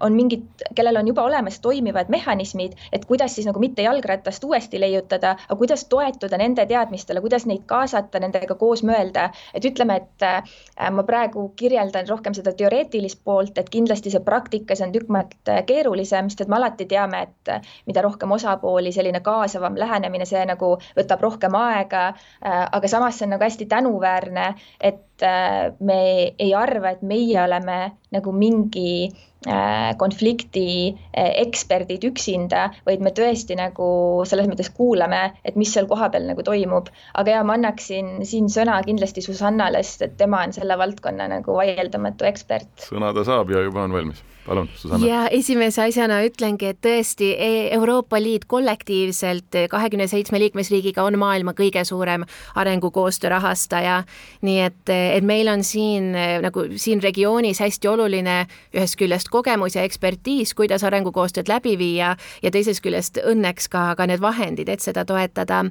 on 0.00 0.12
mingid, 0.12 0.42
kellel 0.74 0.96
on 0.96 1.06
juba 1.08 1.22
olemas 1.22 1.60
toimivad 1.60 2.08
mehhanismid, 2.08 2.72
et 2.92 3.04
kuidas 3.04 3.34
siis 3.34 3.46
nagu 3.46 3.60
mitte 3.60 3.82
jalgratast 3.82 4.44
uuesti 4.44 4.80
leiutada, 4.80 5.36
aga 5.46 5.56
kuidas 5.56 5.84
toetuda 5.88 6.38
nende 6.38 6.66
teadmistele, 6.66 7.20
kuidas 7.20 7.46
neid 7.46 7.64
kaasata, 7.66 8.20
nendega 8.20 8.54
koos 8.60 8.82
mõelda. 8.84 9.30
et 9.54 9.64
ütleme, 9.64 9.96
et 9.96 10.26
äh, 10.26 10.90
ma 10.90 11.02
praegu 11.02 11.48
kirjeldan 11.56 12.08
rohkem 12.08 12.34
seda 12.34 12.52
teoreetilist 12.52 13.22
poolt, 13.24 13.58
et 13.58 13.70
kindlasti 13.70 14.10
see 14.10 14.20
praktikas 14.20 14.82
on 14.84 14.92
tükk 14.92 15.08
maad 15.08 15.34
äh, 15.48 15.62
keerulisem, 15.66 16.28
sest 16.30 16.44
et 16.44 16.52
me 16.52 16.58
alati 16.60 16.86
teame, 16.86 17.22
et 17.22 17.54
mida 17.86 18.02
rohkem 18.02 18.32
osapooli, 18.32 18.92
selline 18.92 19.20
kaasavam 19.20 19.78
lähenemine, 19.78 20.28
see 20.28 20.44
nagu 20.48 20.76
võtab 20.98 21.22
rohkem 21.22 21.54
aega. 21.56 22.12
aga 22.42 22.88
samas 22.88 23.18
see 23.18 23.26
on 23.26 23.34
nagu 23.36 23.44
hästi 23.44 23.66
tänuväärne, 23.66 24.54
et 24.80 25.24
me 25.80 25.98
ei 26.38 26.54
arva, 26.54 26.90
et 26.90 27.02
meie 27.02 27.42
oleme 27.44 27.92
nagu 28.12 28.30
mingi 28.32 29.08
konflikti 29.98 30.66
äh, 30.92 31.30
eksperdid 31.42 32.04
üksinda, 32.06 32.68
vaid 32.86 33.02
me 33.02 33.10
tõesti 33.14 33.56
nagu 33.58 33.86
selles 34.28 34.48
mõttes 34.50 34.70
kuulame, 34.76 35.32
et 35.44 35.58
mis 35.58 35.72
seal 35.74 35.88
kohapeal 35.90 36.28
nagu 36.30 36.44
toimub. 36.46 36.90
aga 37.14 37.38
ja 37.38 37.44
ma 37.44 37.58
annaksin 37.58 38.24
siin 38.28 38.50
sõna 38.52 38.80
kindlasti 38.86 39.22
Susannale, 39.22 39.82
sest 39.82 40.02
et 40.02 40.16
tema 40.16 40.42
on 40.46 40.52
selle 40.52 40.78
valdkonna 40.78 41.28
nagu 41.28 41.56
vaieldamatu 41.58 42.28
ekspert. 42.28 42.70
sõna 42.88 43.14
ta 43.14 43.24
saab 43.26 43.50
ja 43.50 43.64
juba 43.66 43.82
on 43.82 43.98
valmis 43.98 44.22
palun, 44.46 44.68
Susanna. 44.76 45.06
ja 45.06 45.20
esimese 45.30 45.82
asjana 45.84 46.20
ütlengi, 46.26 46.72
et 46.72 46.80
tõesti 46.82 47.30
e, 47.36 47.50
Euroopa 47.76 48.20
Liit 48.20 48.46
kollektiivselt 48.50 49.58
kahekümne 49.70 50.08
seitsme 50.10 50.40
liikmesriigiga 50.42 51.04
on 51.06 51.18
maailma 51.20 51.54
kõige 51.58 51.84
suurem 51.86 52.26
arengukoostöö 52.58 53.30
rahastaja. 53.36 54.02
nii 54.42 54.58
et, 54.60 54.82
et 54.88 55.24
meil 55.24 55.48
on 55.48 55.62
siin 55.64 56.12
nagu 56.42 56.66
siin 56.76 57.02
regioonis 57.02 57.60
hästi 57.62 57.88
oluline 57.88 58.36
ühest 58.74 58.98
küljest 58.98 59.30
kogemus 59.32 59.76
ja 59.76 59.86
ekspertiis, 59.86 60.54
kuidas 60.58 60.84
arengukoostööd 60.84 61.48
läbi 61.48 61.76
viia 61.78 62.16
ja 62.42 62.50
teisest 62.50 62.82
küljest 62.84 63.20
õnneks 63.22 63.70
ka, 63.72 63.92
ka 63.96 64.08
need 64.10 64.20
vahendid, 64.20 64.68
et 64.68 64.84
seda 64.84 65.04
toetada. 65.08 65.64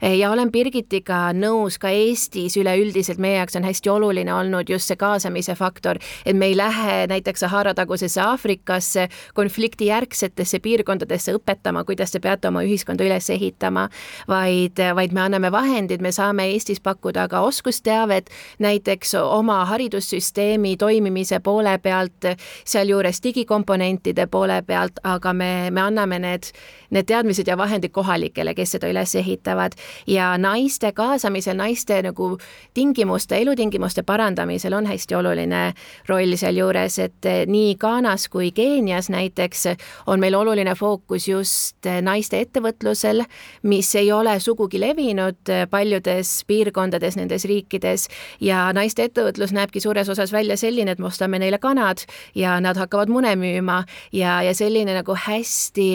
ja 0.00 0.30
olen 0.30 0.52
Birgitiga 0.52 1.32
nõus 1.36 1.78
ka 1.78 1.92
Eestis 1.92 2.56
üleüldiselt, 2.56 3.18
meie 3.18 3.36
jaoks 3.38 3.56
on 3.56 3.64
hästi 3.64 3.90
oluline 3.90 4.34
olnud 4.34 4.70
just 4.70 4.88
see 4.88 4.96
kaasamise 4.96 5.54
faktor, 5.58 6.00
et 6.24 6.36
me 6.36 6.46
ei 6.52 6.56
lähe 6.56 7.06
näiteks 7.10 7.44
Sahara 7.44 7.74
taguses 7.74 8.14
Põhja-Aasiasse, 8.14 8.34
Aafrikasse, 8.34 9.08
konfliktijärgsetesse 9.34 10.58
piirkondadesse 10.60 11.34
õpetama, 11.34 11.84
kuidas 11.84 12.12
te 12.12 12.20
peate 12.20 12.48
oma 12.48 12.62
ühiskonda 12.64 13.04
üles 13.04 13.28
ehitama, 13.30 13.88
vaid, 14.28 14.78
vaid 14.94 15.12
me 15.12 15.20
anname 15.20 15.50
vahendid, 15.52 16.02
me 16.02 16.12
saame 16.12 16.48
Eestis 16.52 16.80
pakkuda 16.80 17.28
ka 17.28 17.40
oskusteavet 17.46 18.30
näiteks 18.58 19.14
oma 19.20 19.64
haridussüsteemi 19.64 20.76
toimimise 20.76 21.40
poole 21.40 21.78
pealt, 21.78 22.28
sealjuures 22.64 23.03
digikomponentide 23.12 24.26
poole 24.26 24.62
pealt, 24.62 24.98
aga 25.04 25.32
me, 25.32 25.70
me 25.70 25.80
anname 25.80 26.18
need, 26.20 26.50
need 26.94 27.10
teadmised 27.10 27.48
ja 27.50 27.58
vahendid 27.58 27.92
kohalikele, 27.92 28.54
kes 28.54 28.76
seda 28.78 28.88
üles 28.92 29.14
ehitavad. 29.18 29.74
Ja 30.06 30.34
naiste 30.38 30.92
kaasamisel, 30.94 31.58
naiste 31.58 32.00
nagu 32.06 32.36
tingimuste, 32.74 33.36
elutingimuste 33.42 34.02
parandamisel 34.06 34.72
on 34.78 34.86
hästi 34.86 35.18
oluline 35.18 35.64
roll 36.08 36.38
sealjuures, 36.38 36.98
et 37.02 37.32
nii 37.50 37.74
Ghana 37.74 38.04
Ghanas 38.04 38.28
kui 38.28 38.52
Keenias 38.52 39.08
näiteks 39.08 39.62
on 40.06 40.20
meil 40.20 40.34
oluline 40.34 40.74
fookus 40.76 41.24
just 41.28 41.86
naiste 42.02 42.38
ettevõtlusel, 42.44 43.24
mis 43.62 43.88
ei 43.96 44.12
ole 44.12 44.36
sugugi 44.44 44.78
levinud 44.78 45.50
paljudes 45.70 46.44
piirkondades 46.46 47.16
nendes 47.16 47.46
riikides. 47.48 48.06
Ja 48.44 48.68
naiste 48.76 49.08
ettevõtlus 49.08 49.54
näebki 49.56 49.80
suures 49.80 50.08
osas 50.12 50.34
välja 50.36 50.58
selline, 50.60 50.92
et 50.92 51.00
me 51.00 51.08
ostame 51.08 51.40
neile 51.40 51.58
kanad 51.58 52.04
ja 52.36 52.58
nad 52.60 52.76
hakkavad 52.76 53.08
mune 53.08 53.32
müüma. 53.40 53.80
Ja, 54.12 54.42
ja 54.44 54.52
selline 54.54 54.94
nagu 54.94 55.16
hästi 55.16 55.88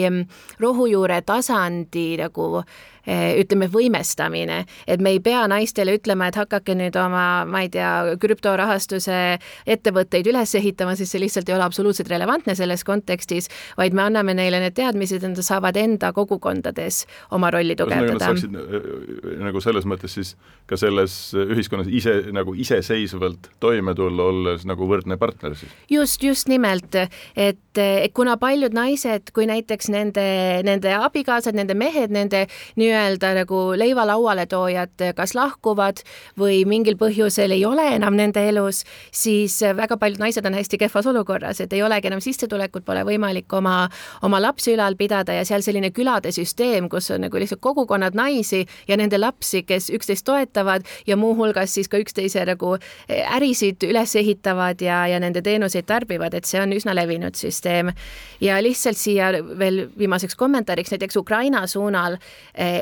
rohujuure 0.58 0.89
tasandi 1.22 2.16
nagu 2.18 2.62
Eh, 2.99 2.99
ütleme, 3.40 3.68
võimestamine, 3.72 4.64
et 4.86 5.02
me 5.02 5.14
ei 5.14 5.20
pea 5.24 5.42
naistele 5.50 5.96
ütlema, 5.98 6.28
et 6.30 6.38
hakake 6.38 6.76
nüüd 6.78 6.96
oma, 7.00 7.44
ma 7.48 7.64
ei 7.64 7.70
tea, 7.72 8.16
krüptorahastuse 8.20 9.20
ettevõtteid 9.70 10.28
üles 10.30 10.54
ehitama, 10.58 10.94
siis 10.98 11.12
see 11.12 11.22
lihtsalt 11.22 11.48
ei 11.50 11.56
ole 11.56 11.66
absoluutselt 11.66 12.10
relevantne 12.12 12.54
selles 12.58 12.84
kontekstis, 12.86 13.50
vaid 13.78 13.96
me 13.96 14.06
anname 14.06 14.34
neile 14.38 14.62
need 14.62 14.76
teadmised, 14.78 15.22
et 15.22 15.32
nad 15.32 15.42
saavad 15.44 15.78
enda 15.80 16.12
kogukondades 16.16 17.04
oma 17.36 17.50
rolli 17.54 17.76
tugevdada. 17.78 18.30
Eh, 18.30 18.88
nagu 19.42 19.62
selles 19.64 19.86
mõttes 19.88 20.14
siis 20.18 20.34
ka 20.70 20.78
selles 20.80 21.16
ühiskonnas 21.34 21.90
ise 21.90 22.16
nagu 22.34 22.54
iseseisvalt 22.54 23.50
toime 23.62 23.94
tulla, 23.98 24.28
olles 24.30 24.66
nagu 24.68 24.86
võrdne 24.90 25.18
partner 25.20 25.56
siis? 25.58 25.72
just, 25.90 26.22
just 26.22 26.50
nimelt, 26.50 26.94
et, 27.36 27.80
kuna 28.14 28.36
paljud 28.40 28.74
naised, 28.74 29.32
kui 29.34 29.46
näiteks 29.50 29.90
nende, 29.92 30.26
nende 30.66 30.94
abikaasad, 30.96 31.56
nende 31.56 31.74
mehed, 31.78 32.12
nende 32.14 32.44
nii 32.80 32.90
nii-öelda 33.00 33.34
nagu 33.34 33.72
leiva 33.76 34.04
lauale 34.06 34.46
toojad 34.46 35.12
kas 35.16 35.34
lahkuvad 35.34 36.02
või 36.38 36.64
mingil 36.68 36.96
põhjusel 37.00 37.52
ei 37.54 37.64
ole 37.64 37.86
enam 37.94 38.16
nende 38.16 38.42
elus, 38.48 38.84
siis 39.12 39.60
väga 39.76 39.96
paljud 39.96 40.20
naised 40.20 40.46
on 40.46 40.54
hästi 40.54 40.78
kehvas 40.78 41.06
olukorras, 41.06 41.60
et 41.60 41.72
ei 41.72 41.82
olegi 41.82 42.10
enam 42.10 42.20
sissetulekut, 42.20 42.84
pole 42.84 43.04
võimalik 43.06 43.52
oma, 43.56 43.88
oma 44.22 44.40
lapsi 44.40 44.74
ülal 44.74 44.96
pidada 44.96 45.34
ja 45.36 45.44
seal 45.44 45.62
selline 45.62 45.90
külade 45.96 46.32
süsteem, 46.32 46.88
kus 46.88 47.10
on 47.10 47.24
nagu 47.26 47.40
lihtsalt 47.40 47.60
kogukonnad 47.60 48.14
naisi 48.14 48.64
ja 48.88 48.96
nende 49.00 49.18
lapsi, 49.18 49.62
kes 49.66 49.90
üksteist 49.90 50.26
toetavad 50.26 50.86
ja 51.06 51.16
muuhulgas 51.16 51.74
siis 51.74 51.88
ka 51.88 52.00
üksteise 52.00 52.44
nagu 52.48 52.76
ärisid 53.08 53.84
üles 53.88 54.14
ehitavad 54.16 54.80
ja, 54.84 55.06
ja 55.10 55.20
nende 55.20 55.42
teenuseid 55.42 55.88
tarbivad, 55.88 56.34
et 56.34 56.48
see 56.48 56.60
on 56.60 56.74
üsna 56.76 56.94
levinud 56.96 57.36
süsteem. 57.38 57.92
ja 58.40 58.62
lihtsalt 58.62 58.96
siia 58.96 59.32
veel 59.58 59.86
viimaseks 59.98 60.36
kommentaariks 60.36 60.90
näiteks 60.90 61.16
Ukraina 61.16 61.66
suunal 61.66 62.16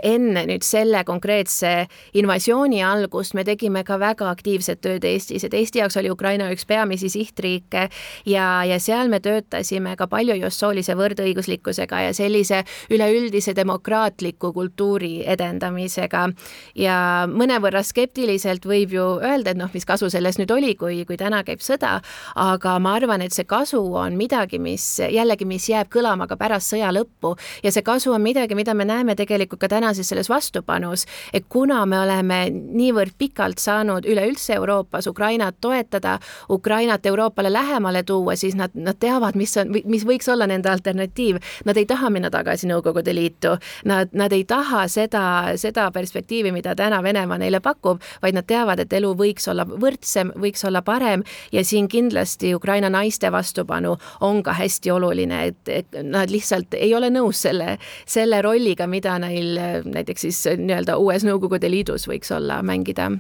enne 0.03 0.45
nüüd 0.49 0.65
selle 0.67 1.05
konkreetse 1.09 1.87
invasiooni 2.19 2.83
algust 2.85 3.35
me 3.35 3.45
tegime 3.45 3.85
ka 3.85 3.99
väga 4.01 4.31
aktiivset 4.31 4.81
tööd 4.85 5.05
Eestis, 5.09 5.45
et 5.45 5.55
Eesti 5.55 5.83
jaoks 5.83 5.99
oli 6.01 6.11
Ukraina 6.11 6.51
üks 6.55 6.67
peamisi 6.69 7.11
sihtriike 7.13 7.89
ja, 8.27 8.47
ja 8.69 8.79
seal 8.83 9.11
me 9.13 9.21
töötasime 9.25 9.95
ka 9.99 10.09
palju 10.11 10.37
just 10.43 10.61
soolise 10.61 10.97
võrdõiguslikkusega 10.99 12.03
ja 12.09 12.15
sellise 12.17 12.63
üleüldise 12.91 13.55
demokraatliku 13.57 14.53
kultuuri 14.53 15.23
edendamisega. 15.27 16.29
ja 16.75 17.27
mõnevõrra 17.31 17.83
skeptiliselt 17.83 18.67
võib 18.67 18.93
ju 18.93 19.07
öelda, 19.23 19.53
et 19.53 19.61
noh, 19.61 19.71
mis 19.75 19.87
kasu 19.89 20.11
sellest 20.11 20.41
nüüd 20.41 20.53
oli, 20.55 20.75
kui, 20.79 21.05
kui 21.09 21.17
täna 21.17 21.43
käib 21.47 21.63
sõda, 21.65 21.99
aga 22.37 22.79
ma 22.83 22.95
arvan, 22.99 23.23
et 23.23 23.35
see 23.35 23.47
kasu 23.49 23.81
on 23.97 24.17
midagi, 24.19 24.59
mis 24.59 24.85
jällegi, 25.01 25.47
mis 25.49 25.69
jääb 25.69 25.91
kõlama 25.93 26.29
ka 26.29 26.39
pärast 26.41 26.75
sõja 26.75 26.91
lõppu 26.95 27.35
ja 27.65 27.73
see 27.75 27.85
kasu 27.87 28.13
on 28.15 28.23
midagi, 28.25 28.57
mida 28.59 28.75
me 28.75 28.87
näeme 28.89 29.17
tegelikult 29.19 29.61
ka 29.61 29.71
täna 29.73 29.88
tänases 29.89 30.09
selles 30.09 30.29
vastupanus, 30.29 31.07
et 31.33 31.45
kuna 31.49 31.87
me 31.87 31.99
oleme 32.01 32.39
niivõrd 32.53 33.15
pikalt 33.19 33.59
saanud 33.59 34.05
üleüldse 34.05 34.55
Euroopas 34.59 35.07
Ukrainat 35.07 35.57
toetada, 35.61 36.19
Ukrainat 36.51 37.07
Euroopale 37.07 37.53
lähemale 37.53 38.03
tuua, 38.03 38.37
siis 38.37 38.55
nad, 38.55 38.71
nad 38.75 38.99
teavad, 39.01 39.37
mis 39.37 39.57
on, 39.57 39.73
mis 39.85 40.05
võiks 40.05 40.29
olla 40.29 40.47
nende 40.47 40.69
alternatiiv. 40.69 41.39
Nad 41.65 41.77
ei 41.77 41.87
taha 41.87 42.11
minna 42.11 42.31
tagasi 42.31 42.69
Nõukogude 42.69 43.15
Liitu, 43.15 43.55
nad, 43.89 44.13
nad 44.13 44.33
ei 44.33 44.45
taha 44.45 44.85
seda, 44.89 45.55
seda 45.57 45.89
perspektiivi, 45.95 46.53
mida 46.53 46.75
täna 46.77 47.01
Venemaa 47.03 47.39
neile 47.41 47.63
pakub, 47.65 48.03
vaid 48.23 48.37
nad 48.37 48.47
teavad, 48.49 48.83
et 48.85 48.93
elu 48.93 49.15
võiks 49.17 49.49
olla 49.49 49.65
võrdsem, 49.69 50.35
võiks 50.37 50.67
olla 50.69 50.83
parem 50.85 51.25
ja 51.53 51.65
siin 51.65 51.89
kindlasti 51.89 52.53
Ukraina 52.55 52.91
naiste 52.93 53.33
vastupanu 53.33 53.97
on 54.21 54.43
ka 54.43 54.53
hästi 54.59 54.93
oluline, 54.93 55.41
et, 55.49 55.97
nad 56.03 56.29
lihtsalt 56.31 56.77
ei 56.77 56.93
ole 56.95 57.09
nõus 57.15 57.41
selle, 57.47 57.79
selle 58.07 58.43
rolliga, 58.45 58.87
mida 58.87 59.17
neil 59.23 59.57
näiteks 59.85 60.27
siis 60.27 60.45
nii-öelda 60.59 60.99
uues 60.99 61.27
Nõukogude 61.27 61.71
Liidus 61.71 62.09
võiks 62.11 62.33
olla 62.35 62.63
mängida. 62.63 63.11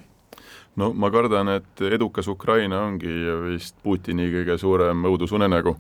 No 0.79 0.93
ma 0.95 1.11
kardan, 1.11 1.49
et 1.59 1.81
edukas 1.83 2.29
Ukraina 2.31 2.85
ongi 2.87 3.11
vist 3.49 3.75
Putini 3.83 4.29
kõige 4.31 4.59
suurem 4.61 5.07
õudusunenägu 5.11 5.75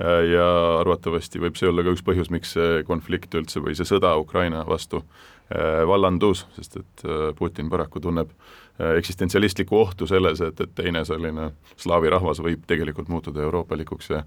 ja 0.00 0.46
arvatavasti 0.80 1.40
võib 1.42 1.58
see 1.58 1.68
olla 1.68 1.84
ka 1.84 1.92
üks 1.94 2.02
põhjus, 2.04 2.30
miks 2.32 2.54
see 2.56 2.82
konflikt 2.88 3.34
üldse 3.38 3.62
või 3.62 3.76
see 3.76 3.86
sõda 3.88 4.14
Ukraina 4.20 4.64
vastu 4.66 5.02
äh, 5.02 5.82
vallandus, 5.88 6.46
sest 6.56 6.80
et 6.80 7.04
äh, 7.06 7.30
Putin 7.38 7.70
paraku 7.70 8.00
tunneb 8.00 8.32
äh, 8.32 8.96
eksistentsialistlikku 8.98 9.76
ohtu 9.78 10.08
selles, 10.10 10.40
et, 10.40 10.60
et 10.64 10.74
teine 10.74 11.04
selline 11.08 11.50
slaavi 11.76 12.12
rahvas 12.12 12.40
võib 12.42 12.64
tegelikult 12.66 13.12
muutuda 13.12 13.44
euroopalikuks 13.44 14.10
ja 14.10 14.24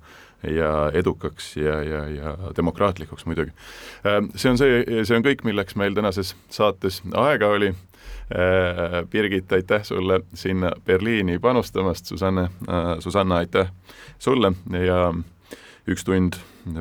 ja 0.51 0.91
edukaks 0.93 1.55
ja, 1.57 1.81
ja, 1.83 2.05
ja 2.09 2.37
demokraatlikuks 2.57 3.25
muidugi. 3.25 3.51
See 4.35 4.51
on 4.51 4.57
see, 4.57 4.83
see 5.03 5.17
on 5.17 5.25
kõik, 5.25 5.43
milleks 5.47 5.75
meil 5.79 5.95
tänases 5.97 6.35
saates 6.53 7.01
aega 7.15 7.49
oli 7.55 7.73
Äh, 8.31 9.07
Birgit, 9.09 9.51
aitäh 9.51 9.83
sulle 9.83 10.21
sinna 10.33 10.71
Berliini 10.85 11.39
panustamast, 11.39 12.05
Susanne, 12.05 12.41
äh, 12.41 12.99
Susanna, 12.99 13.35
aitäh 13.35 13.71
sulle 14.19 14.51
ja 14.85 15.13
üks 15.87 16.03
tund 16.03 16.33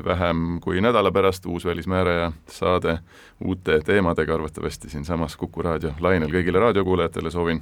vähem 0.05 0.57
kui 0.61 0.81
nädala 0.81 1.11
pärast 1.11 1.45
uus 1.45 1.65
Välismääraja 1.65 2.31
saade 2.49 2.97
uute 3.43 3.79
teemadega 3.85 4.33
arvatavasti 4.33 4.89
siinsamas 4.89 5.37
Kuku 5.37 5.61
raadio 5.61 5.93
lainel. 5.99 6.33
kõigile 6.33 6.59
raadiokuulajatele 6.59 7.31
soovin 7.31 7.61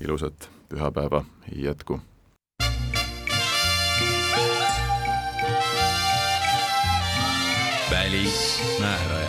ilusat 0.00 0.50
pühapäeva 0.68 1.24
jätku. 1.56 2.00
Välismääraja. 8.12 9.21